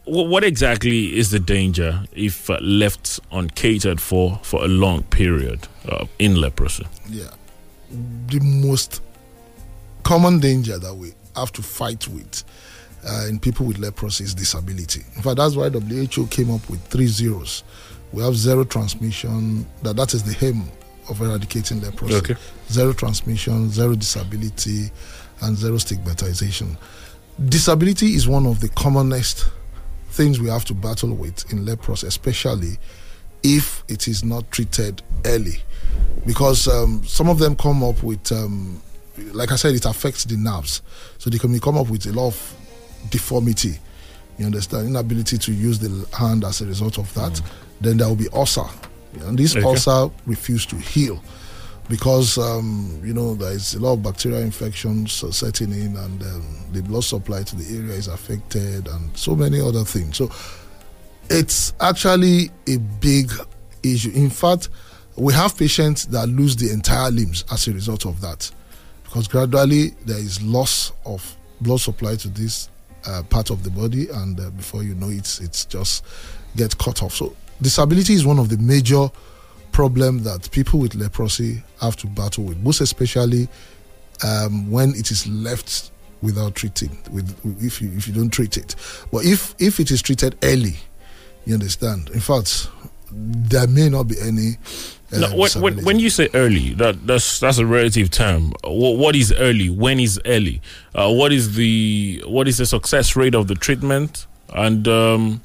what 0.09 0.43
exactly 0.45 1.17
is 1.17 1.31
the 1.31 1.39
danger 1.39 2.03
if 2.13 2.49
uh, 2.49 2.57
left 2.61 3.19
uncatered 3.31 3.99
for 3.99 4.39
for 4.41 4.63
a 4.63 4.67
long 4.67 5.03
period 5.03 5.67
uh, 5.87 6.05
in 6.17 6.35
leprosy? 6.35 6.85
yeah 7.09 7.29
the 8.27 8.39
most 8.39 9.01
common 10.03 10.39
danger 10.39 10.77
that 10.79 10.95
we 10.95 11.13
have 11.35 11.51
to 11.53 11.61
fight 11.61 12.07
with 12.07 12.43
uh, 13.07 13.25
in 13.27 13.39
people 13.39 13.65
with 13.65 13.77
leprosy 13.77 14.23
is 14.23 14.33
disability. 14.33 15.01
In 15.15 15.21
fact, 15.21 15.37
that's 15.37 15.55
why 15.55 15.69
WHO 15.69 16.27
came 16.27 16.51
up 16.51 16.69
with 16.69 16.81
three 16.87 17.07
zeros. 17.07 17.63
We 18.11 18.23
have 18.23 18.35
zero 18.35 18.63
transmission. 18.63 19.65
That 19.83 19.95
that 19.95 20.13
is 20.13 20.23
the 20.23 20.45
aim 20.45 20.63
of 21.09 21.21
eradicating 21.21 21.81
leprosy. 21.81 22.15
Okay. 22.15 22.35
Zero 22.69 22.93
transmission, 22.93 23.69
zero 23.69 23.95
disability, 23.95 24.91
and 25.41 25.57
zero 25.57 25.77
stigmatization. 25.77 26.77
Disability 27.45 28.15
is 28.15 28.27
one 28.27 28.45
of 28.45 28.59
the 28.59 28.69
commonest 28.69 29.49
things 30.09 30.39
we 30.39 30.49
have 30.49 30.65
to 30.65 30.73
battle 30.73 31.13
with 31.13 31.49
in 31.51 31.65
leprosy, 31.65 32.07
especially 32.07 32.77
if 33.43 33.83
it 33.87 34.07
is 34.07 34.23
not 34.23 34.49
treated 34.51 35.01
early, 35.25 35.61
because 36.25 36.67
um, 36.67 37.03
some 37.05 37.29
of 37.29 37.37
them 37.39 37.55
come 37.55 37.83
up 37.83 38.01
with, 38.01 38.31
um, 38.31 38.81
like 39.33 39.51
I 39.51 39.55
said, 39.55 39.75
it 39.75 39.85
affects 39.85 40.25
the 40.25 40.35
nerves, 40.35 40.81
so 41.19 41.29
they 41.29 41.37
can 41.37 41.57
come 41.59 41.77
up 41.77 41.89
with 41.89 42.05
a 42.07 42.11
lot 42.11 42.27
of 42.29 42.55
deformity. 43.09 43.79
You 44.37 44.45
understand? 44.45 44.87
Inability 44.87 45.37
to 45.39 45.51
use 45.51 45.79
the 45.79 46.07
hand 46.15 46.43
as 46.43 46.61
a 46.61 46.65
result 46.65 46.97
of 46.99 47.11
that. 47.15 47.41
Then 47.81 47.97
there 47.97 48.07
will 48.07 48.15
be 48.15 48.29
ulcer, 48.33 48.65
and 49.21 49.37
this 49.37 49.55
Okay. 49.55 49.65
ulcer 49.65 50.09
refuse 50.25 50.65
to 50.67 50.75
heal 50.75 51.21
because 51.89 52.37
um, 52.37 52.99
you 53.03 53.13
know 53.13 53.33
there 53.35 53.51
is 53.53 53.75
a 53.75 53.79
lot 53.79 53.93
of 53.93 54.03
bacterial 54.03 54.41
infections 54.41 55.23
setting 55.35 55.71
in, 55.71 55.95
and 55.95 56.21
um, 56.23 56.45
the 56.73 56.81
blood 56.81 57.03
supply 57.03 57.43
to 57.43 57.55
the 57.55 57.77
area 57.77 57.93
is 57.93 58.07
affected, 58.07 58.87
and 58.87 59.15
so 59.17 59.35
many 59.35 59.61
other 59.61 59.83
things. 59.83 60.17
So 60.17 60.29
it's 61.29 61.73
actually 61.79 62.51
a 62.67 62.77
big 62.77 63.31
issue. 63.83 64.11
In 64.11 64.29
fact, 64.29 64.69
we 65.15 65.33
have 65.33 65.57
patients 65.57 66.05
that 66.07 66.27
lose 66.27 66.55
the 66.55 66.71
entire 66.71 67.11
limbs 67.11 67.43
as 67.51 67.67
a 67.67 67.73
result 67.73 68.05
of 68.05 68.21
that, 68.21 68.49
because 69.03 69.27
gradually 69.27 69.89
there 70.05 70.19
is 70.19 70.41
loss 70.41 70.91
of 71.05 71.35
blood 71.61 71.79
supply 71.79 72.15
to 72.15 72.27
this 72.29 72.69
uh, 73.07 73.23
part 73.23 73.49
of 73.49 73.63
the 73.63 73.69
body, 73.69 74.09
and 74.09 74.39
uh, 74.39 74.49
before 74.51 74.83
you 74.83 74.93
know 74.95 75.09
it, 75.09 75.39
it's 75.41 75.65
just 75.65 76.03
get 76.55 76.77
cut 76.77 77.01
off. 77.01 77.13
So 77.13 77.35
disability 77.61 78.13
is 78.13 78.25
one 78.25 78.39
of 78.39 78.49
the 78.49 78.57
major 78.57 79.09
problem 79.71 80.23
that 80.23 80.49
people 80.51 80.79
with 80.79 80.95
leprosy 80.95 81.63
have 81.81 81.95
to 81.97 82.07
battle 82.07 82.43
with, 82.43 82.57
most 82.57 82.81
especially 82.81 83.47
um, 84.23 84.69
when 84.71 84.89
it 84.91 85.11
is 85.11 85.27
left 85.27 85.91
without 86.21 86.55
treating. 86.55 86.97
With 87.11 87.35
if 87.63 87.81
you 87.81 87.91
if 87.95 88.07
you 88.07 88.13
don't 88.13 88.29
treat 88.29 88.57
it, 88.57 88.75
but 89.11 89.25
if 89.25 89.55
if 89.59 89.79
it 89.79 89.91
is 89.91 90.01
treated 90.01 90.37
early, 90.43 90.75
you 91.45 91.53
understand. 91.53 92.09
In 92.09 92.19
fact, 92.19 92.69
there 93.11 93.67
may 93.67 93.89
not 93.89 94.03
be 94.03 94.15
any. 94.21 94.57
No, 95.11 95.33
when, 95.35 95.49
when, 95.61 95.85
when 95.85 95.99
you 95.99 96.09
say 96.09 96.29
early, 96.33 96.73
that 96.73 97.07
that's 97.07 97.39
that's 97.39 97.59
a 97.59 97.65
relative 97.65 98.11
term. 98.11 98.51
What, 98.63 98.97
what 98.97 99.15
is 99.15 99.31
early? 99.37 99.69
When 99.69 99.99
is 100.01 100.19
early? 100.25 100.61
Uh, 100.93 101.13
what 101.13 101.31
is 101.31 101.55
the 101.55 102.23
what 102.27 102.47
is 102.47 102.57
the 102.57 102.65
success 102.65 103.15
rate 103.15 103.33
of 103.33 103.47
the 103.47 103.55
treatment? 103.55 104.27
And 104.53 104.85
um, 104.87 105.41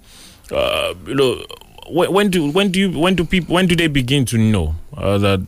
uh, 0.51 0.95
you 1.07 1.15
know, 1.15 1.45
when, 1.89 2.13
when 2.13 2.31
do 2.31 2.51
when 2.51 2.73
do 2.73 2.81
you 2.81 2.99
when 2.99 3.15
do 3.15 3.25
people 3.25 3.55
when 3.55 3.69
do 3.69 3.77
they 3.77 3.87
begin 3.87 4.25
to 4.27 4.39
know 4.39 4.75
uh, 4.97 5.19
that 5.19 5.41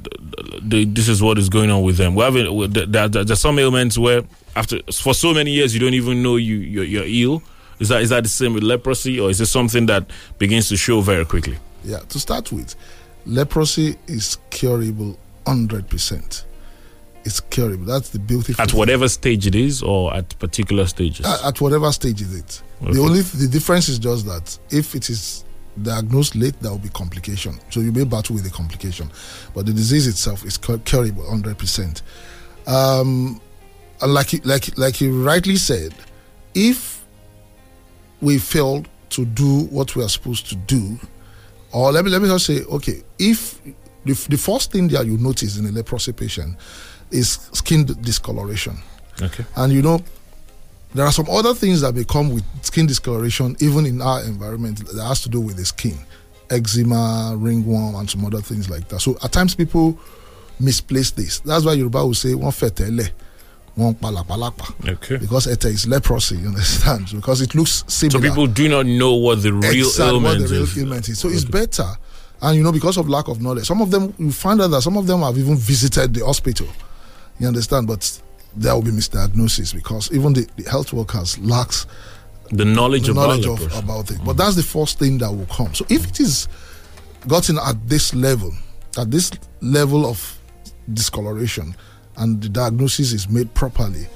the, 0.62 0.84
this 0.84 1.08
is 1.08 1.20
what 1.20 1.36
is 1.36 1.48
going 1.48 1.70
on 1.70 1.82
with 1.82 1.96
them? 1.96 2.14
We 2.14 2.22
have 2.22 2.34
there, 2.72 3.08
there, 3.08 3.24
there's 3.24 3.40
some 3.40 3.58
ailments 3.58 3.98
where 3.98 4.22
after 4.54 4.78
for 4.92 5.14
so 5.14 5.34
many 5.34 5.50
years 5.50 5.74
you 5.74 5.80
don't 5.80 5.94
even 5.94 6.22
know 6.22 6.36
you 6.36 6.56
you're, 6.56 6.84
you're 6.84 7.04
ill. 7.32 7.42
Is 7.80 7.88
that 7.88 8.02
is 8.02 8.10
that 8.10 8.22
the 8.22 8.28
same 8.28 8.54
with 8.54 8.62
leprosy, 8.62 9.18
or 9.18 9.28
is 9.28 9.40
it 9.40 9.46
something 9.46 9.86
that 9.86 10.08
begins 10.38 10.68
to 10.68 10.76
show 10.76 11.00
very 11.00 11.24
quickly? 11.24 11.58
Yeah, 11.82 11.98
to 11.98 12.20
start 12.20 12.50
with, 12.52 12.76
leprosy 13.26 13.96
is 14.06 14.38
curable 14.50 15.18
100%. 15.46 16.44
It's 17.24 17.40
curable. 17.40 17.86
That's 17.86 18.10
the 18.10 18.18
beautiful 18.18 18.60
At 18.62 18.70
thing. 18.70 18.78
whatever 18.78 19.08
stage 19.08 19.46
it 19.46 19.54
is, 19.54 19.82
or 19.82 20.12
at 20.14 20.38
particular 20.38 20.86
stages. 20.86 21.24
At, 21.24 21.44
at 21.44 21.60
whatever 21.60 21.90
stage 21.92 22.20
is 22.20 22.34
it. 22.38 22.62
Okay. 22.82 22.92
The 22.92 23.00
only 23.00 23.22
the 23.22 23.48
difference 23.48 23.88
is 23.88 23.98
just 23.98 24.26
that 24.26 24.58
if 24.70 24.94
it 24.94 25.08
is 25.08 25.44
diagnosed 25.82 26.34
late, 26.36 26.54
there 26.60 26.70
will 26.70 26.78
be 26.78 26.90
complication. 26.90 27.58
So 27.70 27.80
you 27.80 27.92
may 27.92 28.04
battle 28.04 28.34
with 28.34 28.44
the 28.44 28.50
complication, 28.50 29.10
but 29.54 29.64
the 29.64 29.72
disease 29.72 30.06
itself 30.06 30.44
is 30.44 30.58
cur- 30.58 30.78
curable 30.78 31.24
100%. 31.24 32.02
Um, 32.66 33.40
and 34.02 34.12
like 34.12 34.44
like 34.44 34.76
like 34.76 35.00
you 35.00 35.24
rightly 35.24 35.56
said, 35.56 35.94
if 36.54 37.04
we 38.20 38.38
fail 38.38 38.84
to 39.10 39.24
do 39.24 39.60
what 39.66 39.96
we 39.96 40.02
are 40.04 40.08
supposed 40.08 40.48
to 40.50 40.56
do, 40.56 40.98
or 41.74 41.92
let 41.92 42.04
me 42.04 42.10
let 42.10 42.22
me 42.22 42.28
just 42.28 42.46
say, 42.46 42.62
okay, 42.64 43.02
if 43.18 43.60
the, 44.04 44.14
the 44.28 44.38
first 44.38 44.70
thing 44.72 44.88
that 44.88 45.04
you 45.06 45.18
notice 45.18 45.58
in 45.58 45.66
a 45.66 45.72
leprosy 45.72 46.12
patient 46.12 46.56
is 47.10 47.32
skin 47.52 47.84
discoloration. 48.00 48.76
Okay. 49.20 49.44
And 49.56 49.72
you 49.72 49.82
know, 49.82 50.00
there 50.94 51.04
are 51.04 51.12
some 51.12 51.28
other 51.28 51.54
things 51.54 51.80
that 51.80 51.94
may 51.94 52.04
come 52.04 52.30
with 52.32 52.44
skin 52.64 52.86
discoloration, 52.86 53.56
even 53.60 53.86
in 53.86 54.00
our 54.00 54.22
environment, 54.22 54.86
that 54.86 55.04
has 55.04 55.22
to 55.22 55.28
do 55.28 55.40
with 55.40 55.56
the 55.56 55.64
skin, 55.64 55.98
eczema, 56.50 57.34
ringworm, 57.36 57.96
and 57.96 58.08
some 58.08 58.24
other 58.24 58.40
things 58.40 58.70
like 58.70 58.88
that. 58.88 59.00
So 59.00 59.16
at 59.22 59.32
times 59.32 59.54
people 59.54 59.98
misplace 60.60 61.10
this. 61.10 61.40
That's 61.40 61.64
why 61.64 61.72
Yoruba 61.72 62.04
will 62.06 62.14
say 62.14 62.34
one 62.34 62.52
fetele, 62.52 63.10
one 63.74 63.94
palapalapa. 63.94 64.88
Okay. 64.88 65.16
Because 65.16 65.46
ete 65.46 65.66
is 65.66 65.86
leprosy, 65.86 66.36
you 66.36 66.48
understand? 66.48 67.08
Because 67.12 67.40
it 67.40 67.54
looks 67.54 67.84
similar. 67.88 68.20
So 68.22 68.28
people 68.28 68.46
do 68.46 68.68
not 68.68 68.86
know 68.86 69.14
what 69.14 69.42
the 69.42 69.52
real 69.52 69.86
Exact 69.86 70.12
ailment 70.12 70.40
what 70.40 70.48
the 70.48 70.54
real 70.54 70.62
is. 70.64 70.78
ailment 70.78 71.08
is. 71.08 71.18
So 71.18 71.28
it's 71.28 71.44
better. 71.44 71.86
And 72.42 72.56
you 72.56 72.62
know, 72.62 72.72
because 72.72 72.96
of 72.96 73.08
lack 73.08 73.28
of 73.28 73.40
knowledge, 73.40 73.66
some 73.66 73.80
of 73.82 73.90
them 73.90 74.14
you 74.18 74.30
find 74.32 74.60
out 74.60 74.68
that 74.68 74.82
some 74.82 74.96
of 74.96 75.06
them 75.06 75.20
have 75.20 75.36
even 75.38 75.56
visited 75.56 76.14
the 76.14 76.24
hospital. 76.24 76.68
You 77.40 77.48
understand? 77.48 77.86
But 77.88 78.20
there 78.56 78.74
will 78.74 78.82
be 78.82 78.90
misdiagnosis 78.90 79.74
because 79.74 80.12
even 80.12 80.32
the, 80.34 80.46
the 80.56 80.68
health 80.70 80.92
workers 80.92 81.38
lacks 81.38 81.86
The 82.50 82.64
knowledge 82.64 83.06
the 83.06 83.12
about 83.12 83.40
knowledge 83.42 83.46
of, 83.46 83.76
about 83.84 84.10
it. 84.10 84.18
But 84.24 84.34
mm. 84.34 84.36
that's 84.36 84.56
the 84.56 84.62
first 84.62 84.98
thing 84.98 85.18
that 85.18 85.30
will 85.30 85.46
come. 85.46 85.74
So 85.74 85.84
if 85.88 86.06
it 86.06 86.20
is 86.20 86.48
gotten 87.26 87.58
at 87.58 87.88
this 87.88 88.14
level, 88.14 88.52
at 88.98 89.10
this 89.10 89.30
level 89.60 90.06
of 90.06 90.38
discoloration, 90.92 91.74
and 92.16 92.40
the 92.42 92.48
diagnosis 92.48 93.12
is 93.12 93.28
made 93.28 93.52
properly, 93.54 94.06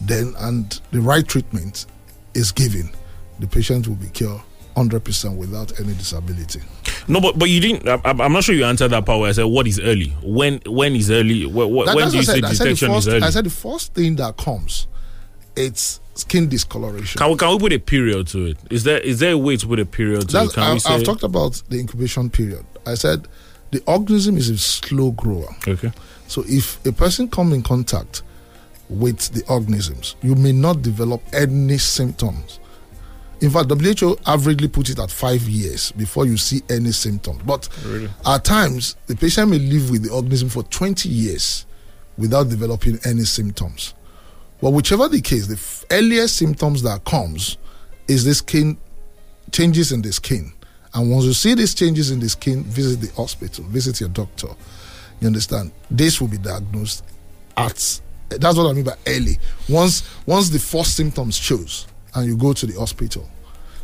then 0.00 0.34
and 0.38 0.80
the 0.92 1.00
right 1.00 1.26
treatment 1.26 1.86
is 2.34 2.52
given, 2.52 2.90
the 3.38 3.46
patient 3.46 3.88
will 3.88 3.96
be 3.96 4.08
cured 4.08 4.40
100% 4.76 5.36
without 5.36 5.78
any 5.80 5.92
disability. 5.94 6.60
No, 7.08 7.20
but 7.20 7.38
but 7.38 7.48
you 7.50 7.60
didn't. 7.60 7.88
I, 7.88 8.00
I'm 8.04 8.20
I'm 8.20 8.32
not 8.32 8.44
sure 8.44 8.54
you 8.54 8.64
answered 8.64 8.88
that 8.88 9.04
part. 9.04 9.20
Where 9.20 9.28
I 9.28 9.32
said, 9.32 9.44
"What 9.44 9.66
is 9.66 9.80
early? 9.80 10.14
When 10.22 10.60
when 10.66 10.94
is 10.94 11.10
early? 11.10 11.42
Wh- 11.44 11.52
wh- 11.52 11.86
That- 11.86 11.96
when 11.96 12.10
do 12.10 12.16
you 12.18 12.22
say 12.22 12.34
I 12.34 12.40
said. 12.40 12.44
I 12.44 12.52
said 12.52 12.58
the 12.58 12.64
detection 12.64 12.88
first, 12.92 13.08
is 13.08 13.14
early?" 13.14 13.22
I 13.26 13.30
said 13.30 13.44
the 13.44 13.50
first 13.50 13.94
thing 13.94 14.16
that 14.16 14.36
comes, 14.36 14.86
it's 15.56 16.00
skin 16.14 16.48
discoloration. 16.48 17.18
can 17.18 17.30
we 17.30 17.36
can 17.36 17.50
we 17.52 17.58
put 17.58 17.72
a 17.72 17.78
period 17.78 18.26
to 18.28 18.46
it? 18.46 18.58
Is 18.70 18.84
there 18.84 18.98
is 19.00 19.18
there 19.18 19.32
a 19.32 19.38
way 19.38 19.56
to 19.56 19.66
put 19.66 19.80
a 19.80 19.86
period 19.86 20.28
to 20.28 20.42
it? 20.44 20.52
Can 20.52 20.62
I, 20.62 20.78
say? 20.78 20.94
I've 20.94 21.04
talked 21.04 21.22
about 21.24 21.60
the 21.68 21.78
incubation 21.80 22.30
period. 22.30 22.64
I 22.86 22.94
said 22.94 23.26
the 23.72 23.82
organism 23.86 24.36
is 24.36 24.48
a 24.50 24.58
slow 24.58 25.10
grower. 25.12 25.48
okay. 25.66 25.92
So 26.30 26.44
if 26.46 26.84
a 26.86 26.92
person 26.92 27.28
come 27.28 27.52
in 27.52 27.62
contact 27.62 28.22
with 28.88 29.18
the 29.32 29.44
organisms, 29.52 30.16
you 30.22 30.34
may 30.34 30.52
not 30.52 30.82
develop 30.82 31.22
any 31.32 31.78
symptoms 31.78 32.60
In 33.40 33.48
fact, 33.48 33.70
WHO 33.70 34.16
averagely 34.26 34.70
put 34.70 34.90
it 34.90 34.98
at 34.98 35.10
five 35.10 35.42
years 35.42 35.92
before 35.92 36.26
you 36.26 36.36
see 36.36 36.62
any 36.68 36.92
symptoms. 36.92 37.40
But 37.44 37.68
at 38.26 38.44
times, 38.44 38.96
the 39.06 39.16
patient 39.16 39.50
may 39.50 39.58
live 39.58 39.88
with 39.90 40.02
the 40.02 40.10
organism 40.10 40.50
for 40.50 40.62
20 40.64 41.08
years 41.08 41.64
without 42.18 42.50
developing 42.50 42.98
any 43.04 43.24
symptoms. 43.24 43.94
But 44.60 44.70
whichever 44.70 45.08
the 45.08 45.22
case, 45.22 45.46
the 45.46 45.54
f- 45.54 45.84
earliest 45.90 46.36
symptoms 46.36 46.82
that 46.82 47.04
comes 47.06 47.56
is 48.08 48.24
the 48.24 48.34
skin 48.34 48.76
changes 49.52 49.90
in 49.90 50.02
the 50.02 50.12
skin. 50.12 50.52
And 50.92 51.10
once 51.10 51.24
you 51.24 51.32
see 51.32 51.54
these 51.54 51.74
changes 51.74 52.10
in 52.10 52.20
the 52.20 52.28
skin, 52.28 52.62
visit 52.64 53.00
the 53.00 53.10
hospital, 53.14 53.64
visit 53.64 54.00
your 54.00 54.10
doctor. 54.10 54.48
You 55.20 55.26
understand? 55.26 55.72
This 55.90 56.20
will 56.20 56.28
be 56.28 56.38
diagnosed 56.38 57.04
at 57.56 58.00
that's 58.30 58.56
what 58.56 58.66
I 58.66 58.72
mean 58.72 58.84
by 58.84 58.94
early. 59.06 59.38
Once 59.68 60.08
once 60.26 60.50
the 60.50 60.58
first 60.58 60.96
symptoms 60.96 61.36
shows 61.36 61.86
and 62.14 62.26
you 62.26 62.36
go 62.36 62.52
to 62.52 62.66
the 62.66 62.78
hospital. 62.78 63.28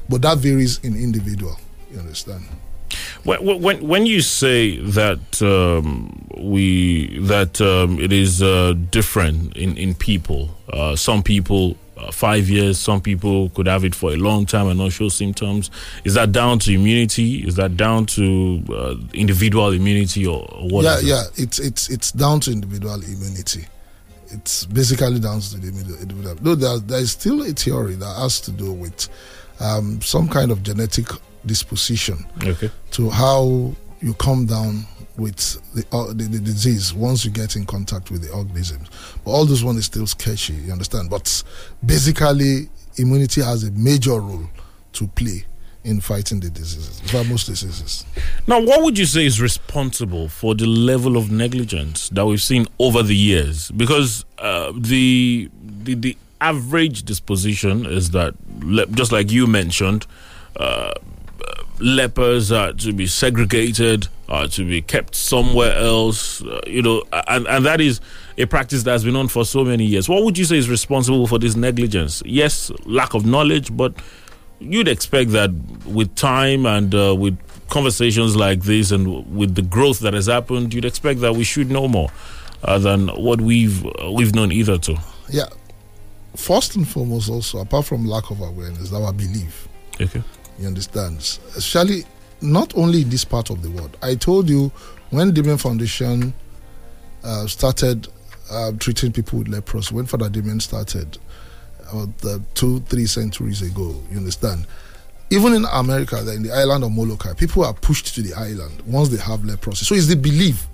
But 0.08 0.22
that 0.22 0.38
varies 0.38 0.78
in 0.84 0.94
individual. 0.94 1.56
You 1.90 1.98
understand? 1.98 2.44
When, 3.24 3.60
when, 3.60 3.86
when 3.86 4.06
you 4.06 4.20
say 4.20 4.78
that 4.78 5.42
um, 5.42 6.28
we 6.38 7.18
that 7.20 7.60
um, 7.60 7.98
it 7.98 8.12
is 8.12 8.42
uh, 8.42 8.74
different 8.90 9.56
in 9.56 9.76
in 9.76 9.94
people, 9.94 10.50
uh, 10.72 10.94
some 10.94 11.22
people 11.22 11.76
uh, 11.96 12.10
five 12.12 12.48
years, 12.48 12.78
some 12.78 13.00
people 13.00 13.48
could 13.50 13.66
have 13.66 13.84
it 13.84 13.94
for 13.94 14.12
a 14.12 14.16
long 14.16 14.46
time 14.46 14.68
and 14.68 14.78
not 14.78 14.92
show 14.92 15.08
symptoms. 15.08 15.70
Is 16.04 16.14
that 16.14 16.32
down 16.32 16.58
to 16.60 16.72
immunity? 16.74 17.46
Is 17.46 17.54
that 17.56 17.76
down 17.76 18.06
to 18.06 18.62
uh, 18.70 18.94
individual 19.14 19.72
immunity 19.72 20.26
or 20.26 20.42
what? 20.70 20.84
yeah, 20.84 20.98
yeah. 21.00 21.22
It's 21.36 21.58
it's 21.58 21.88
it's 21.88 22.12
down 22.12 22.40
to 22.40 22.52
individual 22.52 23.02
immunity. 23.02 23.64
It's 24.28 24.66
basically 24.66 25.20
down 25.20 25.40
to 25.40 25.56
the 25.60 25.68
individual. 25.68 26.00
individual. 26.02 26.36
No, 26.42 26.54
there, 26.54 26.78
there 26.80 26.98
is 27.00 27.12
still 27.12 27.42
a 27.42 27.52
theory 27.52 27.94
that 27.94 28.16
has 28.18 28.40
to 28.42 28.50
do 28.50 28.72
with 28.72 29.08
um, 29.60 30.00
some 30.02 30.28
kind 30.28 30.50
of 30.50 30.62
genetic 30.62 31.06
disposition 31.46 32.26
Okay. 32.44 32.70
to 32.90 33.08
how 33.08 33.72
you 34.00 34.14
come 34.14 34.44
down 34.46 34.84
with 35.18 35.36
the, 35.74 35.84
uh, 35.96 36.08
the 36.08 36.24
the 36.24 36.38
disease 36.40 36.92
once 36.94 37.24
you 37.24 37.30
get 37.30 37.56
in 37.56 37.64
contact 37.64 38.10
with 38.10 38.22
the 38.22 38.32
organisms. 38.32 38.88
But 39.24 39.30
all 39.30 39.44
this 39.44 39.62
one 39.62 39.76
is 39.76 39.86
still 39.86 40.06
sketchy. 40.06 40.54
You 40.54 40.72
understand? 40.72 41.10
But 41.10 41.42
basically, 41.84 42.68
immunity 42.96 43.42
has 43.42 43.64
a 43.64 43.70
major 43.72 44.20
role 44.20 44.48
to 44.92 45.06
play 45.08 45.44
in 45.84 46.00
fighting 46.00 46.40
the 46.40 46.50
diseases. 46.50 47.00
Most 47.28 47.46
diseases. 47.46 48.04
Now, 48.46 48.60
what 48.60 48.82
would 48.82 48.98
you 48.98 49.06
say 49.06 49.24
is 49.24 49.40
responsible 49.40 50.28
for 50.28 50.54
the 50.54 50.66
level 50.66 51.16
of 51.16 51.30
negligence 51.30 52.08
that 52.10 52.26
we've 52.26 52.42
seen 52.42 52.66
over 52.78 53.02
the 53.04 53.14
years? 53.14 53.70
Because 53.70 54.24
uh, 54.38 54.72
the, 54.76 55.48
the 55.62 55.94
the 55.94 56.16
average 56.40 57.04
disposition 57.04 57.86
is 57.86 58.10
that, 58.10 58.34
just 58.92 59.12
like 59.12 59.30
you 59.30 59.46
mentioned, 59.46 60.06
uh, 60.56 60.92
lepers 61.78 62.50
are 62.52 62.72
to 62.72 62.92
be 62.92 63.06
segregated, 63.06 64.08
are 64.28 64.48
to 64.48 64.64
be 64.64 64.82
kept 64.82 65.14
somewhere 65.14 65.74
else, 65.74 66.42
uh, 66.42 66.60
you 66.66 66.82
know, 66.82 67.02
and, 67.28 67.46
and 67.46 67.64
that 67.64 67.80
is 67.80 68.00
a 68.38 68.46
practice 68.46 68.82
that 68.84 68.92
has 68.92 69.04
been 69.04 69.16
on 69.16 69.28
for 69.28 69.44
so 69.44 69.64
many 69.64 69.84
years. 69.84 70.08
What 70.08 70.24
would 70.24 70.38
you 70.38 70.44
say 70.44 70.56
is 70.56 70.68
responsible 70.68 71.26
for 71.26 71.38
this 71.38 71.56
negligence? 71.56 72.22
Yes, 72.24 72.70
lack 72.84 73.14
of 73.14 73.26
knowledge, 73.26 73.76
but 73.76 73.94
you'd 74.58 74.88
expect 74.88 75.30
that 75.32 75.50
with 75.84 76.14
time 76.14 76.66
and 76.66 76.94
uh, 76.94 77.14
with 77.14 77.38
conversations 77.68 78.36
like 78.36 78.62
this 78.62 78.90
and 78.90 79.34
with 79.34 79.54
the 79.54 79.62
growth 79.62 80.00
that 80.00 80.14
has 80.14 80.26
happened, 80.26 80.72
you'd 80.72 80.84
expect 80.84 81.20
that 81.20 81.34
we 81.34 81.44
should 81.44 81.70
know 81.70 81.88
more 81.88 82.10
uh, 82.62 82.78
than 82.78 83.08
what 83.08 83.40
we've 83.40 83.84
uh, 83.86 84.10
we've 84.12 84.34
known 84.34 84.52
either 84.52 84.78
to. 84.78 84.96
Yeah. 85.30 85.48
First 86.36 86.76
and 86.76 86.86
foremost, 86.86 87.30
also, 87.30 87.58
apart 87.58 87.86
from 87.86 88.06
lack 88.06 88.30
of 88.30 88.40
awareness, 88.40 88.92
our 88.92 89.12
belief. 89.12 89.68
Okay. 90.00 90.22
You 90.58 90.66
understand? 90.66 91.18
Especially 91.56 92.04
not 92.40 92.76
only 92.76 93.02
in 93.02 93.10
this 93.10 93.24
part 93.24 93.50
of 93.50 93.62
the 93.62 93.70
world. 93.70 93.96
I 94.02 94.14
told 94.14 94.48
you 94.48 94.70
when 95.10 95.32
Damien 95.32 95.58
Foundation 95.58 96.34
uh, 97.24 97.46
started 97.46 98.08
uh, 98.50 98.72
treating 98.78 99.12
people 99.12 99.38
with 99.38 99.48
leprosy, 99.48 99.94
when 99.94 100.06
Father 100.06 100.28
Damien 100.28 100.60
started 100.60 101.18
about 101.90 102.08
uh, 102.24 102.38
two, 102.54 102.80
three 102.80 103.06
centuries 103.06 103.62
ago, 103.62 103.94
you 104.10 104.18
understand? 104.18 104.66
Even 105.30 105.54
in 105.54 105.64
America, 105.72 106.18
in 106.32 106.42
the 106.42 106.52
island 106.52 106.84
of 106.84 106.92
Molokai, 106.92 107.34
people 107.34 107.64
are 107.64 107.74
pushed 107.74 108.14
to 108.14 108.22
the 108.22 108.32
island 108.34 108.82
once 108.86 109.08
they 109.08 109.16
have 109.16 109.44
leprosy. 109.44 109.84
So 109.84 109.94
it's 109.94 110.06
the 110.06 110.16
belief 110.16 110.68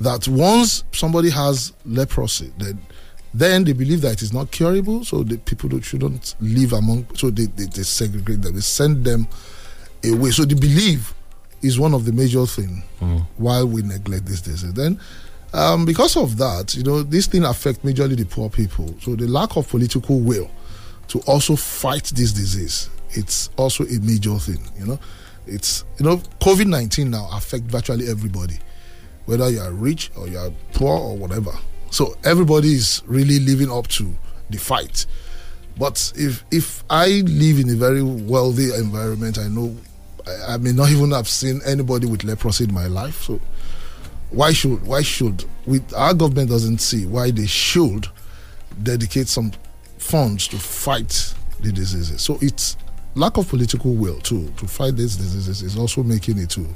that 0.00 0.26
once 0.28 0.84
somebody 0.92 1.30
has 1.30 1.72
leprosy, 1.84 2.52
then 2.56 2.78
then 3.34 3.64
they 3.64 3.72
believe 3.72 4.02
that 4.02 4.12
it 4.12 4.22
is 4.22 4.32
not 4.32 4.50
curable, 4.50 5.04
so 5.04 5.22
the 5.22 5.38
people 5.38 5.80
shouldn't 5.80 6.34
live 6.40 6.72
among. 6.72 7.06
So 7.14 7.30
they, 7.30 7.46
they, 7.46 7.64
they 7.64 7.82
segregate 7.82 8.42
them, 8.42 8.54
they 8.54 8.60
send 8.60 9.04
them 9.04 9.26
away. 10.04 10.30
So 10.32 10.44
the 10.44 10.54
belief 10.56 11.14
is 11.62 11.78
one 11.78 11.94
of 11.94 12.04
the 12.04 12.12
major 12.12 12.44
things 12.46 12.82
why 13.38 13.62
we 13.62 13.82
neglect 13.82 14.26
this 14.26 14.40
disease. 14.42 14.72
Then, 14.74 15.00
um, 15.54 15.84
because 15.84 16.16
of 16.16 16.36
that, 16.38 16.74
you 16.74 16.82
know, 16.82 17.02
this 17.02 17.26
thing 17.26 17.44
affects 17.44 17.84
majorly 17.84 18.16
the 18.16 18.24
poor 18.24 18.48
people. 18.50 18.94
So 19.00 19.16
the 19.16 19.26
lack 19.26 19.56
of 19.56 19.68
political 19.68 20.20
will 20.20 20.50
to 21.08 21.20
also 21.20 21.56
fight 21.56 22.04
this 22.14 22.32
disease, 22.32 22.88
it's 23.10 23.50
also 23.56 23.84
a 23.84 23.98
major 24.00 24.38
thing. 24.38 24.60
You 24.78 24.86
know, 24.86 24.98
it's 25.46 25.84
you 25.98 26.06
know, 26.06 26.16
COVID 26.40 26.66
nineteen 26.66 27.10
now 27.10 27.28
affect 27.32 27.64
virtually 27.64 28.08
everybody, 28.08 28.58
whether 29.26 29.50
you 29.50 29.60
are 29.60 29.72
rich 29.72 30.10
or 30.16 30.28
you 30.28 30.38
are 30.38 30.50
poor 30.72 30.96
or 30.98 31.16
whatever. 31.16 31.52
So 31.92 32.16
everybody 32.24 32.72
is 32.72 33.02
really 33.06 33.38
living 33.38 33.70
up 33.70 33.86
to 33.88 34.12
the 34.48 34.56
fight. 34.58 35.04
But 35.78 36.12
if 36.16 36.42
if 36.50 36.82
I 36.88 37.20
live 37.26 37.58
in 37.60 37.68
a 37.68 37.74
very 37.76 38.02
wealthy 38.02 38.74
environment, 38.74 39.38
I 39.38 39.48
know 39.48 39.76
I, 40.26 40.54
I 40.54 40.56
may 40.56 40.72
not 40.72 40.90
even 40.90 41.10
have 41.10 41.28
seen 41.28 41.60
anybody 41.66 42.06
with 42.06 42.24
leprosy 42.24 42.64
in 42.64 42.72
my 42.72 42.86
life. 42.86 43.22
So 43.22 43.40
why 44.30 44.52
should 44.52 44.82
why 44.86 45.02
should 45.02 45.44
we 45.66 45.80
our 45.94 46.14
government 46.14 46.48
doesn't 46.48 46.78
see 46.78 47.04
why 47.04 47.30
they 47.30 47.46
should 47.46 48.06
dedicate 48.82 49.28
some 49.28 49.52
funds 49.98 50.48
to 50.48 50.56
fight 50.58 51.34
the 51.60 51.72
diseases. 51.72 52.22
So 52.22 52.38
it's 52.40 52.78
lack 53.14 53.36
of 53.36 53.48
political 53.48 53.92
will 53.92 54.18
too 54.20 54.48
to 54.56 54.66
fight 54.66 54.96
these 54.96 55.16
diseases 55.16 55.60
is 55.60 55.76
also 55.76 56.02
making 56.02 56.38
it 56.38 56.48
to 56.48 56.66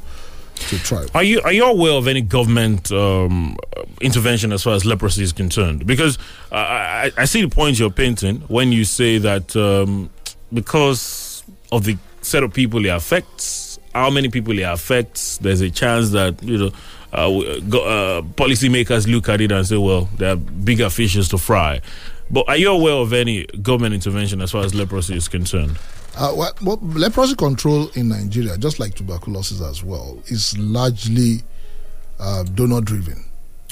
to 0.56 0.78
try. 0.82 1.06
Are 1.14 1.22
you 1.22 1.40
are 1.42 1.52
you 1.52 1.64
aware 1.64 1.92
of 1.92 2.08
any 2.08 2.20
government 2.20 2.90
um, 2.92 3.56
intervention 4.00 4.52
as 4.52 4.62
far 4.62 4.74
as 4.74 4.84
leprosy 4.84 5.22
is 5.22 5.32
concerned? 5.32 5.86
Because 5.86 6.18
uh, 6.50 6.56
I, 6.56 7.12
I 7.16 7.24
see 7.24 7.42
the 7.42 7.48
point 7.48 7.78
you're 7.78 7.90
painting 7.90 8.38
when 8.48 8.72
you 8.72 8.84
say 8.84 9.18
that 9.18 9.54
um, 9.56 10.10
because 10.52 11.44
of 11.72 11.84
the 11.84 11.96
set 12.22 12.42
of 12.42 12.52
people 12.52 12.84
it 12.84 12.88
affects, 12.88 13.78
how 13.94 14.10
many 14.10 14.28
people 14.28 14.58
it 14.58 14.62
affects, 14.62 15.38
there's 15.38 15.60
a 15.60 15.70
chance 15.70 16.10
that 16.10 16.42
you 16.42 16.58
know 16.58 16.70
uh, 17.12 17.28
uh, 17.28 18.22
policymakers 18.22 19.06
look 19.06 19.28
at 19.28 19.40
it 19.40 19.52
and 19.52 19.66
say, 19.66 19.76
well, 19.76 20.08
there 20.16 20.32
are 20.32 20.36
bigger 20.36 20.90
fishes 20.90 21.28
to 21.30 21.38
fry. 21.38 21.80
But 22.30 22.48
are 22.48 22.56
you 22.56 22.70
aware 22.70 22.94
of 22.94 23.12
any 23.12 23.44
government 23.44 23.94
intervention 23.94 24.40
as 24.40 24.50
far 24.50 24.64
as 24.64 24.74
leprosy 24.74 25.16
is 25.16 25.28
concerned? 25.28 25.78
Uh, 26.16 26.32
well, 26.36 26.52
well, 26.62 26.78
leprosy 26.82 27.34
control 27.36 27.88
in 27.94 28.08
Nigeria, 28.08 28.56
just 28.56 28.80
like 28.80 28.94
tuberculosis 28.94 29.60
as 29.60 29.84
well, 29.84 30.22
is 30.26 30.56
largely 30.58 31.42
uh, 32.18 32.42
donor 32.42 32.80
driven. 32.80 33.22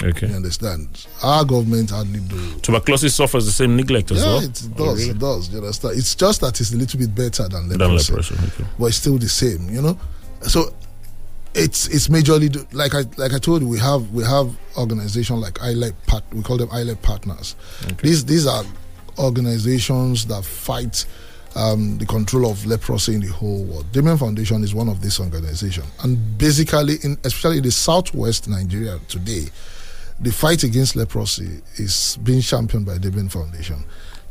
Okay. 0.03 0.27
You 0.27 0.35
understand? 0.35 1.07
Our 1.23 1.45
government 1.45 1.89
hardly 1.89 2.19
do. 2.19 2.59
Tuberculosis 2.59 3.15
suffers 3.15 3.45
the 3.45 3.51
same 3.51 3.75
neglect 3.75 4.11
as 4.11 4.19
yeah, 4.19 4.25
well. 4.25 4.43
it 4.43 4.53
does. 4.53 4.69
Oh, 4.77 4.85
really? 4.93 5.09
It 5.09 5.19
does. 5.19 5.49
You 5.49 5.57
understand? 5.59 5.97
It's 5.97 6.15
just 6.15 6.41
that 6.41 6.59
it's 6.59 6.73
a 6.73 6.77
little 6.77 6.99
bit 6.99 7.15
better 7.15 7.47
than 7.47 7.69
Than 7.69 7.79
leprosy, 7.79 8.13
leprosy, 8.13 8.35
okay. 8.35 8.69
but 8.77 8.85
it's 8.87 8.97
still 8.97 9.17
the 9.17 9.29
same. 9.29 9.69
You 9.69 9.81
know, 9.81 9.99
so 10.41 10.73
it's 11.55 11.87
it's 11.87 12.07
majorly 12.09 12.51
do- 12.51 12.67
like 12.73 12.93
I 12.93 13.03
like 13.17 13.33
I 13.33 13.39
told 13.39 13.61
you. 13.61 13.67
We 13.67 13.79
have 13.79 14.09
we 14.11 14.23
have 14.23 14.55
organizations 14.77 15.39
like 15.41 15.53
ILEP 15.55 15.93
part. 16.05 16.23
We 16.33 16.43
call 16.43 16.57
them 16.57 16.69
ILEP 16.69 17.01
partners. 17.01 17.55
These 18.01 18.25
these 18.25 18.45
are 18.45 18.63
organizations 19.17 20.25
that 20.27 20.43
fight 20.43 21.05
um, 21.55 21.97
the 21.97 22.05
control 22.05 22.51
of 22.51 22.65
leprosy 22.65 23.15
in 23.15 23.21
the 23.21 23.31
whole 23.31 23.63
world. 23.63 23.89
Damien 23.93 24.17
Foundation 24.17 24.63
is 24.63 24.75
one 24.75 24.89
of 24.89 25.01
these 25.01 25.19
organizations, 25.19 25.87
and 26.03 26.37
basically, 26.37 26.95
in 27.03 27.17
especially 27.23 27.57
in 27.57 27.63
the 27.63 27.71
southwest 27.71 28.49
Nigeria 28.49 28.99
today, 29.07 29.45
the 30.19 30.31
fight 30.31 30.63
against 30.63 30.95
leprosy 30.97 31.61
is 31.77 32.17
being 32.23 32.41
championed 32.41 32.85
by 32.85 32.97
Damien 32.97 33.29
Foundation. 33.29 33.83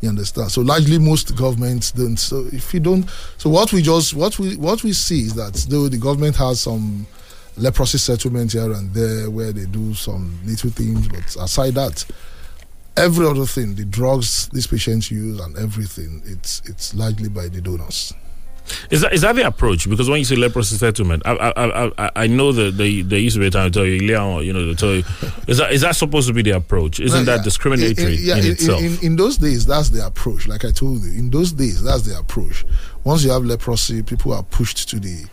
You 0.04 0.10
understand? 0.10 0.50
So 0.52 0.60
largely, 0.60 0.98
most 0.98 1.34
governments 1.34 1.90
don't. 1.90 2.18
So 2.18 2.46
if 2.52 2.74
you 2.74 2.80
don't, 2.80 3.08
so 3.38 3.48
what 3.48 3.72
we 3.72 3.80
just 3.80 4.12
what 4.12 4.38
we 4.38 4.54
what 4.56 4.82
we 4.82 4.92
see 4.92 5.20
is 5.20 5.34
that 5.36 5.54
though 5.70 5.88
the 5.88 5.96
government 5.96 6.36
has 6.36 6.60
some 6.60 7.06
leprosy 7.56 7.96
settlement 7.96 8.52
here 8.52 8.70
and 8.70 8.92
there 8.92 9.30
where 9.30 9.50
they 9.50 9.64
do 9.64 9.94
some 9.94 10.38
little 10.44 10.68
things, 10.68 11.08
but 11.08 11.24
aside 11.36 11.72
that, 11.76 12.04
every 12.98 13.26
other 13.26 13.46
thing, 13.46 13.74
the 13.76 13.86
drugs 13.86 14.48
these 14.48 14.66
patients 14.66 15.10
use 15.10 15.40
and 15.40 15.56
everything, 15.56 16.20
it's 16.26 16.60
it's 16.66 16.94
largely 16.94 17.30
by 17.30 17.48
the 17.48 17.62
donors. 17.62 18.12
Is 18.90 19.02
that 19.02 19.12
is 19.12 19.20
that 19.20 19.36
the 19.36 19.46
approach? 19.46 19.88
Because 19.88 20.08
when 20.08 20.18
you 20.18 20.24
say 20.24 20.36
leprosy 20.36 20.76
settlement, 20.76 21.22
I 21.26 21.32
I 21.32 21.90
I, 21.98 22.10
I 22.16 22.26
know 22.26 22.52
that 22.52 22.76
they 22.76 23.02
they 23.02 23.18
used 23.18 23.34
to 23.36 23.40
be 23.40 23.46
a 23.46 23.50
time 23.50 23.70
to 23.70 23.78
tell 23.78 23.86
you, 23.86 23.94
you 23.94 24.52
know, 24.52 24.64
to 24.64 24.74
tell 24.74 24.94
you, 24.94 25.04
is 25.46 25.58
that 25.58 25.72
is 25.72 25.82
that 25.82 25.96
supposed 25.96 26.28
to 26.28 26.34
be 26.34 26.42
the 26.42 26.52
approach? 26.52 27.00
Isn't 27.00 27.26
that 27.26 27.44
discriminatory 27.44 28.14
in, 28.14 28.20
in, 28.20 28.24
yeah, 28.24 28.36
in, 28.38 28.46
itself? 28.46 28.82
In, 28.82 28.98
in, 29.02 29.16
those 29.16 29.36
days, 29.36 29.66
that's 29.66 29.90
the 29.90 30.06
approach. 30.06 30.48
Like 30.48 30.64
I 30.64 30.70
told 30.70 31.02
you, 31.02 31.12
in 31.12 31.30
those 31.30 31.52
days, 31.52 31.82
that's 31.82 32.02
the 32.02 32.18
approach. 32.18 32.64
Once 33.04 33.24
you 33.24 33.30
have 33.30 33.44
leprosy, 33.44 34.02
people 34.02 34.32
are 34.32 34.42
pushed 34.42 34.88
to 34.90 34.98
the 34.98 35.26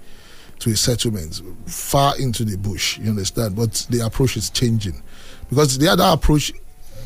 to 0.60 0.72
a 0.72 0.76
settlement 0.76 1.42
far 1.66 2.20
into 2.20 2.44
the 2.44 2.58
bush. 2.58 3.00
You 3.00 3.10
understand? 3.10 3.56
But 3.56 3.86
the 3.90 4.06
approach 4.06 4.38
is 4.38 4.50
changing 4.50 5.02
because 5.50 5.78
the 5.78 5.88
other 5.88 6.06
approach 6.06 6.52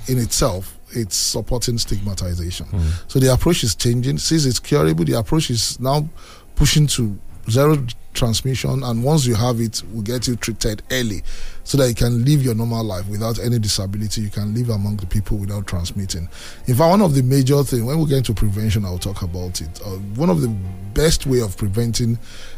in 0.07 0.17
itself 0.17 0.74
it's 0.95 1.15
supporting 1.15 1.77
stigmatization. 1.77 2.65
Mm. 2.67 3.11
So 3.11 3.19
the 3.19 3.33
approach 3.33 3.63
is 3.63 3.75
changing. 3.75 4.17
Since 4.17 4.45
it's 4.45 4.59
curable, 4.59 5.05
the 5.05 5.13
approach 5.17 5.49
is 5.49 5.79
now 5.79 6.07
pushing 6.55 6.87
to 6.87 7.17
zero 7.49 7.77
transmission 8.13 8.81
and 8.83 9.03
once 9.03 9.25
you 9.25 9.35
have 9.35 9.59
it 9.59 9.83
we 9.93 10.01
get 10.01 10.27
you 10.27 10.35
treated 10.37 10.81
early 10.89 11.21
so 11.63 11.77
that 11.77 11.89
you 11.89 11.93
can 11.93 12.23
live 12.23 12.41
your 12.41 12.55
normal 12.55 12.83
life 12.83 13.07
without 13.09 13.37
any 13.39 13.59
disability 13.59 14.21
you 14.21 14.29
can 14.29 14.53
live 14.55 14.69
among 14.69 14.95
the 14.97 15.05
people 15.05 15.37
without 15.37 15.67
transmitting 15.67 16.27
in 16.65 16.75
fact 16.75 16.89
one 16.89 17.01
of 17.01 17.13
the 17.13 17.21
major 17.21 17.61
things 17.63 17.83
when 17.83 17.99
we 17.99 18.07
get 18.07 18.19
into 18.19 18.33
prevention 18.33 18.85
i'll 18.85 18.97
talk 18.97 19.21
about 19.21 19.59
it 19.61 19.81
uh, 19.85 19.89
one 20.15 20.29
of 20.29 20.41
the 20.41 20.47
best 20.93 21.25
way 21.27 21.41
of 21.41 21.55
preventing 21.57 22.17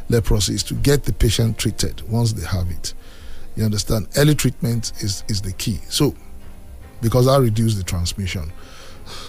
leprosy 0.10 0.54
is 0.54 0.64
to 0.64 0.76
get 0.76 1.04
the 1.04 1.14
patient 1.14 1.58
treated 1.58 2.08
once 2.08 2.34
they 2.34 2.46
have 2.46 2.70
it 2.70 2.94
you 3.56 3.66
understand 3.66 4.08
early 4.16 4.36
treatment 4.36 4.94
is 5.02 5.24
is 5.28 5.42
the 5.42 5.52
key 5.54 5.80
so 5.90 6.14
because 7.02 7.26
that 7.26 7.40
reduces 7.40 7.78
the 7.78 7.84
transmission 7.84 8.52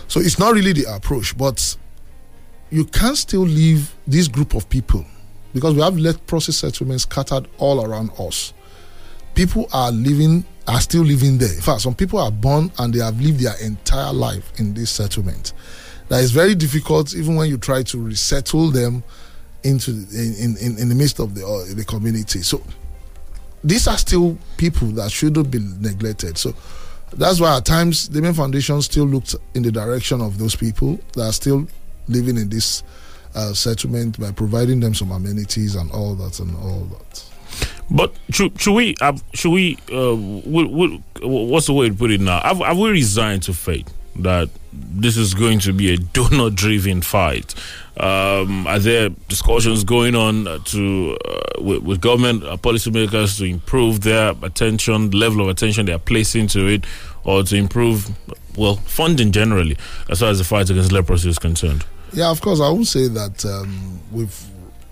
so 0.06 0.20
it's 0.20 0.38
not 0.38 0.54
really 0.54 0.72
the 0.72 0.84
approach 0.94 1.36
but 1.36 1.76
you 2.70 2.84
can 2.84 3.16
still 3.16 3.42
leave 3.42 3.94
this 4.06 4.28
group 4.28 4.54
of 4.54 4.68
people 4.68 5.04
because 5.54 5.74
we 5.74 5.80
have 5.80 5.96
leprosy 5.96 6.52
settlements 6.52 7.04
scattered 7.04 7.48
all 7.58 7.84
around 7.84 8.10
us. 8.18 8.52
People 9.34 9.68
are 9.72 9.90
living, 9.90 10.44
are 10.66 10.80
still 10.80 11.02
living 11.02 11.38
there. 11.38 11.52
In 11.52 11.60
fact, 11.60 11.82
some 11.82 11.94
people 11.94 12.18
are 12.18 12.30
born 12.30 12.70
and 12.78 12.92
they 12.92 12.98
have 12.98 13.20
lived 13.20 13.40
their 13.40 13.56
entire 13.62 14.12
life 14.12 14.52
in 14.58 14.74
this 14.74 14.90
settlement. 14.90 15.52
That 16.08 16.22
is 16.22 16.32
very 16.32 16.54
difficult, 16.54 17.14
even 17.14 17.36
when 17.36 17.48
you 17.48 17.58
try 17.58 17.82
to 17.84 18.02
resettle 18.02 18.70
them 18.70 19.02
into 19.64 19.90
in, 19.90 20.56
in, 20.60 20.78
in 20.78 20.88
the 20.88 20.94
midst 20.94 21.18
of 21.18 21.34
the 21.34 21.44
uh, 21.46 21.74
the 21.74 21.84
community. 21.84 22.42
So 22.42 22.62
these 23.62 23.86
are 23.86 23.98
still 23.98 24.38
people 24.56 24.88
that 24.92 25.10
shouldn't 25.10 25.50
be 25.50 25.58
neglected. 25.58 26.38
So 26.38 26.54
that's 27.12 27.40
why 27.40 27.56
at 27.56 27.64
times 27.64 28.08
Damien 28.08 28.34
Foundation 28.34 28.80
still 28.82 29.04
looked 29.04 29.34
in 29.54 29.62
the 29.62 29.72
direction 29.72 30.20
of 30.20 30.38
those 30.38 30.54
people 30.54 30.98
that 31.14 31.22
are 31.22 31.32
still 31.32 31.66
living 32.08 32.36
in 32.36 32.48
this 32.48 32.82
uh, 33.34 33.52
settlement 33.52 34.18
by 34.18 34.32
providing 34.32 34.80
them 34.80 34.94
some 34.94 35.12
amenities 35.12 35.74
and 35.74 35.90
all 35.92 36.14
that 36.14 36.38
and 36.40 36.56
all 36.56 36.84
that. 36.84 37.24
But 37.90 38.12
should, 38.30 38.60
should 38.60 38.74
we 38.74 38.94
should 39.32 39.50
we 39.50 39.78
uh, 39.90 40.14
what's 40.14 41.66
the 41.66 41.72
way 41.72 41.88
to 41.88 41.94
put 41.94 42.10
it 42.10 42.20
now? 42.20 42.40
Have, 42.40 42.58
have 42.58 42.78
we 42.78 42.90
resigned 42.90 43.42
to 43.44 43.54
fate 43.54 43.88
that 44.16 44.50
this 44.72 45.16
is 45.16 45.32
going 45.32 45.60
to 45.60 45.72
be 45.72 45.94
a 45.94 45.96
donor-driven 45.96 47.00
fight? 47.02 47.54
Um, 48.00 48.66
are 48.68 48.78
there 48.78 49.08
discussions 49.28 49.82
going 49.82 50.14
on 50.14 50.62
to 50.66 51.18
uh, 51.24 51.62
with, 51.62 51.82
with, 51.82 52.00
government 52.00 52.44
uh, 52.44 52.56
policymakers 52.56 53.38
to 53.38 53.44
improve 53.44 54.02
their 54.02 54.34
attention, 54.42 55.10
level 55.10 55.40
of 55.40 55.48
attention 55.48 55.86
they 55.86 55.92
are 55.92 55.98
placing 55.98 56.46
to 56.48 56.66
it, 56.68 56.84
or 57.24 57.42
to 57.42 57.56
improve 57.56 58.08
well 58.56 58.76
funding 58.76 59.32
generally 59.32 59.76
as 60.10 60.20
far 60.20 60.30
as 60.30 60.38
the 60.38 60.44
fight 60.44 60.70
against 60.70 60.92
leprosy 60.92 61.28
is 61.28 61.40
concerned? 61.40 61.84
Yeah, 62.12 62.30
of 62.30 62.40
course. 62.40 62.60
I 62.60 62.70
would 62.70 62.86
say 62.86 63.08
that 63.08 63.44
um, 63.44 64.00
we've 64.12 64.44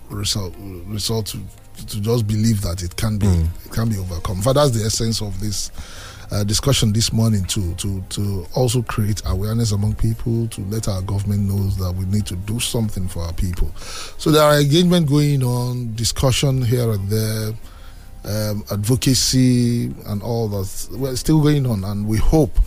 result 0.09 0.53
result 0.85 1.27
to, 1.27 1.39
to 1.87 2.01
just 2.01 2.27
believe 2.27 2.61
that 2.61 2.83
it 2.83 2.95
can 2.95 3.17
be 3.17 3.27
mm. 3.27 3.47
it 3.65 3.71
can 3.71 3.89
be 3.89 3.97
overcome. 3.97 4.41
But 4.43 4.53
that's 4.53 4.71
the 4.71 4.85
essence 4.85 5.21
of 5.21 5.39
this 5.39 5.71
uh, 6.31 6.43
discussion 6.43 6.93
this 6.93 7.13
morning 7.13 7.43
to 7.45 7.73
to 7.75 8.01
to 8.09 8.45
also 8.55 8.81
create 8.81 9.21
awareness 9.25 9.71
among 9.71 9.95
people 9.95 10.47
to 10.49 10.61
let 10.65 10.87
our 10.87 11.01
government 11.01 11.41
knows 11.41 11.77
that 11.77 11.91
we 11.93 12.05
need 12.05 12.25
to 12.25 12.35
do 12.35 12.59
something 12.59 13.07
for 13.07 13.21
our 13.21 13.33
people. 13.33 13.71
So 14.17 14.31
there 14.31 14.43
are 14.43 14.59
engagement 14.59 15.07
going 15.07 15.43
on, 15.43 15.95
discussion 15.95 16.61
here 16.61 16.91
and 16.91 17.09
there. 17.09 17.53
Um, 18.25 18.65
advocacy 18.71 19.85
and 20.07 20.21
all 20.21 20.49
that 20.49 20.87
well, 20.91 21.15
still 21.15 21.41
going 21.41 21.65
on, 21.65 21.85
and 21.85 22.05
we 22.05 22.17
hope 22.17 22.59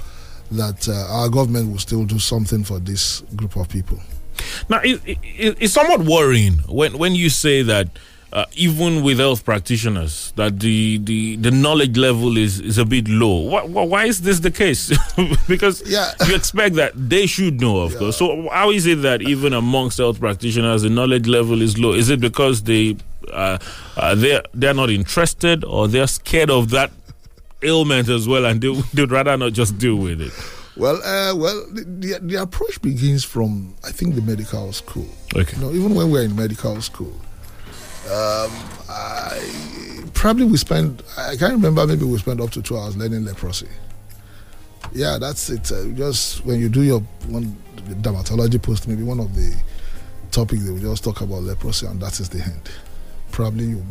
that 0.52 0.88
uh, 0.88 1.06
our 1.12 1.28
government 1.28 1.70
will 1.70 1.78
still 1.78 2.04
do 2.04 2.18
something 2.18 2.64
for 2.64 2.78
this 2.78 3.20
group 3.36 3.56
of 3.56 3.68
people. 3.68 4.00
Now, 4.68 4.80
it, 4.80 5.00
it, 5.04 5.18
it's 5.60 5.72
somewhat 5.74 6.00
worrying 6.00 6.54
when, 6.68 6.98
when 6.98 7.14
you 7.14 7.28
say 7.28 7.62
that 7.62 7.88
uh, 8.32 8.44
even 8.54 9.02
with 9.02 9.18
health 9.18 9.44
practitioners, 9.44 10.32
that 10.36 10.60
the, 10.60 10.98
the, 10.98 11.36
the 11.36 11.50
knowledge 11.50 11.96
level 11.96 12.36
is, 12.36 12.60
is 12.60 12.78
a 12.78 12.84
bit 12.84 13.08
low. 13.08 13.38
Why, 13.40 13.62
why 13.64 14.04
is 14.04 14.22
this 14.22 14.40
the 14.40 14.50
case? 14.50 14.92
because 15.48 15.82
yeah. 15.88 16.12
you 16.28 16.34
expect 16.36 16.76
that 16.76 16.92
they 16.94 17.26
should 17.26 17.60
know, 17.60 17.80
of 17.80 17.92
yeah. 17.92 17.98
course. 17.98 18.16
So, 18.18 18.48
how 18.50 18.70
is 18.70 18.86
it 18.86 19.02
that 19.02 19.22
even 19.22 19.52
amongst 19.52 19.98
health 19.98 20.20
practitioners, 20.20 20.82
the 20.82 20.90
knowledge 20.90 21.26
level 21.26 21.60
is 21.60 21.78
low? 21.78 21.92
Is 21.92 22.08
it 22.08 22.20
because 22.20 22.62
they 22.62 22.96
uh, 23.32 23.58
uh, 23.96 24.14
they're 24.14 24.42
they're 24.54 24.74
not 24.74 24.90
interested, 24.90 25.64
or 25.64 25.88
they're 25.88 26.06
scared 26.06 26.50
of 26.50 26.70
that 26.70 26.90
ailment 27.62 28.08
as 28.08 28.28
well, 28.28 28.44
and 28.46 28.60
they, 28.60 28.72
they'd 28.94 29.10
rather 29.10 29.36
not 29.36 29.52
just 29.52 29.78
deal 29.78 29.96
with 29.96 30.20
it? 30.20 30.32
Well, 30.76 30.96
uh, 31.02 31.34
well, 31.34 31.66
the, 31.72 31.82
the, 31.84 32.18
the, 32.22 32.36
approach 32.36 32.80
begins 32.80 33.24
from 33.24 33.74
I 33.84 33.90
think 33.90 34.14
the 34.14 34.22
medical 34.22 34.72
school. 34.72 35.08
Okay. 35.34 35.56
You 35.56 35.62
know, 35.62 35.72
even 35.72 35.94
when 35.94 36.10
we're 36.10 36.22
in 36.22 36.34
medical 36.36 36.80
school, 36.80 37.12
um, 38.06 38.50
I 38.88 40.04
probably 40.14 40.44
we 40.44 40.56
spend 40.56 41.02
I 41.16 41.36
can't 41.36 41.52
remember 41.52 41.86
maybe 41.86 42.04
we 42.04 42.18
spent 42.18 42.40
up 42.40 42.50
to 42.50 42.62
two 42.62 42.76
hours 42.76 42.96
learning 42.96 43.24
leprosy. 43.24 43.68
Yeah, 44.92 45.18
that's 45.18 45.50
it. 45.50 45.70
Uh, 45.70 45.84
just 45.88 46.44
when 46.44 46.60
you 46.60 46.68
do 46.68 46.82
your 46.82 47.00
one 47.28 47.56
dermatology 48.02 48.60
post, 48.60 48.88
maybe 48.88 49.02
one 49.02 49.20
of 49.20 49.34
the 49.34 49.54
topics 50.30 50.64
they 50.64 50.70
will 50.70 50.80
just 50.80 51.04
talk 51.04 51.20
about 51.20 51.42
leprosy, 51.42 51.86
and 51.86 52.00
that 52.00 52.18
is 52.20 52.28
the 52.28 52.42
end. 52.42 52.70
Probably 53.30 53.66
you, 53.66 53.84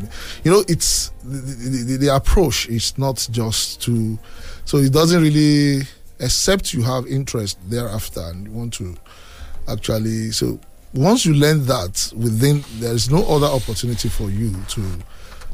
you 0.44 0.50
know, 0.50 0.64
it's 0.68 1.12
the, 1.24 1.38
the, 1.38 1.96
the 1.96 2.14
approach 2.14 2.68
is 2.68 2.98
not 2.98 3.26
just 3.30 3.80
to, 3.82 4.18
so 4.66 4.76
it 4.78 4.92
doesn't 4.92 5.22
really 5.22 5.86
except 6.20 6.74
you 6.74 6.82
have 6.82 7.06
interest 7.06 7.58
thereafter 7.70 8.20
and 8.20 8.46
you 8.46 8.52
want 8.52 8.74
to 8.74 8.94
actually 9.68 10.30
so 10.30 10.60
once 10.94 11.24
you 11.24 11.34
learn 11.34 11.64
that 11.66 12.12
within 12.16 12.64
there 12.78 12.92
is 12.92 13.10
no 13.10 13.24
other 13.28 13.46
opportunity 13.46 14.08
for 14.08 14.30
you 14.30 14.52
to 14.68 14.82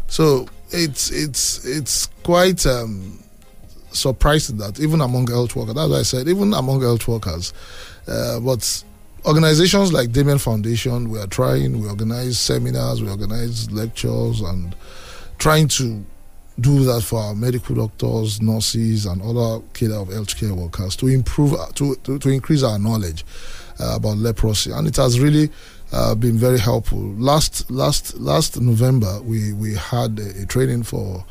so 0.09 0.47
it's 0.71 1.11
it's 1.11 1.65
it's 1.67 2.07
quite 2.23 2.65
um, 2.67 3.19
surprising 3.93 4.57
that 4.57 4.81
even 4.81 5.01
among 5.01 5.27
health 5.27 5.55
workers 5.55 5.75
that's 5.75 5.93
i 5.93 6.03
said 6.03 6.29
even 6.29 6.53
among 6.55 6.81
health 6.81 7.07
workers 7.07 7.53
uh, 8.09 8.41
but 8.41 8.85
organizations 9.27 9.93
like 9.93 10.13
Damien 10.13 10.39
Foundation, 10.39 11.11
we 11.11 11.19
are 11.19 11.27
trying, 11.27 11.81
we 11.81 11.89
organize 11.89 12.39
seminars, 12.39 13.03
we 13.03 13.11
organize 13.11 13.71
lectures, 13.73 14.41
and 14.41 14.75
trying 15.39 15.69
to 15.69 16.05
do 16.61 16.85
that 16.85 17.03
for 17.03 17.21
our 17.21 17.35
medical 17.35 17.75
doctors, 17.75 18.41
nurses, 18.41 19.05
and 19.05 19.21
other 19.23 19.63
care 19.75 19.93
of 19.93 20.09
healthcare 20.09 20.53
workers 20.53 20.97
to 20.97 21.09
improve, 21.09 21.55
to, 21.75 21.97
to, 21.97 22.19
to 22.19 22.29
increase 22.31 22.63
our 22.63 22.79
knowledge 22.79 23.25
about 23.79 24.17
leprosy. 24.19 24.71
And 24.73 24.87
it 24.87 24.97
has 24.97 25.21
really 25.21 25.51
uh, 25.93 26.15
been 26.15 26.37
very 26.37 26.59
helpful. 26.59 26.99
Last 26.99 27.71
last 27.71 28.17
last 28.19 28.61
November, 28.61 29.21
we, 29.23 29.53
we 29.53 29.75
had 29.75 30.19
a, 30.19 30.43
a 30.43 30.47
training 30.47 30.83
for 30.83 31.25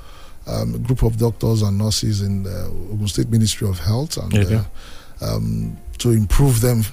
um, 0.47 0.75
a 0.75 0.79
group 0.79 1.03
of 1.03 1.17
doctors 1.17 1.61
and 1.61 1.77
nurses 1.77 2.21
in 2.21 2.43
the 2.43 2.65
Ogun 2.91 3.07
State 3.07 3.29
Ministry 3.29 3.67
of 3.67 3.79
Health 3.79 4.17
and 4.17 4.33
okay. 4.37 4.55
uh, 4.55 5.35
um, 5.35 5.77
to 5.97 6.11
improve 6.11 6.61
them 6.61 6.83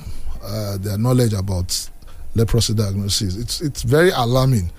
uh, 0.43 0.77
their 0.79 0.99
knowledge 0.99 1.33
about 1.33 1.88
leprosy 2.35 2.75
diagnosis. 2.75 3.37
It's 3.37 3.61
it's 3.61 3.83
very 3.83 4.11
alarming 4.11 4.71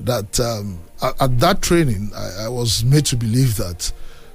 that 0.00 0.38
um, 0.40 0.80
at, 1.00 1.20
at, 1.22 1.38
that 1.40 1.62
training, 1.62 2.10
I, 2.14 2.44
I, 2.46 2.48
was 2.48 2.84
made 2.84 3.06
to 3.06 3.16
believe 3.16 3.56
that 3.56 3.92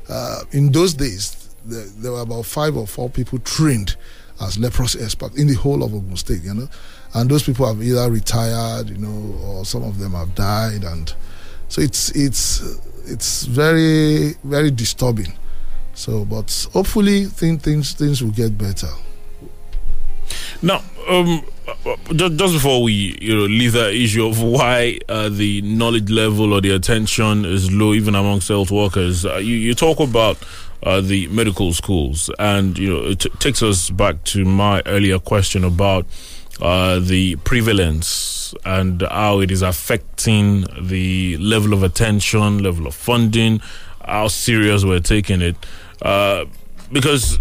uh, 0.09 0.43
in 0.51 0.71
those 0.71 0.93
days, 0.93 1.53
there, 1.65 1.83
there, 1.97 2.11
were 2.13 2.21
about 2.21 2.45
five 2.45 2.77
or 2.77 2.87
four 2.87 3.09
people 3.09 3.39
trained 3.39 3.97
as 4.41 4.57
leprosy 4.57 4.99
experts 5.01 5.37
in 5.37 5.47
the 5.47 5.55
whole 5.55 5.83
of 5.83 5.93
Ogun 5.93 6.15
State, 6.17 6.43
you 6.43 6.53
know. 6.53 6.67
And 7.13 7.29
those 7.29 7.43
people 7.43 7.65
have 7.65 7.81
either 7.81 8.09
retired, 8.11 8.89
you 8.89 8.97
know, 8.97 9.39
or 9.43 9.65
some 9.65 9.83
of 9.83 9.99
them 9.99 10.13
have 10.13 10.35
died. 10.35 10.83
And 10.83 11.13
so 11.67 11.81
it's, 11.81 12.09
it's, 12.11 12.61
it's 13.05 13.45
very, 13.45 14.33
very 14.43 14.71
disturbing. 14.71 15.33
So, 15.93 16.25
but 16.25 16.67
hopefully 16.73 17.25
things, 17.25 17.63
things, 17.63 17.93
things 17.93 18.21
will 18.21 18.31
get 18.31 18.57
better. 18.57 18.89
Now, 20.61 20.81
um, 21.07 21.43
just, 22.13 22.37
before 22.37 22.83
we 22.83 23.17
you 23.21 23.35
know 23.35 23.45
leave 23.45 23.73
that 23.73 23.93
issue 23.93 24.25
of 24.25 24.41
why 24.41 24.99
uh, 25.09 25.29
the 25.29 25.61
knowledge 25.61 26.09
level 26.09 26.53
or 26.53 26.61
the 26.61 26.71
attention 26.71 27.45
is 27.45 27.71
low 27.71 27.93
even 27.93 28.15
amongst 28.15 28.47
health 28.47 28.71
workers, 28.71 29.25
uh, 29.25 29.37
you, 29.37 29.55
you 29.55 29.73
talk 29.73 29.99
about 29.99 30.37
uh, 30.83 31.01
the 31.01 31.27
medical 31.27 31.73
schools, 31.73 32.29
and 32.39 32.77
you 32.77 32.89
know 32.89 33.05
it 33.07 33.19
t- 33.19 33.29
takes 33.39 33.63
us 33.63 33.89
back 33.89 34.23
to 34.25 34.45
my 34.45 34.81
earlier 34.85 35.19
question 35.19 35.63
about 35.63 36.05
uh, 36.61 36.99
the 36.99 37.35
prevalence 37.37 38.53
and 38.65 39.01
how 39.01 39.39
it 39.39 39.51
is 39.51 39.61
affecting 39.61 40.65
the 40.79 41.37
level 41.37 41.73
of 41.73 41.83
attention, 41.83 42.63
level 42.63 42.87
of 42.87 42.95
funding, 42.95 43.61
how 44.05 44.27
serious 44.27 44.83
we're 44.83 44.99
taking 44.99 45.41
it. 45.41 45.55
Uh, 46.01 46.45
because 46.91 47.39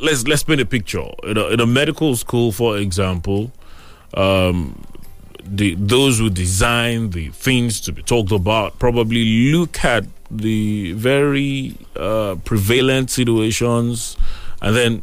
let's 0.00 0.26
let's 0.26 0.42
paint 0.42 0.60
a 0.60 0.66
picture. 0.66 1.04
In 1.24 1.36
a, 1.36 1.46
in 1.48 1.60
a 1.60 1.66
medical 1.66 2.16
school, 2.16 2.52
for 2.52 2.78
example, 2.78 3.52
um, 4.14 4.82
the 5.42 5.74
those 5.74 6.18
who 6.18 6.30
design 6.30 7.10
the 7.10 7.28
things 7.30 7.80
to 7.82 7.92
be 7.92 8.02
talked 8.02 8.32
about 8.32 8.78
probably 8.78 9.52
look 9.52 9.84
at 9.84 10.04
the 10.30 10.92
very 10.92 11.74
uh, 11.96 12.36
prevalent 12.44 13.10
situations 13.10 14.16
and 14.62 14.76
then 14.76 15.02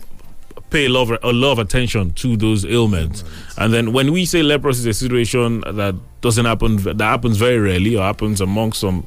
pay 0.70 0.86
a 0.86 0.90
lot, 0.90 1.10
of, 1.12 1.24
a 1.24 1.32
lot 1.34 1.54
of 1.54 1.60
attention 1.60 2.14
to 2.14 2.36
those 2.36 2.66
ailments. 2.66 3.24
And 3.58 3.74
then 3.74 3.94
when 3.94 4.12
we 4.12 4.26
say 4.26 4.44
leprosy 4.44 4.90
is 4.90 4.98
a 4.98 5.00
situation 5.00 5.62
that 5.62 5.96
doesn't 6.22 6.46
happen, 6.46 6.78
that 6.78 7.00
happens 7.00 7.38
very 7.38 7.60
rarely 7.60 7.96
or 7.96 8.04
happens 8.04 8.42
among 8.42 8.74
some, 8.74 9.06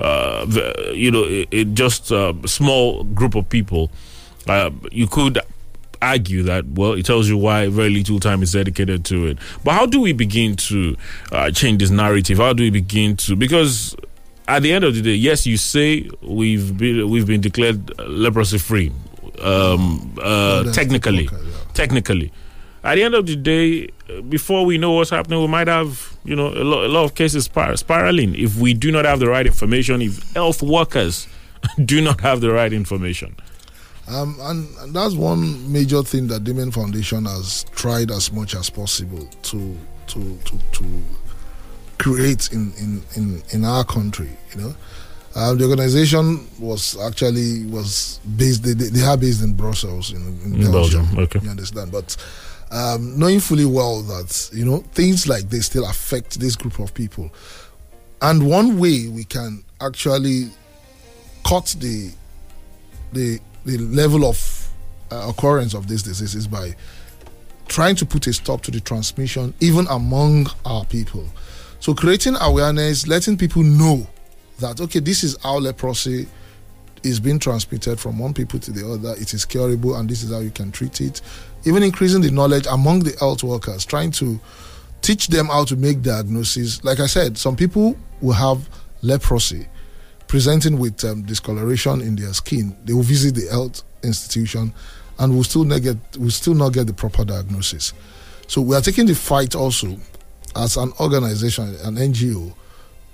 uh, 0.00 0.46
you 0.94 1.10
know, 1.10 1.24
it, 1.24 1.48
it 1.50 1.74
just 1.74 2.10
a 2.10 2.36
small 2.46 3.04
group 3.04 3.34
of 3.34 3.48
people, 3.48 3.90
uh, 4.48 4.70
you 4.90 5.06
could 5.06 5.38
argue 6.00 6.44
that 6.44 6.64
well 6.64 6.92
it 6.92 7.04
tells 7.04 7.28
you 7.28 7.36
why 7.36 7.66
very 7.66 7.90
little 7.90 8.20
time 8.20 8.40
is 8.40 8.52
dedicated 8.52 9.04
to 9.04 9.26
it 9.26 9.36
but 9.64 9.72
how 9.72 9.84
do 9.84 10.00
we 10.00 10.12
begin 10.12 10.54
to 10.54 10.96
uh, 11.32 11.50
change 11.50 11.80
this 11.80 11.90
narrative 11.90 12.38
how 12.38 12.52
do 12.52 12.62
we 12.62 12.70
begin 12.70 13.16
to 13.16 13.34
because 13.34 13.96
at 14.48 14.62
the 14.62 14.72
end 14.72 14.82
of 14.84 14.94
the 14.94 15.02
day 15.02 15.14
yes 15.14 15.46
you 15.46 15.56
say 15.56 16.08
we've 16.22 16.76
been 16.76 17.08
we've 17.08 17.26
been 17.26 17.40
declared 17.40 17.96
leprosy 18.00 18.58
free 18.58 18.90
um, 19.42 20.12
uh, 20.20 20.64
that's 20.64 20.76
technically 20.76 21.26
okay, 21.28 21.36
yeah. 21.36 21.54
technically 21.74 22.32
at 22.82 22.96
the 22.96 23.02
end 23.04 23.14
of 23.14 23.26
the 23.26 23.36
day 23.36 23.88
before 24.28 24.64
we 24.66 24.78
know 24.78 24.92
what's 24.92 25.10
happening 25.10 25.40
we 25.40 25.46
might 25.46 25.68
have 25.68 26.16
you 26.24 26.34
know 26.34 26.48
a 26.48 26.64
lot, 26.64 26.84
a 26.84 26.88
lot 26.88 27.04
of 27.04 27.14
cases 27.14 27.44
spir- 27.44 27.76
spiraling 27.76 28.34
if 28.34 28.56
we 28.56 28.74
do 28.74 28.90
not 28.90 29.04
have 29.04 29.20
the 29.20 29.28
right 29.28 29.46
information 29.46 30.02
if 30.02 30.32
health 30.32 30.62
workers 30.62 31.28
do 31.84 32.00
not 32.00 32.20
have 32.20 32.40
the 32.40 32.50
right 32.50 32.72
information 32.72 33.36
Um, 34.08 34.36
and, 34.40 34.66
and 34.78 34.94
that's 34.94 35.14
one 35.14 35.70
major 35.70 36.02
thing 36.02 36.28
that 36.28 36.42
Damien 36.42 36.70
Foundation 36.72 37.26
has 37.26 37.64
tried 37.76 38.10
as 38.10 38.32
much 38.32 38.54
as 38.54 38.70
possible 38.70 39.28
to 39.42 39.76
to 40.06 40.38
to, 40.46 40.58
to 40.72 40.84
create 41.98 42.50
in, 42.52 42.72
in, 42.78 43.02
in, 43.16 43.42
in 43.50 43.64
our 43.64 43.84
country. 43.84 44.30
You 44.54 44.60
know, 44.62 44.74
uh, 45.34 45.54
the 45.54 45.64
organization 45.64 46.46
was 46.58 46.96
actually 47.00 47.66
was 47.66 48.20
based. 48.36 48.62
They, 48.62 48.72
they 48.72 48.88
they 48.88 49.04
are 49.04 49.16
based 49.16 49.42
in 49.42 49.54
Brussels 49.54 50.12
in, 50.12 50.22
in, 50.44 50.54
In 50.62 50.72
Belgium. 50.72 51.04
Belgium, 51.04 51.18
okay. 51.18 51.40
you 51.42 51.50
understand, 51.50 51.92
but. 51.92 52.16
Um, 52.70 53.18
knowing 53.18 53.40
fully 53.40 53.64
well 53.64 54.02
that 54.02 54.50
you 54.52 54.62
know 54.62 54.84
things 54.92 55.26
like 55.26 55.48
this 55.48 55.64
still 55.64 55.88
affect 55.88 56.38
this 56.38 56.54
group 56.54 56.78
of 56.78 56.92
people, 56.92 57.30
and 58.20 58.46
one 58.46 58.78
way 58.78 59.08
we 59.08 59.24
can 59.24 59.64
actually 59.80 60.50
cut 61.46 61.74
the 61.80 62.10
the 63.14 63.40
the 63.64 63.78
level 63.78 64.26
of 64.26 64.68
uh, 65.10 65.28
occurrence 65.28 65.74
of 65.74 65.88
this 65.88 66.02
disease 66.02 66.34
is 66.34 66.46
by 66.46 66.74
trying 67.68 67.96
to 67.96 68.06
put 68.06 68.26
a 68.26 68.32
stop 68.32 68.62
to 68.62 68.70
the 68.70 68.80
transmission 68.80 69.54
even 69.60 69.86
among 69.88 70.46
our 70.64 70.84
people. 70.84 71.24
So 71.80 71.94
creating 71.94 72.36
awareness, 72.40 73.06
letting 73.06 73.36
people 73.36 73.62
know 73.62 74.06
that 74.58 74.80
okay, 74.80 75.00
this 75.00 75.22
is 75.22 75.36
how 75.42 75.58
leprosy 75.58 76.26
is 77.02 77.20
being 77.20 77.38
transmitted 77.38 78.00
from 78.00 78.18
one 78.18 78.34
people 78.34 78.58
to 78.58 78.72
the 78.72 78.90
other. 78.90 79.14
It 79.20 79.32
is 79.34 79.44
curable, 79.44 79.96
and 79.96 80.08
this 80.08 80.22
is 80.22 80.32
how 80.32 80.40
you 80.40 80.50
can 80.50 80.72
treat 80.72 81.00
it. 81.00 81.20
Even 81.64 81.82
increasing 81.82 82.20
the 82.20 82.30
knowledge 82.30 82.66
among 82.68 83.00
the 83.00 83.16
health 83.18 83.42
workers, 83.42 83.84
trying 83.84 84.10
to 84.12 84.40
teach 85.00 85.28
them 85.28 85.46
how 85.46 85.64
to 85.64 85.76
make 85.76 86.02
diagnoses. 86.02 86.82
Like 86.84 87.00
I 87.00 87.06
said, 87.06 87.38
some 87.38 87.56
people 87.56 87.96
will 88.20 88.34
have 88.34 88.68
leprosy 89.02 89.66
presenting 90.26 90.78
with 90.78 91.02
um, 91.04 91.22
discoloration 91.22 92.00
in 92.00 92.16
their 92.16 92.32
skin. 92.34 92.76
They 92.84 92.92
will 92.92 93.02
visit 93.02 93.34
the 93.34 93.48
health 93.48 93.82
institution 94.02 94.74
and 95.18 95.34
will 95.34 95.44
still 95.44 95.64
not 95.64 95.82
get 95.82 95.96
will 96.18 96.30
still 96.30 96.54
not 96.54 96.72
get 96.72 96.86
the 96.86 96.92
proper 96.92 97.24
diagnosis. 97.24 97.92
So 98.46 98.60
we 98.60 98.76
are 98.76 98.80
taking 98.80 99.06
the 99.06 99.14
fight 99.14 99.54
also 99.54 99.98
as 100.56 100.76
an 100.76 100.92
organization, 101.00 101.74
an 101.84 101.96
NGO, 101.96 102.52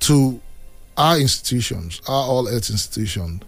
to 0.00 0.40
our 0.96 1.18
institutions, 1.18 2.00
our 2.08 2.26
all 2.26 2.46
health 2.46 2.70
institutions, 2.70 3.42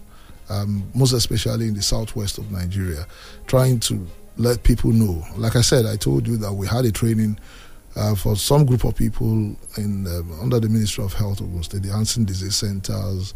um, 0.49 0.89
most 0.93 1.13
especially 1.13 1.67
in 1.67 1.73
the 1.73 1.81
southwest 1.81 2.37
of 2.37 2.51
Nigeria, 2.51 3.05
trying 3.47 3.79
to 3.81 4.05
let 4.37 4.63
people 4.63 4.91
know. 4.91 5.23
Like 5.35 5.55
I 5.55 5.61
said, 5.61 5.85
I 5.85 5.95
told 5.95 6.27
you 6.27 6.37
that 6.37 6.53
we 6.53 6.67
had 6.67 6.85
a 6.85 6.91
training 6.91 7.39
uh, 7.95 8.15
for 8.15 8.35
some 8.35 8.65
group 8.65 8.83
of 8.83 8.95
people 8.95 9.31
in 9.31 9.57
um, 10.07 10.39
under 10.41 10.59
the 10.59 10.69
Ministry 10.69 11.03
of 11.03 11.13
Health 11.13 11.41
of 11.41 11.65
State, 11.65 11.83
the 11.83 11.89
Hansen 11.91 12.25
Disease 12.25 12.55
Centers, 12.55 13.33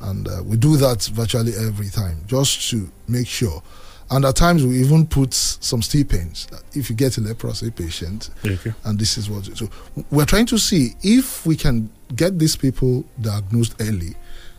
and 0.00 0.26
uh, 0.28 0.42
we 0.44 0.56
do 0.56 0.76
that 0.76 1.02
virtually 1.12 1.52
every 1.54 1.88
time 1.88 2.22
just 2.26 2.70
to 2.70 2.90
make 3.06 3.26
sure. 3.26 3.62
And 4.10 4.24
at 4.24 4.36
times 4.36 4.64
we 4.64 4.80
even 4.80 5.06
put 5.06 5.34
some 5.34 5.82
stipends 5.82 6.46
if 6.74 6.88
you 6.88 6.96
get 6.96 7.18
a 7.18 7.20
leprosy 7.20 7.70
patient, 7.70 8.30
Okay. 8.44 8.72
and 8.84 8.98
this 8.98 9.18
is 9.18 9.28
what. 9.28 9.44
So 9.56 9.68
we're 10.10 10.24
trying 10.24 10.46
to 10.46 10.58
see 10.58 10.94
if 11.02 11.44
we 11.44 11.56
can 11.56 11.90
get 12.16 12.38
these 12.38 12.56
people 12.56 13.04
diagnosed 13.20 13.74
early, 13.80 14.14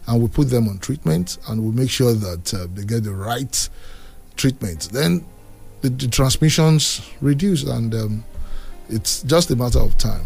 and 0.07 0.21
we 0.21 0.27
put 0.27 0.49
them 0.51 0.67
on 0.67 0.77
treatment, 0.77 1.39
and 1.47 1.63
we 1.63 1.71
make 1.71 1.89
sure 1.89 2.13
that 2.13 2.53
uh, 2.53 2.67
they 2.75 2.83
get 2.85 3.03
the 3.03 3.13
right 3.13 3.69
treatment. 4.35 4.89
Then 4.91 5.25
the, 5.81 5.89
the 5.89 6.07
transmissions 6.07 7.01
reduce, 7.21 7.63
and 7.63 7.93
um, 7.95 8.23
it's 8.87 9.23
just 9.23 9.49
a 9.49 9.55
matter 9.55 9.79
of 9.79 9.97
time. 9.97 10.25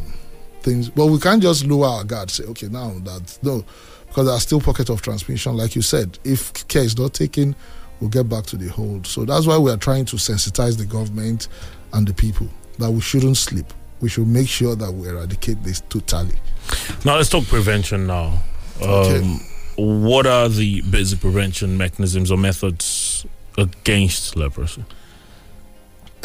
Things, 0.63 0.89
but 0.89 1.07
we 1.07 1.17
can't 1.19 1.41
just 1.41 1.65
lower 1.65 1.87
our 1.87 2.03
guard. 2.03 2.29
Say, 2.29 2.43
okay, 2.45 2.67
now 2.67 2.91
that 3.03 3.37
no, 3.41 3.63
because 4.07 4.25
there 4.25 4.35
are 4.35 4.39
still 4.39 4.59
pockets 4.61 4.89
of 4.89 5.01
transmission. 5.01 5.55
Like 5.57 5.75
you 5.77 5.81
said, 5.81 6.19
if 6.25 6.67
care 6.67 6.83
is 6.83 6.97
not 6.97 7.13
taken, 7.13 7.55
we'll 8.03 8.09
get 8.09 8.27
back 8.27 8.45
to 8.45 8.57
the 8.57 8.67
hold. 8.67 9.07
So 9.07 9.23
that's 9.23 9.47
why 9.47 9.57
we 9.57 9.71
are 9.71 9.77
trying 9.77 10.03
to 10.05 10.17
sensitize 10.17 10.77
the 10.77 10.83
government 10.83 11.47
and 11.93 12.05
the 12.05 12.13
people 12.13 12.49
that 12.77 12.91
we 12.91 12.99
shouldn't 12.99 13.37
sleep. 13.37 13.65
We 14.01 14.09
should 14.09 14.27
make 14.27 14.49
sure 14.49 14.75
that 14.75 14.91
we 14.91 15.07
eradicate 15.07 15.63
this 15.63 15.79
totally. 15.87 16.35
Now 17.05 17.15
let's 17.15 17.29
talk 17.29 17.45
prevention 17.45 18.05
now. 18.05 18.43
Um, 18.81 18.89
Okay. 18.89 19.39
What 19.77 20.25
are 20.27 20.49
the 20.49 20.81
basic 20.81 21.21
prevention 21.21 21.77
mechanisms 21.77 22.29
or 22.29 22.37
methods 22.37 23.25
against 23.57 24.35
leprosy? 24.35 24.83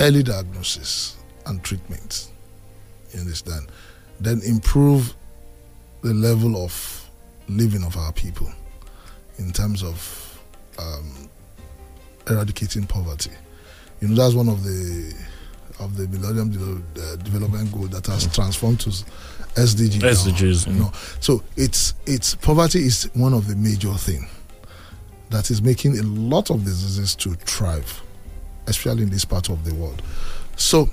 Early 0.01 0.25
diagnosis 0.25 1.17
and 1.47 1.63
treatment. 1.63 2.29
You 3.15 3.21
understand? 3.21 3.69
Then 4.19 4.41
improve 4.45 5.15
the 6.03 6.13
level 6.13 6.63
of 6.63 7.09
living 7.49 7.85
of 7.85 7.97
our 7.97 8.13
people 8.13 8.53
in 9.39 9.53
terms 9.53 9.85
of 9.85 10.41
um, 10.79 11.28
eradicating 12.31 12.85
poverty. 12.87 13.31
You 14.01 14.09
know, 14.09 14.15
that's 14.15 14.35
one 14.35 14.49
of 14.49 14.63
the 14.65 15.15
of 15.81 15.97
the 15.97 16.09
Millennium 16.09 16.51
De- 16.51 17.03
uh, 17.03 17.17
Development 17.17 17.71
Goal 17.73 17.87
that 17.89 18.07
has 18.07 18.27
transformed 18.35 18.81
to 18.81 18.91
SDG. 18.91 20.01
now, 20.03 20.09
SDGs, 20.09 20.67
You 20.67 20.73
know, 20.75 20.93
so 21.21 21.43
it's 21.57 21.95
it's 22.07 22.35
poverty 22.35 22.81
is 22.81 23.09
one 23.15 23.33
of 23.33 23.47
the 23.49 23.57
major 23.57 23.93
thing 23.95 24.27
that 25.31 25.51
is 25.51 25.61
making 25.63 25.99
a 25.99 26.03
lot 26.03 26.51
of 26.51 26.65
diseases 26.65 27.15
to 27.17 27.35
thrive, 27.35 28.03
especially 28.67 29.03
in 29.03 29.11
this 29.11 29.25
part 29.25 29.51
of 29.51 29.65
the 29.65 29.75
world. 29.75 30.03
So, 30.57 30.91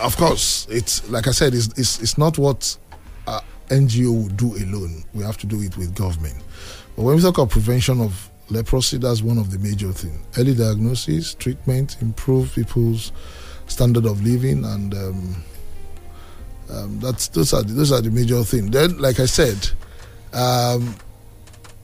of 0.00 0.16
course, 0.16 0.66
it's 0.70 1.08
like 1.10 1.26
I 1.28 1.32
said, 1.32 1.54
it's 1.54 1.68
it's, 1.78 2.00
it's 2.00 2.16
not 2.18 2.38
what 2.38 2.76
uh, 3.26 3.40
NGO 3.68 4.24
would 4.24 4.36
do 4.36 4.54
alone. 4.56 5.04
We 5.12 5.24
have 5.24 5.36
to 5.38 5.46
do 5.46 5.60
it 5.62 5.76
with 5.76 5.94
government. 5.94 6.36
But 6.96 7.02
when 7.02 7.16
we 7.16 7.22
talk 7.22 7.36
about 7.38 7.50
prevention 7.50 8.00
of 8.00 8.30
leprosy, 8.52 8.98
that's 8.98 9.22
one 9.22 9.38
of 9.38 9.50
the 9.50 9.58
major 9.58 9.92
things. 9.92 10.18
Early 10.38 10.54
diagnosis, 10.54 11.34
treatment, 11.34 11.96
improve 12.00 12.54
people's 12.54 13.12
standard 13.66 14.06
of 14.06 14.22
living, 14.22 14.64
and 14.64 14.94
um, 14.94 15.44
um, 16.70 17.00
that's 17.00 17.28
those 17.28 17.52
are 17.52 17.62
the, 17.62 17.72
those 17.72 17.92
are 17.92 18.00
the 18.00 18.10
major 18.10 18.42
things. 18.44 18.70
Then, 18.70 18.98
like 18.98 19.20
I 19.20 19.26
said, 19.26 19.70
um, 20.32 20.94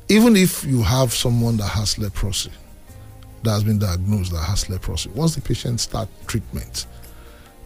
even 0.09 0.37
if 0.37 0.65
you 0.65 0.83
have 0.83 1.13
someone 1.13 1.57
that 1.59 1.69
has 1.69 1.99
leprosy, 1.99 2.51
that 3.43 3.51
has 3.51 3.65
been 3.65 3.79
diagnosed 3.79 4.33
that 4.33 4.45
has 4.45 4.69
leprosy, 4.71 5.11
once 5.11 5.35
the 5.35 5.41
patient 5.41 5.81
start 5.81 6.09
treatment, 6.27 6.87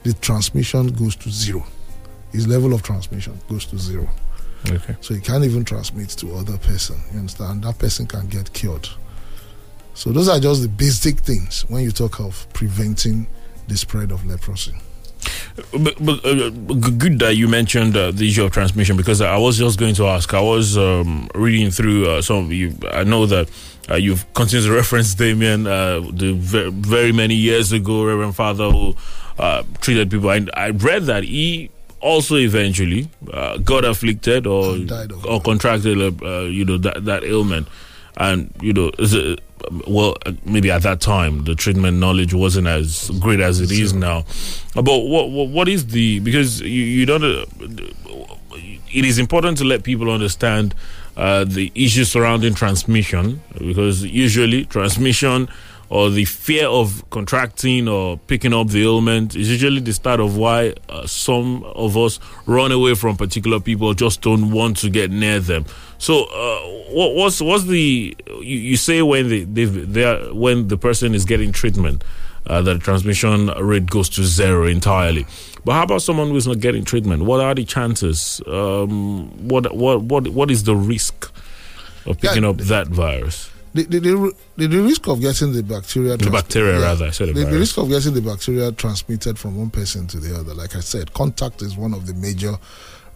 the 0.02 0.12
transmission 0.14 0.88
goes 0.88 1.16
to 1.16 1.30
zero. 1.30 1.64
His 2.32 2.48
level 2.48 2.72
of 2.72 2.82
transmission 2.82 3.38
goes 3.48 3.66
to 3.66 3.78
zero. 3.78 4.08
Okay. 4.70 4.96
So 5.00 5.14
you 5.14 5.20
can't 5.20 5.44
even 5.44 5.64
transmit 5.64 6.10
to 6.10 6.34
other 6.34 6.56
person. 6.58 6.96
You 7.12 7.18
understand? 7.18 7.64
That 7.64 7.78
person 7.78 8.06
can 8.06 8.28
get 8.28 8.52
cured. 8.52 8.88
So 9.94 10.10
those 10.10 10.28
are 10.28 10.38
just 10.38 10.62
the 10.62 10.68
basic 10.68 11.18
things 11.18 11.64
when 11.68 11.82
you 11.82 11.90
talk 11.90 12.20
of 12.20 12.46
preventing 12.52 13.26
the 13.68 13.76
spread 13.76 14.10
of 14.12 14.24
leprosy. 14.24 14.74
But, 15.72 15.94
but 16.04 16.24
uh, 16.24 16.50
good 16.50 17.18
that 17.18 17.36
you 17.36 17.46
mentioned 17.46 17.96
uh, 17.96 18.10
the 18.10 18.26
issue 18.28 18.44
of 18.44 18.52
transmission 18.52 18.96
because 18.96 19.20
I 19.20 19.36
was 19.36 19.58
just 19.58 19.78
going 19.78 19.94
to 19.96 20.06
ask. 20.06 20.32
I 20.32 20.40
was 20.40 20.78
um, 20.78 21.28
reading 21.34 21.70
through 21.70 22.08
uh, 22.08 22.22
some 22.22 22.36
of 22.44 22.52
you. 22.52 22.74
I 22.90 23.04
know 23.04 23.26
that 23.26 23.50
uh, 23.90 23.96
you've 23.96 24.32
continued 24.32 24.66
to 24.66 24.72
reference 24.74 25.14
Damien 25.14 25.66
uh, 25.66 26.00
the 26.12 26.32
ve- 26.32 26.70
very 26.70 27.12
many 27.12 27.34
years 27.34 27.72
ago, 27.72 28.04
Reverend 28.04 28.34
Father 28.34 28.70
who 28.70 28.96
uh, 29.38 29.62
treated 29.80 30.10
people. 30.10 30.30
I, 30.30 30.46
I 30.54 30.70
read 30.70 31.04
that 31.04 31.24
he 31.24 31.70
also 32.02 32.36
eventually 32.36 33.08
uh, 33.32 33.56
got 33.58 33.84
afflicted 33.84 34.46
or 34.46 34.74
And 34.74 34.88
died 34.88 35.12
of 35.12 35.24
or 35.24 35.40
contracted, 35.40 35.98
uh, 36.22 36.40
you 36.42 36.64
know, 36.64 36.78
that 36.78 37.04
that 37.04 37.24
ailment, 37.24 37.68
and 38.16 38.52
you 38.60 38.72
know, 38.72 38.90
it, 38.98 39.40
well, 39.86 40.16
uh, 40.26 40.32
maybe 40.44 40.70
at 40.70 40.82
that 40.82 41.00
time 41.00 41.44
the 41.44 41.54
treatment 41.54 41.98
knowledge 41.98 42.34
wasn't 42.34 42.66
as 42.66 43.10
great 43.20 43.40
as 43.40 43.60
it 43.60 43.70
is 43.70 43.94
now. 43.94 44.24
Uh, 44.76 44.82
But 44.82 44.98
what 45.06 45.30
what, 45.30 45.48
what 45.48 45.68
is 45.68 45.86
the 45.86 46.18
because 46.20 46.60
you 46.60 46.68
you 46.68 47.06
don't. 47.06 47.24
Uh, 47.24 47.46
it 48.94 49.06
is 49.06 49.18
important 49.18 49.56
to 49.56 49.64
let 49.64 49.84
people 49.84 50.10
understand 50.10 50.74
uh, 51.16 51.44
the 51.44 51.72
issues 51.74 52.10
surrounding 52.10 52.52
transmission 52.54 53.40
because 53.58 54.02
usually 54.04 54.66
transmission 54.66 55.48
or 55.92 56.08
the 56.08 56.24
fear 56.24 56.66
of 56.68 57.04
contracting 57.10 57.86
or 57.86 58.16
picking 58.16 58.54
up 58.54 58.68
the 58.68 58.82
ailment 58.82 59.36
is 59.36 59.50
usually 59.50 59.78
the 59.78 59.92
start 59.92 60.20
of 60.20 60.38
why 60.38 60.72
uh, 60.88 61.06
some 61.06 61.62
of 61.64 61.98
us 61.98 62.18
run 62.46 62.72
away 62.72 62.94
from 62.94 63.14
particular 63.14 63.60
people 63.60 63.88
or 63.88 63.94
just 63.94 64.22
don't 64.22 64.50
want 64.52 64.78
to 64.78 64.88
get 64.88 65.10
near 65.10 65.38
them. 65.38 65.66
So, 65.98 66.24
uh, 66.24 66.60
what, 66.94 67.14
what's 67.14 67.42
what's 67.42 67.64
the 67.64 68.16
you, 68.26 68.58
you 68.70 68.76
say 68.78 69.02
when 69.02 69.28
they 69.28 69.44
they 69.66 70.04
are 70.04 70.32
when 70.32 70.68
the 70.68 70.78
person 70.78 71.14
is 71.14 71.26
getting 71.26 71.52
treatment, 71.52 72.02
uh, 72.46 72.62
the 72.62 72.78
transmission 72.78 73.48
rate 73.48 73.90
goes 73.90 74.08
to 74.16 74.24
zero 74.24 74.66
entirely. 74.66 75.26
But 75.62 75.74
how 75.74 75.82
about 75.82 76.00
someone 76.00 76.30
who's 76.30 76.46
not 76.46 76.60
getting 76.60 76.86
treatment? 76.86 77.24
What 77.24 77.40
are 77.42 77.54
the 77.54 77.66
chances? 77.66 78.40
Um, 78.46 79.28
what 79.46 79.76
what 79.76 80.00
what 80.04 80.26
what 80.28 80.50
is 80.50 80.64
the 80.64 80.74
risk 80.74 81.30
of 82.06 82.18
picking 82.18 82.44
Yeah, 82.44 82.48
up 82.48 82.56
that 82.56 82.88
virus? 82.88 83.51
The, 83.74 83.84
the, 83.84 83.98
the, 84.00 84.32
the, 84.56 84.66
the 84.66 84.82
risk 84.82 85.06
of 85.08 85.20
getting 85.20 85.52
the 85.54 85.62
bacteria, 85.62 86.16
The 86.18 86.30
bacteria, 86.30 86.78
rather, 86.78 87.06
I 87.06 87.10
said 87.10 87.28
the 87.28 87.32
the, 87.32 87.44
the 87.46 87.58
risk 87.58 87.78
of 87.78 87.88
getting 87.88 88.12
the 88.12 88.20
bacteria 88.20 88.70
transmitted 88.72 89.38
from 89.38 89.56
one 89.56 89.70
person 89.70 90.06
to 90.08 90.20
the 90.20 90.38
other, 90.38 90.52
like 90.54 90.76
I 90.76 90.80
said, 90.80 91.14
contact 91.14 91.62
is 91.62 91.74
one 91.76 91.94
of 91.94 92.06
the 92.06 92.12
major 92.14 92.52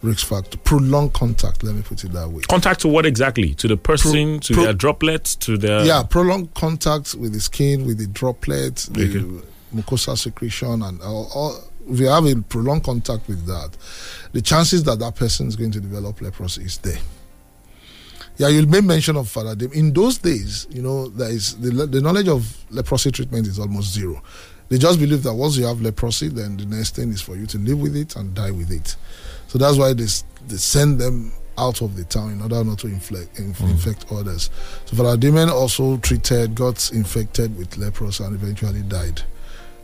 risk 0.01 0.25
factors. 0.25 0.59
Prolonged 0.63 1.13
contact, 1.13 1.63
let 1.63 1.75
me 1.75 1.83
put 1.83 2.03
it 2.03 2.11
that 2.13 2.29
way. 2.29 2.41
Contact 2.43 2.81
to 2.81 2.87
what 2.87 3.05
exactly? 3.05 3.53
To 3.55 3.67
the 3.67 3.77
person, 3.77 4.39
to 4.41 4.53
pro- 4.55 4.63
their 4.63 4.73
droplets, 4.73 5.35
to 5.35 5.57
their 5.57 5.83
yeah, 5.85 6.01
prolonged 6.03 6.53
contact 6.55 7.13
with 7.13 7.33
the 7.33 7.39
skin, 7.39 7.85
with 7.85 7.99
the 7.99 8.07
droplets, 8.07 8.87
the 8.87 9.09
Okay. 9.09 9.43
mucosa 9.75 10.17
secretion, 10.17 10.81
and 10.81 11.01
all, 11.01 11.29
all. 11.35 11.63
If 11.89 11.99
you 11.99 12.07
have 12.07 12.25
a 12.25 12.35
prolonged 12.35 12.83
contact 12.83 13.27
with 13.27 13.45
that, 13.45 13.69
the 14.33 14.41
chances 14.41 14.83
that 14.83 14.99
that 14.99 15.15
person 15.15 15.47
is 15.47 15.55
going 15.55 15.71
to 15.71 15.79
develop 15.79 16.19
leprosy 16.19 16.63
is 16.63 16.77
there. 16.79 16.97
Yeah, 18.37 18.49
you 18.49 18.65
made 18.67 18.83
mention 18.83 19.15
of 19.17 19.27
Father 19.29 19.55
Damien. 19.55 19.87
In 19.87 19.93
those 19.93 20.19
days, 20.19 20.67
you 20.69 20.81
know, 20.81 21.07
there 21.09 21.29
is 21.29 21.57
the, 21.57 21.71
the 21.87 22.01
knowledge 22.01 22.27
of 22.27 22.65
leprosy 22.69 23.11
treatment 23.11 23.47
is 23.47 23.57
almost 23.59 23.91
zero. 23.93 24.21
They 24.69 24.77
just 24.77 24.99
believe 24.99 25.23
that 25.23 25.33
once 25.33 25.57
you 25.57 25.65
have 25.65 25.81
leprosy, 25.81 26.27
then 26.27 26.57
the 26.57 26.65
next 26.65 26.95
thing 26.95 27.09
is 27.09 27.21
for 27.21 27.35
you 27.35 27.45
to 27.47 27.57
live 27.57 27.79
with 27.79 27.95
it 27.95 28.15
and 28.15 28.33
die 28.35 28.51
with 28.51 28.71
it. 28.71 28.95
So 29.47 29.57
that's 29.57 29.77
why 29.77 29.93
they, 29.93 30.05
they 30.47 30.57
send 30.57 30.99
them 30.99 31.31
out 31.57 31.81
of 31.81 31.95
the 31.95 32.03
town 32.03 32.33
in 32.33 32.41
order 32.41 32.63
not 32.63 32.77
to 32.79 32.87
inflect, 32.87 33.39
inf- 33.39 33.61
infect 33.61 34.05
others. 34.11 34.49
So 34.85 34.95
Father 34.95 35.17
Damien 35.17 35.49
also 35.49 35.97
treated, 35.97 36.53
got 36.53 36.91
infected 36.91 37.57
with 37.57 37.77
leprosy, 37.77 38.23
and 38.23 38.35
eventually 38.35 38.81
died 38.83 39.21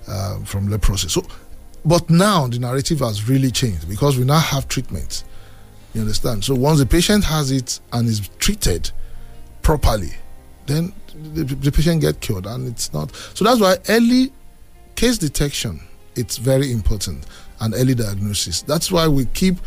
um, 0.08 0.44
from 0.46 0.70
leprosy. 0.70 1.08
So, 1.08 1.26
but 1.86 2.10
now 2.10 2.48
the 2.48 2.60
narrative 2.60 3.00
has 3.00 3.28
really 3.28 3.50
changed 3.52 3.90
because 3.90 4.18
we 4.18 4.26
now 4.26 4.38
have 4.40 4.68
treatments. 4.68 5.24
You 5.94 6.02
understand? 6.02 6.44
So 6.44 6.56
once 6.56 6.80
the 6.80 6.86
patient 6.86 7.24
has 7.26 7.52
it 7.52 7.80
and 7.92 8.08
is 8.08 8.28
treated 8.40 8.92
properly, 9.62 10.12
then 10.66 10.94
the, 11.34 11.44
the 11.44 11.72
patient 11.72 12.02
get 12.02 12.20
cured, 12.20 12.46
and 12.46 12.68
it's 12.68 12.94
not. 12.94 13.16
So 13.34 13.46
that's 13.46 13.60
why 13.60 13.78
early 13.90 14.32
case 14.96 15.18
detection 15.18 15.82
it's 16.16 16.38
very 16.38 16.72
important 16.72 17.26
and 17.60 17.74
early 17.74 17.96
diagnosis. 17.96 18.62
That's 18.62 18.92
why 18.92 19.08
we 19.08 19.26
keep 19.26 19.58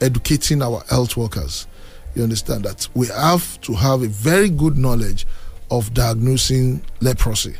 educating 0.00 0.62
our 0.62 0.82
health 0.90 1.16
workers. 1.16 1.66
You 2.14 2.22
understand 2.22 2.64
that 2.64 2.88
we 2.94 3.08
have 3.08 3.60
to 3.62 3.74
have 3.74 4.02
a 4.02 4.08
very 4.08 4.50
good 4.50 4.76
knowledge 4.76 5.26
of 5.70 5.94
diagnosing 5.94 6.82
leprosy. 7.00 7.54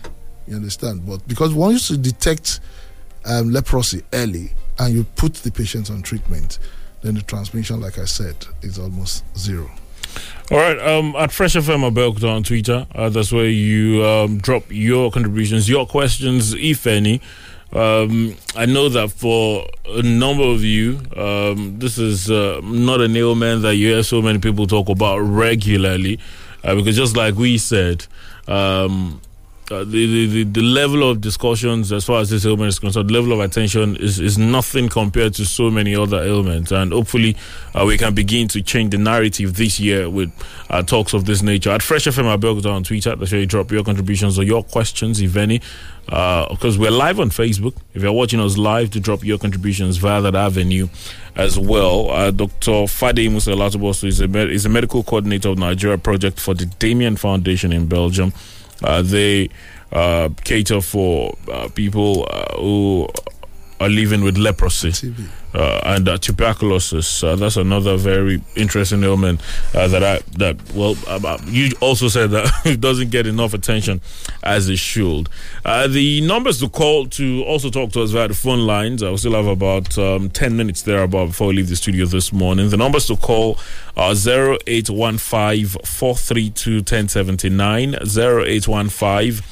You 0.46 0.56
understand? 0.56 1.06
But 1.06 1.26
because 1.26 1.54
once 1.54 1.90
you 1.90 1.96
detect 1.96 2.60
um, 3.24 3.50
leprosy 3.50 4.02
early 4.12 4.52
and 4.78 4.94
you 4.94 5.04
put 5.16 5.34
the 5.34 5.50
patient 5.50 5.90
on 5.90 6.02
treatment, 6.02 6.58
then 7.04 7.14
the 7.14 7.22
transmission, 7.22 7.80
like 7.82 7.98
I 7.98 8.06
said, 8.06 8.34
is 8.62 8.78
almost 8.78 9.24
zero. 9.36 9.70
All 10.50 10.56
right, 10.56 10.78
um, 10.78 11.14
at 11.16 11.32
Fresh 11.32 11.54
FM 11.54 11.90
Abeokuta 11.90 12.34
on 12.34 12.42
Twitter, 12.42 12.86
uh, 12.94 13.10
that's 13.10 13.30
where 13.30 13.46
you 13.46 14.02
um, 14.04 14.38
drop 14.38 14.64
your 14.70 15.10
contributions, 15.10 15.68
your 15.68 15.86
questions, 15.86 16.54
if 16.54 16.86
any. 16.86 17.20
Um, 17.74 18.36
I 18.56 18.64
know 18.64 18.88
that 18.88 19.10
for 19.10 19.66
a 19.86 20.00
number 20.02 20.44
of 20.44 20.62
you, 20.62 21.00
um, 21.16 21.78
this 21.78 21.98
is 21.98 22.30
uh, 22.30 22.60
not 22.64 23.02
an 23.02 23.16
ailment 23.16 23.62
that 23.62 23.76
you 23.76 23.88
hear 23.88 24.02
so 24.02 24.22
many 24.22 24.38
people 24.38 24.66
talk 24.66 24.88
about 24.88 25.18
regularly, 25.18 26.18
uh, 26.62 26.74
because 26.74 26.96
just 26.96 27.16
like 27.16 27.34
we 27.34 27.58
said, 27.58 28.06
um, 28.48 29.20
uh, 29.70 29.78
the, 29.82 30.26
the, 30.26 30.44
the, 30.44 30.60
level 30.60 31.08
of 31.08 31.22
discussions 31.22 31.90
as 31.90 32.04
far 32.04 32.20
as 32.20 32.28
this 32.28 32.44
ailment 32.44 32.68
is 32.68 32.78
concerned, 32.78 33.08
the 33.08 33.14
level 33.14 33.32
of 33.32 33.40
attention 33.40 33.96
is, 33.96 34.20
is 34.20 34.36
nothing 34.36 34.90
compared 34.90 35.32
to 35.34 35.46
so 35.46 35.70
many 35.70 35.96
other 35.96 36.22
ailments. 36.22 36.70
And 36.70 36.92
hopefully, 36.92 37.34
uh, 37.74 37.84
we 37.86 37.96
can 37.96 38.14
begin 38.14 38.46
to 38.48 38.60
change 38.62 38.90
the 38.90 38.98
narrative 38.98 39.56
this 39.56 39.80
year 39.80 40.10
with 40.10 40.30
uh, 40.68 40.82
talks 40.82 41.14
of 41.14 41.24
this 41.24 41.40
nature. 41.40 41.70
At 41.70 41.82
Fresh 41.82 42.04
FM 42.04 42.36
Abeokuta 42.36 42.70
on 42.70 42.84
Twitter, 42.84 43.16
that's 43.16 43.32
where 43.32 43.40
you 43.40 43.46
drop 43.46 43.70
your 43.70 43.82
contributions 43.84 44.38
or 44.38 44.42
your 44.42 44.62
questions, 44.62 45.22
if 45.22 45.34
any. 45.36 45.62
Because 46.04 46.76
we're 46.76 46.90
live 46.90 47.18
on 47.18 47.30
Facebook. 47.30 47.74
If 47.94 48.02
you're 48.02 48.12
watching 48.12 48.40
us 48.40 48.58
live, 48.58 48.90
to 48.90 49.00
drop 49.00 49.24
your 49.24 49.38
contributions 49.38 49.96
via 49.96 50.20
that 50.20 50.34
avenue 50.34 50.88
as 51.36 51.58
well. 51.58 52.10
Uh, 52.10 52.30
Dr. 52.30 52.86
Fade 52.86 53.30
Musa 53.30 53.52
is 54.06 54.20
a, 54.20 54.28
med- 54.28 54.50
is 54.50 54.66
a 54.66 54.68
medical 54.68 55.02
coordinator 55.02 55.48
of 55.48 55.56
Nigeria 55.58 55.96
project 55.96 56.38
for 56.38 56.52
the 56.52 56.66
Damien 56.66 57.16
Foundation 57.16 57.72
in 57.72 57.86
Belgium. 57.86 58.34
Uh, 58.82 59.02
they 59.02 59.48
uh, 59.92 60.28
cater 60.44 60.80
for 60.80 61.36
uh, 61.52 61.68
people 61.74 62.26
who 62.58 63.08
are 63.80 63.88
living 63.88 64.22
with 64.22 64.38
leprosy 64.38 64.92
uh, 65.54 65.80
and 65.84 66.08
uh, 66.08 66.16
tuberculosis. 66.18 67.22
Uh, 67.22 67.36
that's 67.36 67.56
another 67.56 67.96
very 67.96 68.42
interesting 68.56 69.02
ailment 69.04 69.40
uh, 69.74 69.88
that 69.88 70.02
I 70.02 70.20
that 70.38 70.56
well 70.74 70.96
um, 71.08 71.24
uh, 71.24 71.38
you 71.46 71.72
also 71.80 72.08
said 72.08 72.30
that 72.30 72.50
it 72.64 72.80
doesn't 72.80 73.10
get 73.10 73.26
enough 73.26 73.54
attention 73.54 74.00
as 74.42 74.68
it 74.68 74.78
should. 74.78 75.28
Uh, 75.64 75.86
the 75.88 76.20
numbers 76.20 76.60
to 76.60 76.68
call 76.68 77.06
to 77.06 77.42
also 77.44 77.70
talk 77.70 77.92
to 77.92 78.02
us 78.02 78.10
via 78.10 78.28
the 78.28 78.34
phone 78.34 78.66
lines. 78.66 79.02
I 79.02 79.10
will 79.10 79.18
still 79.18 79.34
have 79.34 79.46
about 79.46 79.96
um, 79.98 80.30
ten 80.30 80.56
minutes 80.56 80.82
there 80.82 81.02
about 81.02 81.28
before 81.28 81.48
we 81.48 81.54
leave 81.54 81.68
the 81.68 81.76
studio 81.76 82.06
this 82.06 82.32
morning. 82.32 82.70
The 82.70 82.76
numbers 82.76 83.06
to 83.06 83.16
call 83.16 83.58
are 83.96 84.14
zero 84.14 84.58
eight 84.66 84.90
one 84.90 85.18
five 85.18 85.76
four 85.84 86.16
three 86.16 86.50
two 86.50 86.82
ten 86.82 87.08
seventy 87.08 87.48
nine 87.48 87.96
zero 88.06 88.44
eight 88.44 88.68
one 88.68 88.88
five. 88.88 89.42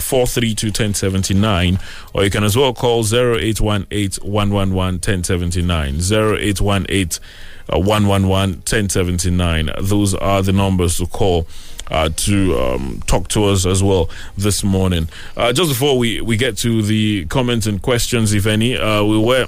432 0.00 0.68
1079 0.68 1.78
or 2.14 2.24
you 2.24 2.30
can 2.30 2.44
as 2.44 2.56
well 2.56 2.72
call 2.72 3.00
0818 3.00 4.22
111 4.22 4.74
1079 4.74 5.94
0818 5.96 7.22
uh, 7.70 7.78
111 7.78 8.54
1079 8.56 9.70
those 9.80 10.14
are 10.14 10.42
the 10.42 10.52
numbers 10.52 10.98
to 10.98 11.06
call 11.06 11.46
uh, 11.90 12.10
to 12.16 12.58
um, 12.58 13.02
talk 13.06 13.28
to 13.28 13.46
us 13.46 13.64
as 13.64 13.82
well 13.82 14.10
this 14.36 14.62
morning. 14.62 15.08
Uh, 15.36 15.52
just 15.54 15.70
before 15.70 15.96
we, 15.96 16.20
we 16.20 16.36
get 16.36 16.54
to 16.58 16.82
the 16.82 17.24
comments 17.26 17.66
and 17.66 17.80
questions 17.80 18.34
if 18.34 18.46
any 18.46 18.76
uh, 18.76 19.02
we 19.02 19.18
were 19.18 19.46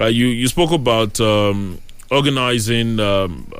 uh, 0.00 0.06
you 0.06 0.26
you 0.26 0.48
spoke 0.48 0.70
about 0.70 1.20
um, 1.20 1.78
organizing 2.10 2.98
um, 2.98 3.50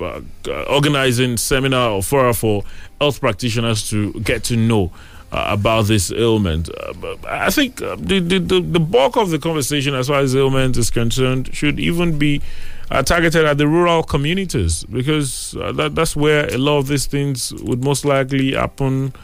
uh, 0.00 0.20
organizing 0.68 1.36
seminar 1.36 1.90
or 1.90 2.02
forum 2.02 2.34
for 2.34 2.62
health 3.00 3.20
practitioners 3.20 3.88
to 3.90 4.12
get 4.20 4.44
to 4.44 4.56
know 4.56 4.92
about 5.32 5.86
this 5.86 6.12
ailment. 6.12 6.68
Uh, 6.68 7.16
I 7.26 7.50
think 7.50 7.80
uh, 7.80 7.96
the, 7.98 8.20
the, 8.20 8.38
the, 8.38 8.60
the 8.60 8.80
bulk 8.80 9.16
of 9.16 9.30
the 9.30 9.38
conversation, 9.38 9.94
as 9.94 10.08
far 10.08 10.20
as 10.20 10.36
ailment 10.36 10.76
is 10.76 10.90
concerned, 10.90 11.54
should 11.54 11.80
even 11.80 12.18
be 12.18 12.42
uh, 12.90 13.02
targeted 13.02 13.46
at 13.46 13.56
the 13.56 13.66
rural 13.66 14.02
communities 14.02 14.84
because 14.84 15.56
uh, 15.56 15.72
that, 15.72 15.94
that's 15.94 16.14
where 16.14 16.52
a 16.52 16.58
lot 16.58 16.78
of 16.78 16.88
these 16.88 17.06
things 17.06 17.52
would 17.62 17.82
most 17.82 18.04
likely 18.04 18.52
happen 18.52 19.14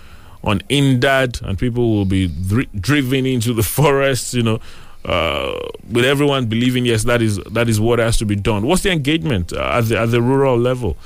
on 0.45 0.61
INDAD, 0.71 1.43
and 1.43 1.59
people 1.59 1.91
will 1.91 2.05
be 2.05 2.29
dri- 2.29 2.69
driven 2.79 3.27
into 3.27 3.53
the 3.53 3.63
forests, 3.77 4.33
you 4.35 4.43
know. 4.43 4.61
Uh, 5.05 5.59
with 5.91 6.05
everyone 6.05 6.47
believing 6.47 6.85
yes, 6.85 7.05
that 7.05 7.23
is 7.23 7.39
that 7.53 7.69
is 7.69 7.81
what 7.81 7.99
has 7.99 8.17
to 8.19 8.27
be 8.27 8.35
done. 8.35 8.67
What's 8.67 8.83
the 8.83 8.91
engagement 8.91 9.53
uh, 9.53 9.79
at 9.79 9.83
the 9.83 9.99
at 9.99 10.11
the 10.11 10.21
rural 10.21 10.59
level? 10.59 10.97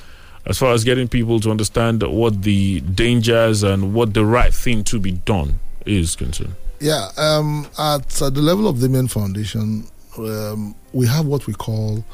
As 0.45 0.59
far 0.59 0.72
as 0.72 0.82
getting 0.84 1.07
people 1.09 1.38
to 1.40 1.51
understand 1.51 2.03
what 2.03 2.43
the 2.43 2.80
dangers 2.80 3.62
and 3.62 3.95
what 3.95 4.12
the 4.14 4.24
right 4.24 4.53
thing 4.53 4.82
to 4.84 4.99
be 4.99 5.12
done 5.12 5.61
is 5.86 6.16
concerned. 6.16 6.55
Yeah, 6.80 7.11
um, 7.16 7.68
at 7.78 8.20
uh, 8.20 8.28
the 8.30 8.40
level 8.43 8.66
of 8.66 8.80
Damien 8.80 9.07
Foundation, 9.07 9.86
um, 10.18 10.74
we 10.93 11.07
have 11.07 11.26
what 11.26 11.47
we 11.47 11.53
call 11.55 12.05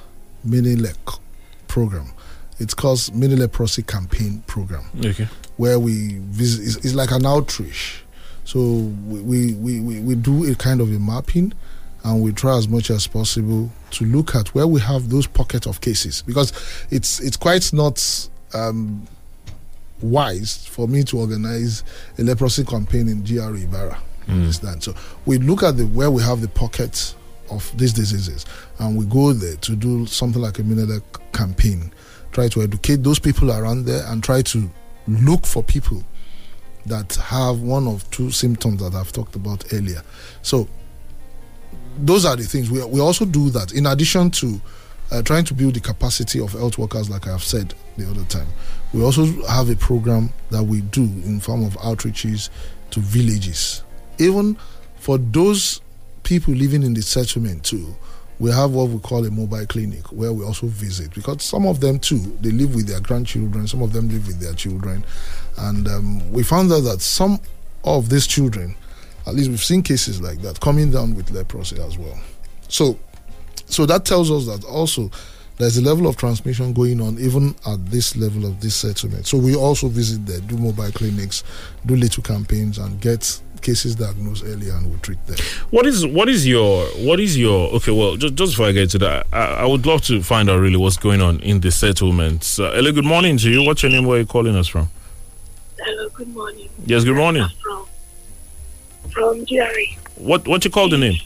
mini 0.45 0.74
lec 0.76 1.18
program. 1.68 2.12
It's 2.59 2.74
called 2.74 3.11
mini 3.14 3.35
leprosy 3.37 3.83
campaign 3.83 4.43
program, 4.47 4.85
Okay. 5.05 5.26
where 5.57 5.79
we 5.79 6.18
visit. 6.18 6.66
It's, 6.66 6.76
it's 6.85 6.95
like 6.95 7.11
an 7.12 7.24
outreach. 7.24 8.03
So 8.45 8.61
we, 9.07 9.53
we, 9.55 9.81
we, 9.81 10.01
we 10.01 10.14
do 10.14 10.51
a 10.51 10.55
kind 10.55 10.81
of 10.83 10.89
a 10.95 10.99
mapping, 10.99 11.53
and 12.05 12.22
we 12.22 12.32
try 12.32 12.57
as 12.57 12.68
much 12.68 12.90
as 12.90 13.07
possible 13.07 13.70
to 13.90 14.05
look 14.05 14.34
at 14.34 14.49
where 14.55 14.66
we 14.66 14.80
have 14.80 15.11
those 15.11 15.26
pocket 15.26 15.66
of 15.66 15.80
cases 15.80 16.22
because 16.22 16.53
it's 16.90 17.20
it's 17.20 17.36
quite 17.36 17.72
not 17.72 18.28
um, 18.55 19.07
wise 20.03 20.66
for 20.66 20.86
me 20.86 21.03
to 21.05 21.18
organize 21.18 21.84
a 22.18 22.22
leprosy 22.22 22.64
campaign 22.64 23.09
in 23.09 23.22
GRA 23.22 23.59
Ibara. 23.59 23.99
Understand? 24.28 24.82
So 24.84 24.94
we 25.24 25.38
look 25.38 25.62
at 25.62 25.76
the 25.78 25.86
where 25.86 26.11
we 26.11 26.22
have 26.22 26.42
the 26.42 26.49
pockets 26.49 27.16
of 27.51 27.70
these 27.78 27.94
diseases, 27.94 28.44
and 28.78 28.96
we 28.96 29.07
go 29.07 29.32
there 29.32 29.57
to 29.57 29.74
do 29.74 30.05
something 30.07 30.42
like 30.42 30.59
a 30.59 30.62
minute 30.62 31.03
campaign, 31.32 31.92
try 32.32 32.49
to 32.49 32.62
educate 32.62 33.03
those 33.03 33.18
people 33.18 33.51
around 33.51 33.86
there, 33.86 34.05
and 34.09 34.22
try 34.22 34.42
to 34.42 34.70
look 35.07 35.46
for 35.46 35.62
people 35.62 36.05
that 36.84 37.14
have 37.16 37.61
one 37.61 37.86
of 37.88 38.09
two 38.11 38.30
symptoms 38.30 38.82
that 38.82 38.94
I've 38.94 39.12
talked 39.12 39.34
about 39.34 39.72
earlier. 39.72 40.03
So 40.42 40.68
those 41.99 42.24
are 42.24 42.36
the 42.36 42.44
things. 42.44 42.70
We, 42.70 42.84
we 42.84 43.01
also 43.01 43.24
do 43.24 43.51
that. 43.51 43.72
In 43.72 43.86
addition 43.86 44.30
to 44.32 44.61
uh, 45.11 45.22
trying 45.22 45.44
to 45.44 45.55
build 45.55 45.74
the 45.74 45.80
capacity 45.80 46.40
of 46.40 46.53
health 46.53 46.76
workers 46.76 47.09
like 47.09 47.26
i 47.26 47.30
have 47.30 47.42
said 47.42 47.72
the 47.96 48.09
other 48.11 48.24
time 48.24 48.46
we 48.92 49.03
also 49.03 49.24
have 49.46 49.68
a 49.70 49.76
program 49.76 50.30
that 50.51 50.62
we 50.62 50.80
do 50.80 51.03
in 51.03 51.40
form 51.40 51.64
of 51.64 51.74
outreaches 51.74 52.49
to 52.90 53.01
villages. 53.01 53.82
Even 54.18 54.57
for 54.96 55.18
those 55.18 55.80
people 56.22 56.55
living 56.55 56.82
in 56.82 56.94
the 56.94 57.03
settlement 57.03 57.64
too 57.64 57.94
we 58.38 58.51
have 58.51 58.70
what 58.72 58.88
we 58.88 58.99
call 59.01 59.24
a 59.26 59.30
mobile 59.30 59.66
clinic 59.66 60.12
where 60.12 60.32
we 60.32 60.44
also 60.44 60.66
visit 60.68 61.12
because 61.14 61.42
some 61.42 61.66
of 61.66 61.80
them 61.80 61.99
too 61.99 62.18
they 62.40 62.51
live 62.51 62.74
with 62.74 62.86
their 62.86 63.01
grandchildren 63.01 63.66
some 63.66 63.82
of 63.82 63.92
them 63.92 64.09
live 64.09 64.26
with 64.26 64.38
their 64.40 64.55
children. 64.55 65.05
And 65.57 65.88
um, 65.88 66.32
we 66.32 66.42
found 66.42 66.70
out 66.72 66.80
that 66.80 67.01
some 67.01 67.40
of 67.84 68.09
these 68.11 68.26
children 68.26 68.76
at 69.29 69.35
least 69.35 69.51
we've 69.51 69.62
seen 69.62 69.83
cases 69.83 70.20
like 70.20 70.41
that 70.43 70.59
coming 70.61 70.91
down 70.91 71.14
with 71.14 71.31
leprosy 71.31 71.81
as 71.81 71.99
well. 71.99 72.18
So, 72.68 72.99
so 73.66 73.87
that 73.87 74.05
tells 74.05 74.31
us 74.31 74.47
that 74.47 74.66
also 74.66 75.11
there's 75.59 75.76
a 75.76 75.83
level 75.83 76.07
of 76.07 76.16
transmission 76.16 76.72
going 76.72 77.01
on 77.01 77.18
even 77.18 77.55
at 77.66 77.85
this 77.87 78.16
level 78.16 78.47
of 78.47 78.61
this 78.61 78.74
settlement. 78.74 79.26
So 79.26 79.37
we 79.39 79.55
also 79.57 79.89
visit 79.89 80.24
there, 80.24 80.41
do 80.41 80.57
mobile 80.57 80.91
clinics, 80.93 81.45
do 81.85 81.97
little 81.97 82.22
campaigns, 82.22 82.79
and 82.79 83.01
get 83.01 83.41
cases 83.61 83.97
diagnosed 83.97 84.45
early 84.47 84.70
and 84.70 84.91
we 84.91 84.97
treat 85.01 85.24
them. 85.26 85.37
What 85.70 85.85
is 85.85 86.07
what 86.07 86.29
is 86.29 86.47
your 86.47 86.87
what 87.05 87.20
is 87.20 87.37
your 87.37 87.70
okay? 87.74 87.91
Well, 87.93 88.16
just 88.16 88.35
just 88.35 88.53
before 88.53 88.66
I 88.66 88.72
get 88.72 88.91
to 88.91 88.99
that, 88.99 89.26
I, 89.33 89.45
I 89.45 89.66
would 89.66 89.85
love 89.85 90.03
to 90.03 90.22
find 90.22 90.49
out 90.49 90.61
really 90.61 90.76
what's 90.76 90.97
going 90.97 91.20
on 91.20 91.41
in 91.41 91.61
the 91.61 91.70
settlements. 91.70 92.59
Uh, 92.59 92.70
hello, 92.72 92.93
good 92.93 93.05
morning 93.05 93.37
to 93.39 93.51
you. 93.51 93.62
What's 93.64 93.83
your 93.83 93.91
name? 93.91 94.07
Where 94.07 94.16
are 94.16 94.20
you 94.20 94.26
calling 94.26 94.55
us 94.55 94.68
from? 94.68 94.89
Hello, 95.79 96.09
good 96.11 96.29
morning. 96.29 96.68
Yes, 96.87 97.05
good 97.05 97.16
morning. 97.16 97.47
From 97.62 97.87
from 99.19 99.45
GRE. 99.45 99.99
What 100.16 100.47
what 100.47 100.64
you 100.64 100.71
call 100.71 100.89
the 100.89 100.99
name? 100.99 101.21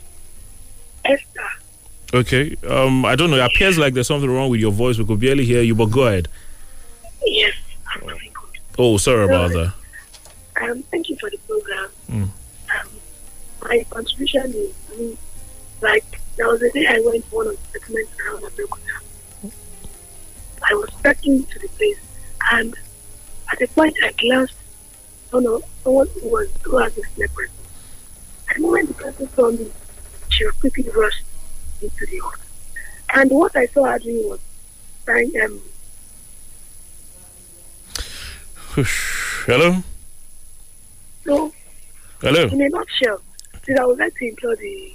Esther. 1.05 1.51
Okay. 2.15 2.57
Um, 2.69 3.05
I 3.05 3.17
don't 3.17 3.31
know. 3.31 3.37
It 3.37 3.45
appears 3.45 3.79
like 3.79 3.95
there's 3.95 4.07
something 4.07 4.31
wrong 4.31 4.51
with 4.51 4.61
your 4.61 4.73
voice. 4.73 4.99
We 4.99 5.05
could 5.05 5.21
barely 5.21 5.45
hear 5.45 5.63
you, 5.63 5.75
but 5.75 5.87
go 5.87 6.07
ahead. 6.07 6.29
Yes, 7.25 7.55
I'm 7.89 8.01
very 8.07 8.31
good. 8.35 8.61
Oh, 8.79 8.97
sorry 8.97 9.25
about 9.25 9.53
that. 9.53 9.73
Um, 10.61 10.83
thank 10.85 11.09
you 11.09 11.17
for 11.17 11.31
the 11.31 11.39
program. 11.39 11.89
Mm. 12.11 12.23
Um, 12.23 12.89
my 13.63 13.87
contribution 13.91 14.53
is, 14.55 14.75
I 14.93 14.97
mean, 14.97 15.19
like, 15.81 16.05
there 16.37 16.47
was 16.49 16.63
a 16.63 16.71
day 16.71 16.87
I 16.87 17.01
went 17.05 17.29
to 17.29 17.35
one 17.35 17.47
of 17.49 17.73
the 17.73 17.79
settlements 17.79 18.13
around 18.21 18.43
Abeokuta. 18.43 19.53
I 20.69 20.75
was 20.75 20.91
trekking 21.01 21.45
to 21.45 21.59
the 21.59 21.69
place, 21.69 22.01
and 22.53 22.75
at 23.51 23.61
a 23.61 23.69
point 23.69 23.97
I 24.03 24.13
glanced 24.13 24.55
on 25.33 25.47
a, 25.47 25.59
someone 25.83 26.09
who 26.21 26.29
was 26.29 26.49
who 26.63 26.79
has 26.79 26.95
this 26.95 27.07
leopard. 27.17 27.51
The 28.55 28.61
moment 28.61 28.89
the 28.89 28.95
person 28.95 29.29
saw 29.35 29.51
me, 29.51 29.71
she 30.29 30.45
was 30.45 30.55
quickly 30.55 30.89
rushed 30.95 31.25
into 31.81 32.07
the 32.07 32.19
hut. 32.19 32.39
And 33.15 33.31
what 33.31 33.55
I 33.57 33.67
saw 33.67 33.85
her 33.85 33.99
doing 33.99 34.29
was 34.29 34.41
trying 35.05 35.33
um 35.45 35.61
Hello. 39.47 39.83
so 41.25 41.53
Hello. 42.23 42.43
in 42.45 42.63
a 42.63 42.69
nutshell, 42.71 43.21
since 43.65 43.79
I 43.79 43.85
would 43.85 43.99
like 43.99 44.15
to 44.17 44.29
implore 44.29 44.57
the 44.57 44.93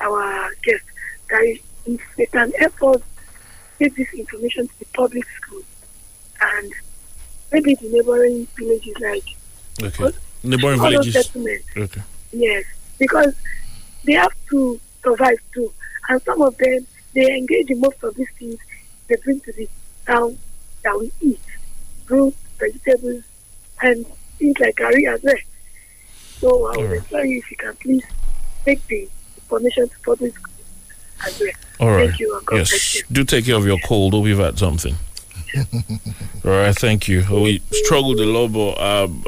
our 0.00 0.50
guest 0.62 0.84
that 1.30 1.58
if 1.86 2.00
they 2.16 2.26
can 2.26 2.52
help 2.58 2.82
us 2.82 3.02
take 3.78 3.96
this 3.96 4.12
information 4.14 4.68
to 4.68 4.78
the 4.78 4.84
public 4.94 5.24
schools 5.30 5.64
and 6.40 6.72
maybe 7.52 7.74
the 7.74 7.88
neighboring 7.90 8.46
villages 8.56 8.94
like 9.00 9.24
Okay. 9.82 10.16
Neighboring 10.44 10.80
villages. 10.80 11.30
Okay. 11.76 12.02
Yes, 12.34 12.64
because 12.98 13.34
they 14.04 14.14
have 14.14 14.32
to 14.50 14.80
survive 15.02 15.38
too, 15.52 15.72
and 16.08 16.20
some 16.22 16.42
of 16.42 16.56
them 16.56 16.86
they 17.14 17.36
engage 17.36 17.70
in 17.70 17.80
most 17.80 18.02
of 18.02 18.14
these 18.16 18.30
things 18.38 18.56
they 19.08 19.16
bring 19.22 19.40
to 19.40 19.52
the 19.52 19.68
town 20.06 20.36
that 20.82 20.98
we 20.98 21.12
eat, 21.20 21.40
fruits, 22.06 22.36
vegetables, 22.58 23.22
and 23.82 24.04
things 24.38 24.58
like 24.58 24.76
curry 24.76 25.06
as 25.06 25.22
well. 25.22 25.34
So 26.40 26.72
I 26.72 26.76
would 26.76 26.92
implore 26.92 27.24
you 27.24 27.38
if 27.38 27.50
you 27.50 27.56
can 27.56 27.74
please 27.76 28.04
take 28.64 28.84
the 28.88 29.08
information 29.36 29.88
to 29.88 29.98
public 30.04 30.34
as 31.24 31.40
well. 31.40 31.50
All 31.80 31.90
right. 31.90 32.08
Thank 32.08 32.20
you 32.20 32.40
Yes. 32.52 33.02
Do 33.10 33.24
take 33.24 33.46
care 33.46 33.56
of 33.56 33.66
your 33.66 33.78
cold. 33.84 34.12
Hope 34.12 34.26
you've 34.26 34.38
had 34.38 34.58
something. 34.58 34.96
All 36.44 36.50
right, 36.50 36.74
thank 36.76 37.08
you. 37.08 37.24
We 37.30 37.60
struggled 37.72 38.20
a 38.20 38.26
lot, 38.26 38.48
but 38.48 38.80
um, 38.80 39.24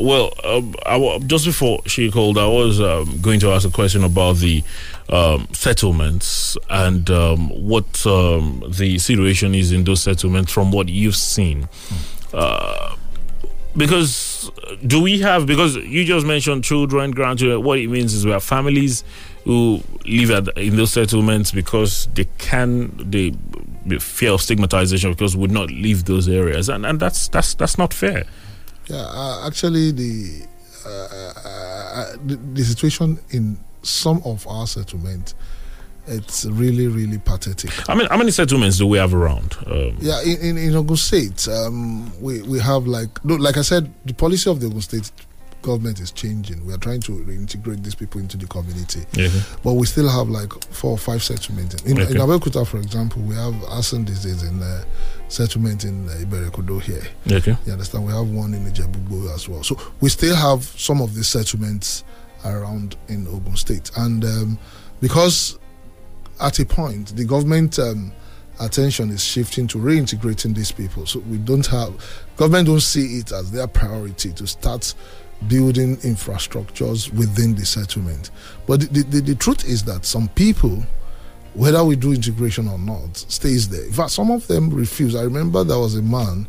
well, 0.00 0.32
um, 0.44 0.74
I, 0.84 1.18
just 1.26 1.44
before 1.44 1.80
she 1.86 2.10
called, 2.10 2.38
I 2.38 2.46
was 2.46 2.80
um, 2.80 3.20
going 3.20 3.40
to 3.40 3.50
ask 3.50 3.66
a 3.66 3.70
question 3.70 4.04
about 4.04 4.36
the 4.36 4.62
um, 5.08 5.48
settlements 5.52 6.56
and 6.68 7.08
um, 7.10 7.48
what 7.48 8.06
um, 8.06 8.64
the 8.68 8.98
situation 8.98 9.54
is 9.54 9.72
in 9.72 9.84
those 9.84 10.02
settlements 10.02 10.52
from 10.52 10.72
what 10.72 10.88
you've 10.88 11.16
seen. 11.16 11.68
Uh, 12.32 12.96
because 13.76 14.50
do 14.84 15.00
we 15.00 15.20
have 15.20 15.46
because 15.46 15.76
you 15.76 16.04
just 16.04 16.26
mentioned 16.26 16.64
children 16.64 17.12
grandchildren 17.12 17.62
what 17.62 17.78
it 17.78 17.86
means 17.86 18.12
is 18.14 18.24
we 18.24 18.32
have 18.32 18.42
families 18.42 19.04
who 19.44 19.80
live 20.04 20.30
at, 20.30 20.58
in 20.58 20.74
those 20.76 20.92
settlements 20.92 21.52
because 21.52 22.08
they 22.14 22.26
can 22.38 22.92
they 22.98 23.32
fear 23.98 24.32
of 24.32 24.42
stigmatization 24.42 25.10
because 25.12 25.36
would 25.36 25.50
not 25.50 25.70
leave 25.70 26.04
those 26.04 26.28
areas. 26.28 26.68
And, 26.68 26.84
and 26.86 27.00
that's 27.00 27.28
that's 27.28 27.54
that's 27.54 27.78
not 27.78 27.94
fair. 27.94 28.24
Yeah, 28.86 29.06
uh, 29.06 29.46
actually, 29.46 29.92
the, 29.92 30.46
uh, 30.84 30.88
uh, 30.88 32.16
the 32.26 32.36
the 32.54 32.64
situation 32.64 33.18
in 33.30 33.58
some 33.82 34.20
of 34.24 34.46
our 34.46 34.66
settlements, 34.66 35.34
it's 36.06 36.44
really, 36.46 36.86
really 36.88 37.18
pathetic. 37.18 37.88
i 37.88 37.94
mean 37.94 38.06
how 38.08 38.16
many 38.16 38.30
settlements 38.30 38.78
do 38.78 38.86
we 38.86 38.98
have 38.98 39.14
around? 39.14 39.56
Um, 39.66 39.96
Yeah, 40.00 40.20
in, 40.22 40.38
in, 40.40 40.58
in 40.58 40.74
Ogun 40.74 40.96
State, 40.96 41.46
um, 41.48 42.10
we, 42.20 42.42
we 42.42 42.58
have 42.58 42.86
like, 42.86 43.24
no, 43.24 43.36
like 43.36 43.56
I 43.56 43.62
said, 43.62 43.92
the 44.04 44.14
policy 44.14 44.50
of 44.50 44.60
the 44.60 44.66
Ogun 44.66 44.80
State 44.80 45.10
government 45.62 46.00
is 46.00 46.10
changing. 46.10 46.64
We 46.66 46.72
are 46.72 46.78
trying 46.78 47.00
to 47.02 47.12
reintegrate 47.12 47.82
these 47.84 47.94
people 47.94 48.20
into 48.20 48.36
the 48.36 48.46
community. 48.46 49.02
Yeah. 49.12 49.28
But 49.62 49.74
we 49.74 49.86
still 49.86 50.08
have 50.08 50.28
like 50.28 50.52
four 50.72 50.92
or 50.92 50.98
five 50.98 51.22
settlements. 51.22 51.74
In, 51.82 52.00
Okay. 52.00 52.10
in 52.12 52.16
Abeokuta, 52.20 52.66
for 52.66 52.78
example, 52.78 53.22
we 53.22 53.34
have 53.34 53.54
Hansen 53.68 54.04
disease 54.04 54.42
in 54.42 54.62
uh, 54.62 54.84
settlement 55.28 55.84
in 55.84 56.08
uh, 56.08 56.12
Iberekodo 56.12 56.80
here. 56.80 57.02
okay 57.30 57.56
You 57.66 57.72
understand? 57.72 58.06
We 58.06 58.12
have 58.12 58.28
one 58.28 58.54
in 58.54 58.64
Ijebugbo 58.64 59.34
as 59.34 59.48
well. 59.48 59.62
So 59.62 59.76
we 60.00 60.08
still 60.08 60.34
have 60.36 60.64
some 60.64 61.00
of 61.02 61.14
these 61.14 61.28
settlements 61.28 62.04
around 62.44 62.96
in 63.08 63.26
Ogun 63.28 63.56
State. 63.56 63.90
And 63.96 64.24
um, 64.24 64.58
because 65.00 65.58
at 66.40 66.58
a 66.58 66.64
point, 66.64 67.14
the 67.16 67.24
government 67.24 67.78
um, 67.78 68.12
attention 68.60 69.10
is 69.10 69.22
shifting 69.22 69.66
to 69.68 69.78
reintegrating 69.78 70.54
these 70.54 70.72
people. 70.72 71.04
So 71.06 71.18
we 71.20 71.36
don't 71.38 71.66
have, 71.66 71.92
government 72.36 72.66
don't 72.66 72.80
see 72.80 73.18
it 73.18 73.30
as 73.32 73.50
their 73.50 73.66
priority 73.66 74.32
to 74.32 74.46
start 74.46 74.94
building 75.48 75.96
infrastructures 75.98 77.12
within 77.12 77.54
the 77.54 77.64
settlement. 77.64 78.30
But 78.66 78.80
the, 78.92 79.02
the, 79.02 79.20
the 79.20 79.34
truth 79.34 79.64
is 79.64 79.84
that 79.84 80.04
some 80.04 80.28
people, 80.28 80.82
whether 81.54 81.82
we 81.84 81.96
do 81.96 82.12
integration 82.12 82.68
or 82.68 82.78
not, 82.78 83.16
stays 83.16 83.68
there. 83.68 83.84
In 83.84 83.92
fact, 83.92 84.10
some 84.10 84.30
of 84.30 84.46
them 84.46 84.70
refuse. 84.70 85.14
I 85.14 85.22
remember 85.22 85.64
there 85.64 85.78
was 85.78 85.96
a 85.96 86.02
man 86.02 86.46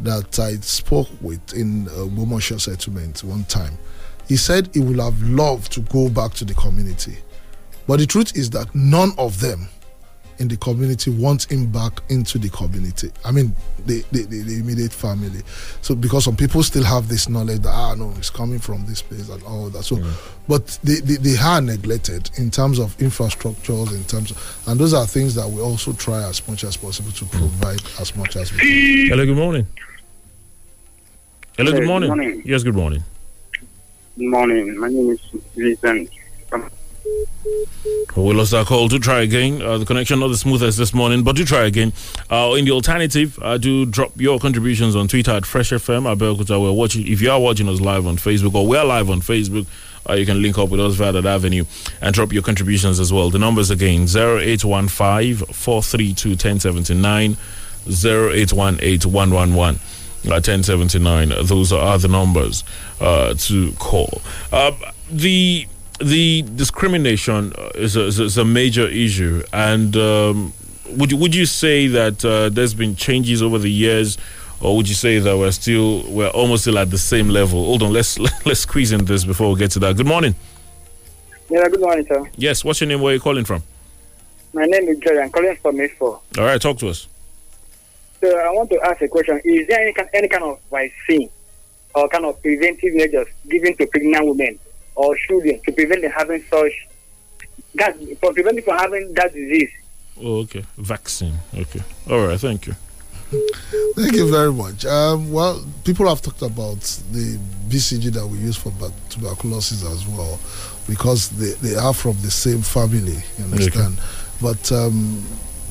that 0.00 0.38
I 0.38 0.56
spoke 0.56 1.08
with 1.20 1.54
in 1.54 1.88
uh, 1.88 2.06
Bomosha 2.08 2.60
settlement 2.60 3.24
one 3.24 3.44
time. 3.44 3.78
He 4.28 4.36
said 4.36 4.68
he 4.74 4.80
would 4.80 4.98
have 4.98 5.22
loved 5.22 5.72
to 5.72 5.80
go 5.80 6.08
back 6.08 6.34
to 6.34 6.44
the 6.44 6.54
community. 6.54 7.16
But 7.86 8.00
the 8.00 8.06
truth 8.06 8.36
is 8.36 8.50
that 8.50 8.74
none 8.74 9.12
of 9.16 9.40
them 9.40 9.68
in 10.38 10.48
the 10.48 10.56
community 10.56 11.10
want 11.10 11.50
him 11.50 11.66
back 11.70 12.00
into 12.08 12.38
the 12.38 12.48
community. 12.50 13.10
I 13.24 13.30
mean, 13.30 13.54
the, 13.86 14.04
the, 14.12 14.22
the, 14.24 14.42
the 14.42 14.60
immediate 14.60 14.92
family. 14.92 15.40
So 15.80 15.94
because 15.94 16.24
some 16.24 16.36
people 16.36 16.62
still 16.62 16.84
have 16.84 17.08
this 17.08 17.28
knowledge 17.28 17.62
that 17.62 17.70
ah 17.72 17.94
no, 17.94 18.12
it's 18.18 18.30
coming 18.30 18.58
from 18.58 18.84
this 18.86 19.00
place 19.02 19.28
and 19.28 19.42
all 19.44 19.68
that. 19.70 19.82
So, 19.84 19.98
but 20.48 20.78
they, 20.84 20.96
they 21.00 21.16
they 21.16 21.36
are 21.38 21.60
neglected 21.60 22.30
in 22.36 22.50
terms 22.50 22.78
of 22.78 22.96
infrastructures, 22.98 23.92
in 23.94 24.04
terms 24.04 24.30
of, 24.30 24.62
and 24.68 24.78
those 24.78 24.92
are 24.94 25.06
things 25.06 25.34
that 25.34 25.48
we 25.48 25.60
also 25.60 25.92
try 25.92 26.22
as 26.24 26.46
much 26.48 26.64
as 26.64 26.76
possible 26.76 27.10
to 27.12 27.24
provide 27.26 27.80
as 28.00 28.14
much 28.16 28.36
as 28.36 28.52
we 28.52 28.58
can. 28.58 29.08
hello 29.08 29.24
good 29.26 29.36
morning 29.36 29.66
hello 31.56 31.70
Hey, 31.72 31.78
good 31.78 31.80
good 31.82 31.86
morning 31.88 32.08
morning. 32.08 32.42
yes 32.44 32.62
good 32.62 32.74
morning 32.74 33.02
Good 34.18 34.30
morning. 34.30 34.78
My 34.80 34.88
name 34.88 35.10
is 35.10 35.20
Vincent 35.54 36.08
from 36.08 36.25
We 38.16 38.34
lost 38.34 38.54
our 38.54 38.64
call. 38.64 38.88
Do 38.88 38.98
try 38.98 39.20
again. 39.20 39.60
Uh, 39.62 39.78
the 39.78 39.84
connection 39.84 40.18
not 40.20 40.28
the 40.28 40.36
smoothest 40.36 40.78
this 40.78 40.94
morning, 40.94 41.22
but 41.22 41.36
do 41.36 41.44
try 41.44 41.64
again. 41.66 41.92
Uh, 42.30 42.54
in 42.58 42.64
the 42.64 42.70
alternative, 42.72 43.38
uh, 43.42 43.58
do 43.58 43.86
drop 43.86 44.12
your 44.16 44.38
contributions 44.38 44.96
on 44.96 45.06
Twitter 45.06 45.32
at 45.32 45.44
Fresh 45.44 45.70
FM. 45.70 46.12
Abeokuta. 46.12 46.60
We're 46.60 46.72
watching. 46.72 47.06
If 47.06 47.20
you 47.20 47.30
are 47.30 47.38
watching 47.38 47.68
us 47.68 47.80
live 47.80 48.06
on 48.06 48.16
Facebook 48.16 48.54
or 48.54 48.66
we're 48.66 48.84
live 48.84 49.10
on 49.10 49.20
Facebook, 49.20 49.66
uh, 50.08 50.14
you 50.14 50.24
can 50.24 50.40
link 50.40 50.58
up 50.58 50.70
with 50.70 50.80
us 50.80 50.94
via 50.94 51.12
that 51.12 51.26
avenue 51.26 51.64
and 52.00 52.14
drop 52.14 52.32
your 52.32 52.42
contributions 52.42 52.98
as 52.98 53.12
well. 53.12 53.30
The 53.30 53.38
numbers 53.38 53.70
again 53.70 54.02
0815 54.02 55.36
432 55.52 56.30
1079 56.30 57.36
0818 57.86 59.12
111 59.12 59.80
1079. 60.24 61.32
Those 61.46 61.72
are 61.72 61.98
the 61.98 62.08
numbers 62.08 62.64
uh, 63.00 63.34
to 63.34 63.72
call. 63.72 64.22
Uh, 64.50 64.72
the 65.10 65.66
the 65.98 66.42
discrimination 66.42 67.52
is 67.74 67.96
a, 67.96 68.06
is 68.06 68.38
a 68.38 68.44
major 68.44 68.86
issue, 68.86 69.42
and 69.52 69.96
um, 69.96 70.52
would 70.90 71.10
you, 71.10 71.16
would 71.16 71.34
you 71.34 71.46
say 71.46 71.86
that 71.88 72.24
uh, 72.24 72.48
there's 72.48 72.74
been 72.74 72.96
changes 72.96 73.42
over 73.42 73.58
the 73.58 73.70
years, 73.70 74.18
or 74.60 74.76
would 74.76 74.88
you 74.88 74.94
say 74.94 75.18
that 75.18 75.36
we're 75.36 75.50
still 75.52 76.02
we're 76.08 76.28
almost 76.28 76.64
still 76.64 76.78
at 76.78 76.90
the 76.90 76.98
same 76.98 77.28
level? 77.28 77.64
Hold 77.64 77.82
on, 77.82 77.92
let's 77.92 78.18
let's 78.46 78.60
squeeze 78.60 78.92
in 78.92 79.04
this 79.04 79.24
before 79.24 79.50
we 79.52 79.58
get 79.58 79.70
to 79.72 79.78
that. 79.80 79.96
Good 79.96 80.06
morning. 80.06 80.34
Yeah, 81.48 81.68
good 81.68 81.80
morning, 81.80 82.04
sir. 82.06 82.28
Yes, 82.36 82.64
what's 82.64 82.80
your 82.80 82.88
name? 82.88 83.00
Where 83.00 83.12
are 83.12 83.14
you 83.14 83.20
calling 83.20 83.44
from? 83.44 83.62
My 84.52 84.64
name 84.64 84.88
is 84.88 84.98
Jerry. 84.98 85.20
I'm 85.20 85.30
calling 85.30 85.56
from 85.56 85.76
A4. 85.76 86.00
All 86.00 86.22
right, 86.38 86.60
talk 86.60 86.78
to 86.78 86.88
us. 86.88 87.08
So 88.20 88.38
I 88.38 88.50
want 88.50 88.68
to 88.70 88.80
ask 88.84 89.00
a 89.00 89.08
question: 89.08 89.40
Is 89.44 89.66
there 89.68 89.80
any 89.80 89.92
kind, 89.92 90.08
any 90.12 90.28
kind 90.28 90.44
of 90.44 90.60
vaccine 90.70 91.30
or 91.94 92.08
kind 92.08 92.26
of 92.26 92.40
preventive 92.42 92.94
measures 92.94 93.28
given 93.48 93.74
to 93.76 93.86
pregnant 93.86 94.26
women 94.26 94.58
or 94.96 95.16
children 95.28 95.60
to 95.64 95.72
prevent 95.72 96.02
them 96.02 96.10
having 96.10 96.42
such 96.50 96.72
that 97.74 97.96
for 98.20 98.32
preventing 98.32 98.64
from 98.64 98.78
having 98.78 99.12
that 99.14 99.32
disease? 99.32 99.70
Oh, 100.20 100.38
okay. 100.38 100.64
Vaccine. 100.78 101.34
Okay. 101.54 101.82
All 102.10 102.26
right. 102.26 102.40
Thank 102.40 102.66
you. 102.66 102.74
Thank 103.96 104.14
you 104.14 104.30
very 104.30 104.52
much. 104.52 104.86
Um, 104.86 105.32
well, 105.32 105.64
people 105.84 106.08
have 106.08 106.22
talked 106.22 106.42
about 106.42 106.80
the 107.10 107.38
BCG 107.68 108.12
that 108.12 108.26
we 108.26 108.38
use 108.38 108.56
for 108.56 108.72
tuberculosis 109.10 109.84
as 109.84 110.06
well, 110.06 110.38
because 110.88 111.30
they, 111.30 111.50
they 111.68 111.74
are 111.74 111.92
from 111.92 112.16
the 112.22 112.30
same 112.30 112.62
family. 112.62 113.18
You 113.38 113.44
understand? 113.44 113.98
Okay. 113.98 114.02
But 114.40 114.72
um, 114.72 115.24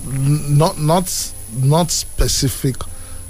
not 0.06 0.78
not 0.80 1.34
not 1.54 1.92
specific 1.92 2.76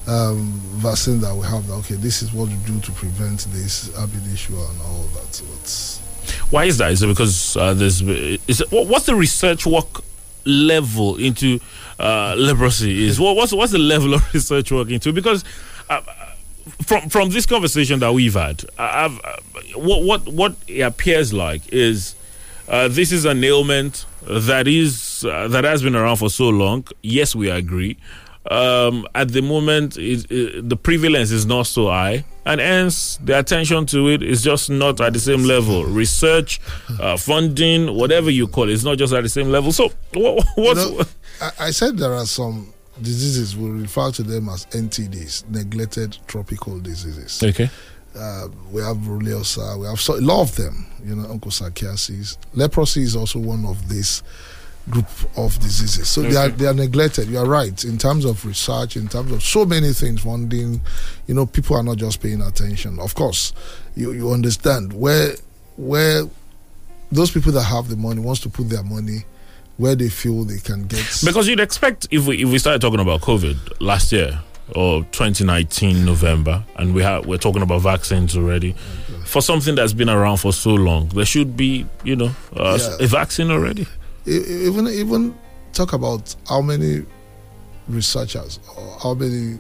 um, 0.08 0.52
vaccine 0.78 1.20
that 1.22 1.36
we 1.36 1.46
have. 1.46 1.68
That, 1.68 1.74
okay, 1.76 1.96
this 1.96 2.22
is 2.22 2.34
what 2.34 2.50
you 2.50 2.58
do 2.66 2.80
to 2.80 2.92
prevent 2.92 3.42
this 3.52 3.90
ab 3.98 4.12
and 4.14 4.82
all 4.82 5.04
that. 5.14 5.34
So 5.34 6.02
Why 6.50 6.66
is 6.66 6.78
that? 6.78 6.92
Is 6.92 7.04
it 7.04 7.08
because 7.08 7.58
uh, 7.58 7.74
there's 7.74 8.02
is 8.02 8.62
it, 8.62 8.68
what's 8.72 9.06
the 9.06 9.16
research 9.16 9.66
work 9.66 10.04
level 10.46 11.18
into 11.18 11.60
uh, 12.00 12.36
leprosy? 12.38 13.06
Is 13.06 13.20
what, 13.20 13.36
what's 13.36 13.54
what's 13.54 13.72
the 13.72 13.80
level 13.80 14.14
of 14.14 14.22
research 14.34 14.72
work 14.72 14.90
into? 14.90 15.12
Because 15.12 15.44
uh, 15.90 16.02
from 16.84 17.10
from 17.10 17.30
this 17.30 17.46
conversation 17.46 18.00
that 18.00 18.14
we've 18.14 18.34
had, 18.34 18.64
I've, 18.78 19.20
uh, 19.24 19.38
what 19.76 20.04
what 20.04 20.28
what 20.28 20.56
it 20.68 20.82
appears 20.82 21.34
like 21.34 21.62
is 21.74 22.16
uh, 22.68 22.88
this 22.88 23.12
is 23.12 23.26
an 23.26 23.44
ailment 23.44 24.06
that 24.24 24.68
is 24.68 25.26
uh, 25.26 25.48
that 25.50 25.64
has 25.64 25.84
been 25.84 25.96
around 25.96 26.18
for 26.18 26.30
so 26.30 26.50
long. 26.50 26.86
Yes, 27.02 27.36
we 27.36 27.50
agree. 27.50 27.98
Um, 28.50 29.08
at 29.16 29.30
the 29.30 29.42
moment, 29.42 29.98
it, 29.98 30.30
it, 30.30 30.70
the 30.70 30.78
prevalence 30.78 31.32
is 31.32 31.46
not 31.46 31.66
so 31.66 31.88
high, 31.88 32.26
and 32.46 32.62
hence 32.62 33.18
the 33.24 33.40
attention 33.40 33.88
to 33.88 34.08
it 34.10 34.22
is 34.22 34.44
just 34.44 34.70
not 34.70 35.02
at 35.02 35.14
the 35.14 35.20
same 35.20 35.44
level. 35.44 35.84
Research, 35.86 36.62
uh, 37.00 37.18
funding, 37.18 37.96
whatever 37.96 38.30
you 38.30 38.48
call 38.48 38.66
it, 38.66 38.74
is 38.74 38.86
not 38.86 39.00
just 39.00 39.14
at 39.14 39.24
the 39.24 39.30
same 39.30 39.50
level. 39.50 39.72
So, 39.72 39.92
what, 40.14 40.46
what's 40.56 40.86
you 40.86 40.98
know, 40.98 41.06
I, 41.42 41.52
I 41.60 41.72
said 41.72 41.98
there 41.98 42.14
are 42.14 42.26
some 42.28 42.72
diseases 43.02 43.58
we 43.58 43.70
refer 43.70 44.12
to 44.12 44.24
them 44.24 44.50
as 44.50 44.66
NTDs, 44.68 45.50
neglected 45.50 46.18
tropical 46.28 46.80
diseases. 46.80 47.42
Okay. 47.44 47.70
Uh, 48.18 48.48
we 48.72 48.82
have 48.82 48.98
borreliosa, 48.98 49.78
we 49.78 49.88
have 49.88 50.00
so, 50.00 50.16
a 50.18 50.22
lot 50.22 50.42
of 50.42 50.56
them, 50.56 50.86
you 51.04 51.16
know, 51.16 51.24
onchocerciasis. 51.28 52.38
Leprosy 52.54 53.02
is 53.02 53.16
also 53.16 53.40
one 53.40 53.66
of 53.66 53.90
these 53.90 54.24
group 54.90 55.08
of 55.38 55.58
diseases. 55.60 56.08
So 56.08 56.22
okay. 56.22 56.30
they 56.32 56.38
are 56.38 56.50
they 56.50 56.66
are 56.68 56.74
neglected. 56.74 57.28
You 57.28 57.40
are 57.40 57.46
right 57.46 57.84
in 57.84 57.98
terms 57.98 58.26
of 58.26 58.46
research, 58.46 58.98
in 58.98 59.08
terms 59.08 59.32
of 59.32 59.44
so 59.44 59.66
many 59.66 59.94
things. 59.94 60.22
Funding, 60.22 60.82
you 61.28 61.34
know, 61.34 61.46
people 61.46 61.76
are 61.76 61.84
not 61.84 61.98
just 61.98 62.22
paying 62.22 62.42
attention. 62.42 63.00
Of 63.00 63.16
course, 63.16 63.54
you 63.96 64.12
you 64.12 64.32
understand 64.32 64.94
where 64.94 65.36
where 65.78 66.24
those 67.12 67.32
people 67.32 67.52
that 67.54 67.64
have 67.64 67.90
the 67.90 67.96
money 67.98 68.20
wants 68.22 68.42
to 68.42 68.50
put 68.50 68.70
their 68.70 68.84
money 68.84 69.26
where 69.78 69.96
they 69.96 70.10
feel 70.10 70.44
they 70.44 70.60
can 70.60 70.88
get. 70.88 71.22
Because 71.24 71.48
you'd 71.48 71.60
expect 71.60 72.08
if 72.12 72.28
we 72.28 72.42
if 72.44 72.50
we 72.50 72.58
started 72.60 72.82
talking 72.82 73.00
about 73.00 73.22
COVID 73.22 73.82
last 73.82 74.12
year 74.12 74.40
or 74.76 75.04
2019 75.12 76.06
November, 76.06 76.64
and 76.78 76.94
we 76.94 77.04
have 77.04 77.26
we're 77.26 77.38
talking 77.38 77.62
about 77.62 77.82
vaccines 77.82 78.36
already. 78.36 78.72
Okay. 78.72 79.24
For 79.26 79.42
something 79.42 79.76
that's 79.76 79.94
been 79.94 80.10
around 80.10 80.38
for 80.38 80.54
so 80.54 80.72
long, 80.72 81.10
there 81.10 81.26
should 81.26 81.58
be, 81.58 81.86
you 82.04 82.16
know, 82.16 82.32
uh, 82.56 82.78
yeah. 82.80 83.06
a 83.06 83.08
vaccine 83.08 83.52
already. 83.52 83.88
Even 84.26 84.88
even 84.88 85.36
talk 85.74 85.94
about 85.94 86.36
how 86.48 86.62
many 86.62 87.06
researchers 87.88 88.60
or 88.76 88.98
how 89.02 89.14
many, 89.14 89.60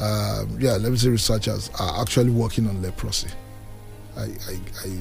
um, 0.00 0.56
yeah, 0.58 0.72
let 0.72 0.90
me 0.90 0.96
say 0.96 1.08
researchers 1.08 1.70
are 1.78 2.00
actually 2.02 2.30
working 2.30 2.66
on 2.66 2.82
leprosy. 2.82 3.28
I, 4.16 4.22
I, 4.22 4.58
I 4.84 4.98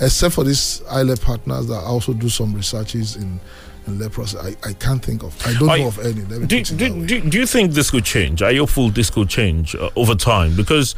except 0.00 0.34
for 0.34 0.44
these 0.44 0.80
ILEP 0.86 1.20
partners 1.22 1.66
that 1.66 1.82
also 1.84 2.12
do 2.12 2.28
some 2.28 2.54
researches 2.54 3.16
in 3.16 3.40
in 3.86 3.98
leprosy. 3.98 4.38
I, 4.38 4.56
I 4.64 4.72
can't 4.74 5.04
think 5.04 5.22
of. 5.22 5.34
I 5.46 5.54
don't 5.54 5.66
know 5.66 5.88
of 5.88 5.98
any. 5.98 6.22
Do, 6.46 6.62
do, 6.62 7.06
do, 7.06 7.20
do, 7.20 7.38
you 7.38 7.46
think 7.46 7.72
this 7.72 7.90
could 7.90 8.04
change? 8.04 8.42
Are 8.42 8.52
you 8.52 8.60
hopeful 8.60 8.90
this 8.90 9.10
could 9.10 9.28
change 9.28 9.74
uh, 9.74 9.90
over 9.96 10.14
time? 10.14 10.54
Because 10.56 10.94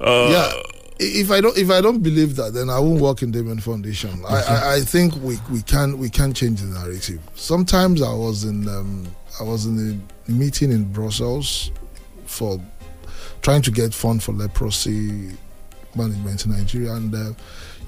uh, 0.00 0.28
yeah, 0.30 0.52
if 1.02 1.30
I 1.30 1.40
don't 1.40 1.56
if 1.56 1.70
I 1.70 1.80
don't 1.80 2.02
believe 2.02 2.36
that, 2.36 2.54
then 2.54 2.70
I 2.70 2.78
won't 2.78 3.00
work 3.00 3.22
in 3.22 3.30
Damien 3.30 3.58
Foundation. 3.60 4.22
I, 4.28 4.42
I, 4.42 4.74
I, 4.76 4.80
think 4.80 5.14
we, 5.16 5.36
we 5.50 5.62
can 5.62 5.98
we 5.98 6.08
can 6.08 6.32
change 6.32 6.60
the 6.60 6.78
narrative. 6.78 7.20
Sometimes 7.34 8.02
I 8.02 8.12
was 8.12 8.44
in 8.44 8.68
um, 8.68 9.06
I 9.40 9.42
was 9.42 9.66
in 9.66 10.02
a 10.28 10.30
meeting 10.30 10.70
in 10.70 10.84
Brussels 10.92 11.70
for 12.26 12.60
trying 13.42 13.62
to 13.62 13.70
get 13.70 13.92
fund 13.92 14.22
for 14.22 14.32
leprosy 14.32 15.36
management 15.94 16.46
in 16.46 16.52
Nigeria, 16.52 16.92
and 16.94 17.14
uh, 17.14 17.32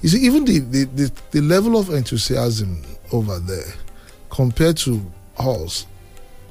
you 0.02 0.08
see 0.08 0.18
even 0.20 0.44
the, 0.44 0.58
the, 0.58 0.84
the, 0.84 1.12
the 1.30 1.40
level 1.40 1.78
of 1.78 1.90
enthusiasm 1.90 2.82
over 3.12 3.38
there 3.38 3.72
compared 4.30 4.76
to 4.76 5.00
us 5.38 5.86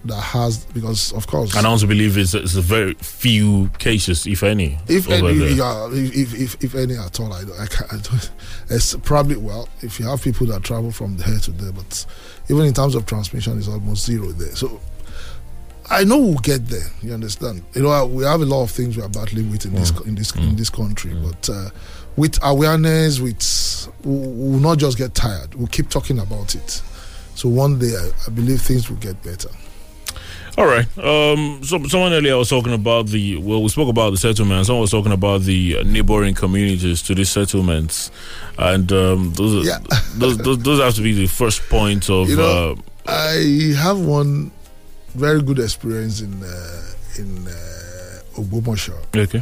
that 0.06 0.20
has 0.22 0.66
because 0.66 1.14
of 1.14 1.28
course 1.28 1.56
and 1.56 1.66
I 1.66 1.70
also 1.70 1.88
believe 1.88 2.18
it's, 2.18 2.34
it's 2.34 2.56
a 2.56 2.62
very 2.62 2.94
few 2.96 3.70
cases 3.80 4.28
if 4.28 4.44
any 4.44 4.78
if 4.88 5.10
any 5.10 5.34
yeah, 5.56 5.88
if, 5.92 6.34
if, 6.34 6.64
if 6.64 6.76
any 6.76 6.96
at 6.98 7.20
all 7.20 7.32
I 7.32 7.44
don't, 7.44 7.60
I, 7.60 7.66
can't, 7.68 7.94
I 7.94 7.98
don't 7.98 8.32
it's 8.70 8.96
probably 8.98 9.38
well 9.38 9.70
if 9.82 10.00
you 10.00 10.08
have 10.08 10.22
people 10.22 10.48
that 10.48 10.64
travel 10.64 10.92
from 10.92 11.18
there 11.18 11.40
to 11.40 11.52
there 11.52 11.72
but 11.72 12.06
even 12.50 12.66
in 12.66 12.74
terms 12.74 12.96
of 12.96 13.06
transmission 13.06 13.58
it's 13.58 13.68
almost 13.68 14.06
zero 14.06 14.28
there 14.34 14.56
so 14.56 14.80
I 15.90 16.04
know 16.04 16.18
we'll 16.18 16.34
get 16.36 16.68
there 16.68 16.88
you 17.02 17.14
understand 17.14 17.64
you 17.74 17.84
know 17.84 18.06
we 18.06 18.24
have 18.24 18.42
a 18.42 18.46
lot 18.46 18.64
of 18.64 18.72
things 18.72 18.98
we 18.98 19.04
are 19.04 19.10
battling 19.10 19.50
with 19.52 19.66
in 19.66 19.72
mm. 19.72 19.78
this 19.78 19.92
in 20.06 20.16
this 20.16 20.32
mm. 20.34 20.50
in 20.50 20.56
this 20.56 20.70
country 20.70 21.12
mm. 21.12 21.30
but 21.32 21.50
uh, 21.50 21.70
with 22.18 22.38
awareness 22.44 23.20
with 23.20 23.90
we'll 24.04 24.60
not 24.60 24.78
just 24.78 24.98
get 24.98 25.16
tired 25.16 25.56
we'll 25.56 25.68
keep 25.68 25.90
talking 25.90 26.20
about 26.20 26.56
it 26.56 26.82
so 27.36 27.50
one 27.50 27.80
day 27.80 27.94
I, 27.96 28.12
I 28.28 28.30
believe 28.30 28.62
things 28.62 28.90
will 28.90 28.98
get 28.98 29.22
better. 29.24 29.50
All 30.58 30.66
right. 30.68 30.86
Um, 30.98 31.64
so 31.64 31.84
someone 31.88 32.14
earlier 32.14 32.38
was 32.38 32.50
talking 32.50 32.74
about 32.74 33.08
the 33.08 33.38
well, 33.38 33.64
we 33.64 33.70
spoke 33.70 33.90
about 33.90 34.12
the 34.12 34.18
settlements. 34.18 34.68
Someone 34.68 34.82
was 34.82 34.92
talking 34.92 35.12
about 35.12 35.42
the 35.42 35.84
neighboring 35.84 36.36
communities 36.36 37.02
to 37.04 37.16
these 37.16 37.30
settlements, 37.30 38.12
and 38.60 38.92
um, 38.92 39.34
those, 39.34 39.66
yeah. 39.68 39.80
those, 40.16 40.38
those, 40.38 40.60
those 40.60 40.80
have 40.80 40.94
to 40.96 41.02
be 41.02 41.14
the 41.14 41.28
first 41.28 41.62
point 41.70 42.10
of. 42.10 42.30
You 42.30 42.38
know, 42.38 42.76
uh, 43.08 43.12
I 43.12 43.74
have 43.78 44.00
one 44.00 44.52
very 45.16 45.42
good 45.42 45.60
experience 45.60 46.22
in 46.22 46.44
uh, 46.44 46.92
in 47.18 47.48
uh, 47.48 48.42
Ogbomosho. 48.42 48.96
Okay. 49.16 49.42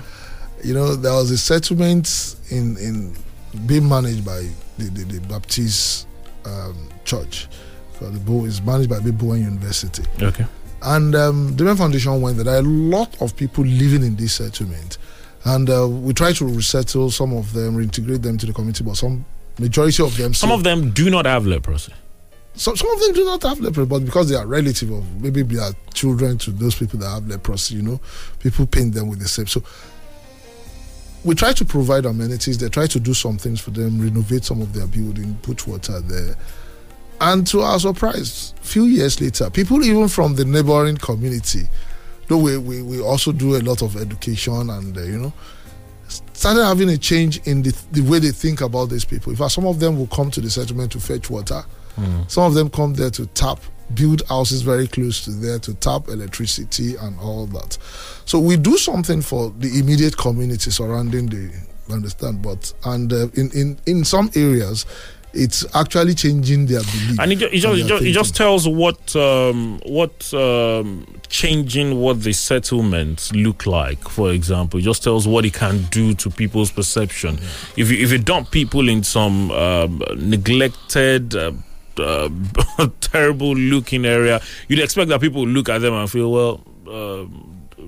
You 0.63 0.73
know, 0.73 0.95
there 0.95 1.13
was 1.13 1.29
a 1.31 1.37
settlement 1.37 2.37
in 2.49 2.77
in 2.77 3.17
being 3.65 3.87
managed 3.89 4.25
by 4.25 4.47
the, 4.77 4.85
the, 4.85 5.03
the 5.03 5.27
Baptist 5.27 6.07
um, 6.45 6.87
church 7.03 7.49
the 8.09 8.33
is 8.45 8.61
managed 8.61 8.89
by 8.89 8.99
the 8.99 9.13
Bowen 9.13 9.41
University. 9.41 10.03
Okay. 10.21 10.45
And 10.81 11.15
um, 11.15 11.55
the 11.55 11.75
Foundation 11.75 12.21
went 12.21 12.37
there. 12.37 12.45
There 12.45 12.55
are 12.55 12.59
a 12.59 12.61
lot 12.61 13.21
of 13.21 13.35
people 13.35 13.63
living 13.63 14.03
in 14.03 14.15
this 14.15 14.33
settlement. 14.33 14.97
And 15.43 15.69
uh, 15.69 15.87
we 15.87 16.13
try 16.13 16.33
to 16.33 16.45
resettle 16.45 17.11
some 17.11 17.33
of 17.33 17.53
them, 17.53 17.75
reintegrate 17.75 18.21
them 18.21 18.37
to 18.37 18.45
the 18.45 18.53
community, 18.53 18.83
but 18.83 18.95
some 18.95 19.25
majority 19.59 20.03
of 20.03 20.15
them. 20.17 20.33
Some 20.33 20.51
of 20.51 20.63
them 20.63 20.91
do 20.91 21.09
not 21.09 21.25
have 21.25 21.45
leprosy. 21.45 21.93
Some, 22.53 22.75
some 22.75 22.89
of 22.89 22.99
them 22.99 23.13
do 23.13 23.25
not 23.25 23.43
have 23.43 23.59
leprosy, 23.59 23.87
but 23.87 24.05
because 24.05 24.29
they 24.29 24.35
are 24.35 24.45
relative 24.45 24.91
of 24.91 25.21
maybe 25.21 25.41
they 25.43 25.59
are 25.59 25.73
children 25.93 26.37
to 26.39 26.51
those 26.51 26.75
people 26.75 26.99
that 26.99 27.09
have 27.09 27.27
leprosy, 27.27 27.75
you 27.75 27.81
know, 27.81 27.99
people 28.39 28.67
paint 28.67 28.93
them 28.93 29.07
with 29.07 29.19
the 29.19 29.27
same. 29.27 29.47
So 29.47 29.63
we 31.23 31.35
try 31.35 31.53
to 31.53 31.65
provide 31.65 32.05
amenities. 32.05 32.57
They 32.57 32.69
try 32.69 32.87
to 32.87 32.99
do 32.99 33.13
some 33.13 33.37
things 33.37 33.61
for 33.61 33.71
them, 33.71 34.01
renovate 34.01 34.43
some 34.43 34.61
of 34.61 34.73
their 34.73 34.87
building, 34.87 35.37
put 35.41 35.67
water 35.67 36.01
there. 36.01 36.35
And 37.21 37.45
to 37.47 37.61
our 37.61 37.79
surprise, 37.79 38.55
few 38.61 38.85
years 38.85 39.21
later, 39.21 39.49
people 39.51 39.83
even 39.83 40.07
from 40.07 40.33
the 40.35 40.43
neighboring 40.43 40.97
community, 40.97 41.69
though 42.27 42.37
we, 42.39 42.57
we, 42.57 42.81
we 42.81 42.99
also 42.99 43.31
do 43.31 43.55
a 43.57 43.61
lot 43.61 43.83
of 43.83 43.95
education 43.95 44.71
and, 44.71 44.97
uh, 44.97 45.01
you 45.03 45.19
know, 45.19 45.33
started 46.33 46.65
having 46.65 46.89
a 46.89 46.97
change 46.97 47.37
in 47.45 47.61
the, 47.61 47.79
the 47.91 48.01
way 48.01 48.17
they 48.17 48.31
think 48.31 48.61
about 48.61 48.89
these 48.89 49.05
people. 49.05 49.31
In 49.31 49.37
fact, 49.37 49.51
some 49.51 49.67
of 49.67 49.79
them 49.79 49.99
will 49.99 50.07
come 50.07 50.31
to 50.31 50.41
the 50.41 50.49
settlement 50.49 50.91
to 50.93 50.99
fetch 50.99 51.29
water. 51.29 51.63
Some 52.27 52.45
of 52.45 52.55
them 52.55 52.69
come 52.69 52.95
there 52.95 53.11
to 53.11 53.27
tap, 53.27 53.59
build 53.93 54.25
houses 54.27 54.63
very 54.63 54.87
close 54.87 55.23
to 55.25 55.31
there 55.31 55.59
to 55.59 55.73
tap 55.75 56.07
electricity 56.07 56.95
and 56.95 57.19
all 57.19 57.45
that. 57.47 57.77
So 58.25 58.39
we 58.39 58.57
do 58.57 58.77
something 58.77 59.21
for 59.21 59.53
the 59.59 59.77
immediate 59.77 60.17
community 60.17 60.71
surrounding 60.71 61.27
the 61.27 61.51
understand, 61.91 62.41
but 62.41 62.73
and 62.85 63.11
uh, 63.11 63.27
in, 63.35 63.51
in 63.51 63.77
in 63.85 64.05
some 64.05 64.31
areas, 64.35 64.85
it's 65.33 65.65
actually 65.75 66.13
changing 66.13 66.65
their 66.65 66.81
belief. 66.81 67.19
And 67.19 67.31
it, 67.31 67.39
ju- 67.39 67.49
it, 67.51 67.59
just, 67.59 67.79
it, 67.79 67.87
just, 67.87 68.03
it 68.03 68.11
just 68.11 68.35
tells 68.35 68.67
what 68.67 69.15
um, 69.15 69.79
what 69.85 70.33
um, 70.33 71.05
changing 71.29 71.99
what 71.99 72.21
the 72.23 72.33
settlements 72.33 73.31
look 73.33 73.65
like. 73.65 74.09
For 74.09 74.31
example, 74.31 74.79
it 74.79 74.83
just 74.83 75.03
tells 75.03 75.27
what 75.27 75.45
it 75.45 75.53
can 75.53 75.83
do 75.85 76.13
to 76.15 76.29
people's 76.29 76.71
perception. 76.71 77.39
If 77.77 77.91
you 77.91 78.03
if 78.03 78.11
you 78.11 78.17
dump 78.17 78.51
people 78.51 78.89
in 78.89 79.03
some 79.03 79.51
um, 79.51 80.03
neglected. 80.17 81.35
Uh, 81.35 81.51
uh, 81.99 82.29
terrible 83.01 83.53
looking 83.53 84.05
area, 84.05 84.41
you'd 84.69 84.79
expect 84.79 85.09
that 85.09 85.19
people 85.21 85.45
look 85.45 85.67
at 85.69 85.79
them 85.79 85.93
and 85.93 86.09
feel, 86.09 86.31
well, 86.31 86.61
uh, 86.87 87.25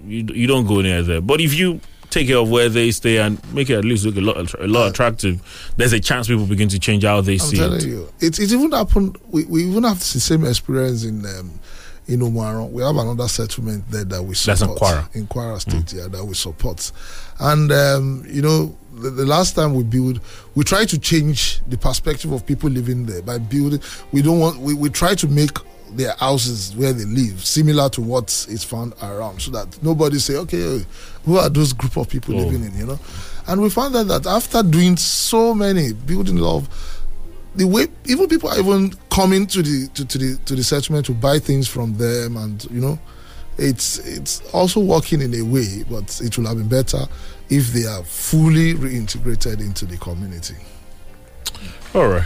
you, 0.05 0.25
you 0.33 0.45
don't 0.45 0.67
go 0.67 0.81
near 0.81 1.01
there. 1.01 1.21
But 1.21 1.41
if 1.41 1.53
you 1.53 1.79
take 2.13 2.27
care 2.27 2.37
of 2.37 2.49
where 2.49 2.69
they 2.69 2.91
stay 2.91 3.17
and 3.17 3.39
make 3.53 3.69
it 3.69 3.75
at 3.77 3.83
least 3.85 4.05
look 4.05 4.15
a 4.15 4.21
lot 4.21 4.53
a 4.59 4.67
lot 4.67 4.89
attractive, 4.89 5.41
there's 5.77 5.93
a 5.93 5.99
chance 5.99 6.27
people 6.27 6.45
begin 6.45 6.69
to 6.69 6.79
change 6.79 7.03
how 7.03 7.21
they 7.21 7.33
I'm 7.33 7.39
see 7.39 7.57
telling 7.57 7.79
it. 7.79 7.85
you, 7.85 8.09
it, 8.19 8.39
it 8.39 8.51
even 8.51 8.71
happened. 8.71 9.17
We, 9.27 9.45
we 9.45 9.63
even 9.65 9.83
have 9.83 9.99
the 9.99 10.19
same 10.19 10.45
experience 10.45 11.03
in 11.03 11.25
um, 11.25 11.59
in 12.07 12.19
Omu-Aran. 12.19 12.71
We 12.71 12.83
have 12.83 12.95
another 12.97 13.27
settlement 13.27 13.89
there 13.89 14.03
that 14.03 14.21
we 14.21 14.35
support. 14.35 14.59
That's 14.59 14.61
in 14.61 14.77
Kwara. 14.77 15.15
In 15.15 15.27
Kwara 15.27 15.59
State, 15.59 15.93
yeah, 15.93 16.07
that 16.07 16.23
we 16.23 16.33
support. 16.33 16.91
And 17.39 17.71
um, 17.71 18.23
you 18.27 18.41
know, 18.41 18.77
the, 18.93 19.09
the 19.09 19.25
last 19.25 19.55
time 19.55 19.73
we 19.73 19.83
build, 19.83 20.19
we 20.55 20.63
try 20.63 20.85
to 20.85 20.99
change 20.99 21.61
the 21.67 21.77
perspective 21.77 22.31
of 22.31 22.45
people 22.45 22.69
living 22.69 23.05
there 23.05 23.21
by 23.21 23.37
building. 23.37 23.81
We 24.11 24.21
don't 24.21 24.39
want. 24.39 24.59
We, 24.59 24.73
we 24.73 24.89
try 24.89 25.15
to 25.15 25.27
make 25.27 25.57
their 25.95 26.13
houses 26.19 26.75
where 26.75 26.93
they 26.93 27.05
live 27.05 27.43
similar 27.45 27.89
to 27.89 28.01
what 28.01 28.27
is 28.49 28.63
found 28.63 28.93
around, 29.01 29.41
so 29.41 29.51
that 29.51 29.81
nobody 29.83 30.19
say, 30.19 30.35
okay, 30.37 30.85
who 31.25 31.37
are 31.37 31.49
those 31.49 31.73
group 31.73 31.97
of 31.97 32.09
people 32.09 32.35
Oh. 32.35 32.43
living 32.45 32.63
in? 32.65 32.77
You 32.77 32.85
know. 32.85 32.99
And 33.47 33.61
we 33.61 33.69
found 33.69 33.95
out 33.95 34.07
that 34.07 34.25
after 34.25 34.63
doing 34.63 34.95
so 34.97 35.53
many 35.53 35.93
building 35.93 36.37
love, 36.37 36.67
the 37.55 37.67
way 37.67 37.87
even 38.05 38.27
people 38.27 38.49
are 38.49 38.57
even 38.59 38.93
coming 39.09 39.45
to 39.47 39.61
the 39.61 39.87
to, 39.93 40.05
to 40.05 40.17
the 40.17 40.37
to 40.45 40.55
the 40.55 40.63
settlement 40.63 41.05
to 41.05 41.13
buy 41.13 41.37
things 41.39 41.67
from 41.67 41.95
them 41.97 42.35
and 42.37 42.65
you 42.71 42.81
know 42.81 42.97
it's 43.59 43.99
it's 43.99 44.41
also 44.53 44.79
working 44.79 45.21
in 45.21 45.31
a 45.35 45.41
way 45.43 45.83
but 45.87 46.19
it 46.23 46.35
will 46.35 46.47
have 46.47 46.57
been 46.57 46.67
better 46.67 46.97
if 47.51 47.67
they 47.67 47.85
are 47.85 48.03
fully 48.05 48.73
reintegrated 48.73 49.59
into 49.59 49.85
the 49.85 49.95
community 49.97 50.55
All 51.93 52.07
right. 52.07 52.23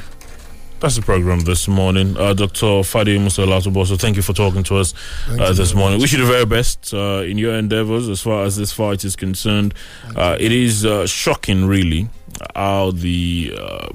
That's 0.79 0.95
the 0.95 1.01
program 1.01 1.39
this 1.39 1.67
morning. 1.67 2.15
Uh, 2.17 2.35
Dr. 2.35 2.83
Fadi 2.85 3.19
Musa 3.19 3.41
Latuboso, 3.41 3.99
thank 3.99 4.15
you 4.15 4.21
for 4.21 4.33
talking 4.33 4.61
to 4.63 4.77
us 4.77 4.93
uh, 5.27 5.51
this 5.51 5.73
morning. 5.73 5.99
Wish 5.99 6.13
you 6.13 6.19
the 6.19 6.25
very 6.31 6.45
best 6.45 6.93
uh, 6.93 7.23
in 7.25 7.39
your 7.39 7.55
endeavors 7.55 8.07
as 8.07 8.21
far 8.21 8.43
as 8.43 8.57
this 8.57 8.71
fight 8.71 9.03
is 9.03 9.15
concerned. 9.15 9.73
Uh, 10.15 10.37
it 10.39 10.51
is 10.51 10.85
uh, 10.85 11.07
shocking, 11.07 11.65
really, 11.65 12.07
how 12.55 12.91
the 12.91 13.55
uh, 13.59 13.87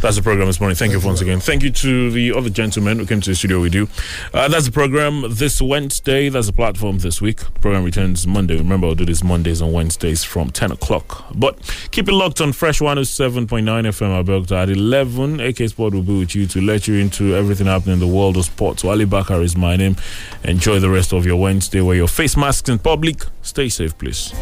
That's 0.01 0.14
the 0.16 0.22
program 0.22 0.47
this 0.47 0.61
morning. 0.61 0.76
Thank, 0.76 0.93
you 0.93 1.01
once 1.01 1.20
again. 1.20 1.41
Thank 1.41 1.64
you 1.64 1.70
to 1.70 2.11
the 2.12 2.33
other 2.33 2.51
gentlemen 2.51 3.01
who 3.01 3.07
came 3.07 3.20
to 3.20 3.31
the 3.31 3.35
studio 3.35 3.61
with 3.61 3.74
you. 3.74 3.89
Uh, 4.33 4.47
that's 4.47 4.66
the 4.66 4.70
program 4.70 5.24
this 5.29 5.61
Wednesday. 5.61 6.29
That's 6.29 6.47
the 6.47 6.53
platform 6.53 6.99
this 6.99 7.20
week. 7.20 7.41
Program 7.61 7.83
returns 7.83 8.24
Monday. 8.24 8.57
Remember, 8.57 8.87
I'll 8.87 8.95
do 8.95 9.05
this 9.05 9.24
Mondays 9.24 9.61
and 9.61 9.72
Wednesdays 9.72 10.22
from 10.22 10.51
10 10.51 10.70
o'clock. 10.70 11.26
But 11.35 11.59
keep 11.91 12.07
it 12.09 12.12
locked 12.12 12.41
on 12.41 12.53
Fresh 12.53 12.79
107.9 12.79 13.49
FM 13.64 14.24
Abeokuta 14.24 14.62
at 14.62 14.70
11. 14.70 15.41
AK 15.41 15.68
Sport 15.68 15.95
will 15.95 16.03
be 16.03 16.20
with 16.20 16.37
you 16.37 16.47
to 16.47 16.61
let 16.61 16.87
you 16.87 16.95
into 16.95 17.35
everything 17.35 17.66
happening 17.66 17.95
in 17.95 18.01
the 18.01 18.07
world 18.07 18.37
of 18.37 18.45
sports. 18.45 18.85
Wally 18.85 19.05
Bakar 19.05 19.43
is 19.43 19.57
my 19.57 19.74
name. 19.74 19.97
Enjoy 20.45 20.79
the 20.79 20.91
rest 20.91 21.12
of 21.12 21.26
your 21.26 21.41
Wednesday. 21.41 21.81
Wear 21.81 21.97
your 21.97 22.09
face 22.09 22.37
masks 22.37 22.68
in 22.68 22.79
public. 22.79 23.24
Stay 23.43 23.68
safe, 23.68 23.99
please. 23.99 24.33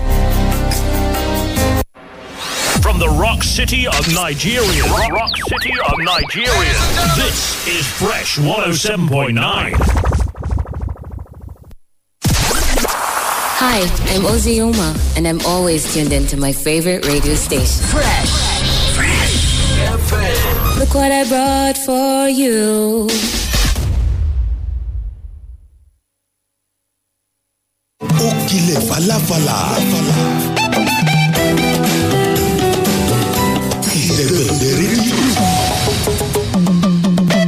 From 2.97 3.11
the 3.11 3.20
rock 3.20 3.42
city 3.42 3.86
of 3.86 4.14
Nigeria. 4.14 4.82
Rock, 4.84 5.11
rock 5.12 5.36
city 5.36 5.74
of 5.86 5.99
Nigeria. 5.99 6.72
This 7.14 7.68
is 7.68 7.86
Fresh 7.86 8.38
107.9. 8.38 9.36
Hi, 13.61 13.80
I'm 14.14 14.22
Ozzy 14.22 14.55
Uma, 14.55 14.97
and 15.14 15.28
I'm 15.28 15.44
always 15.44 15.92
tuned 15.92 16.14
into 16.14 16.38
my 16.38 16.53
favorite 16.53 17.05
radio 17.05 17.34
station. 17.34 17.84
Fresh. 17.84 18.94
Fresh. 18.94 20.78
Look 20.78 20.94
what 20.94 21.12
I 21.12 21.28
brought 21.28 21.76
for 21.76 22.28
you. 22.30 23.09
ó 28.26 28.28
kilẹ̀ 28.49 28.80
falafala. 28.88 29.59
Bandeirinha. 34.37 35.26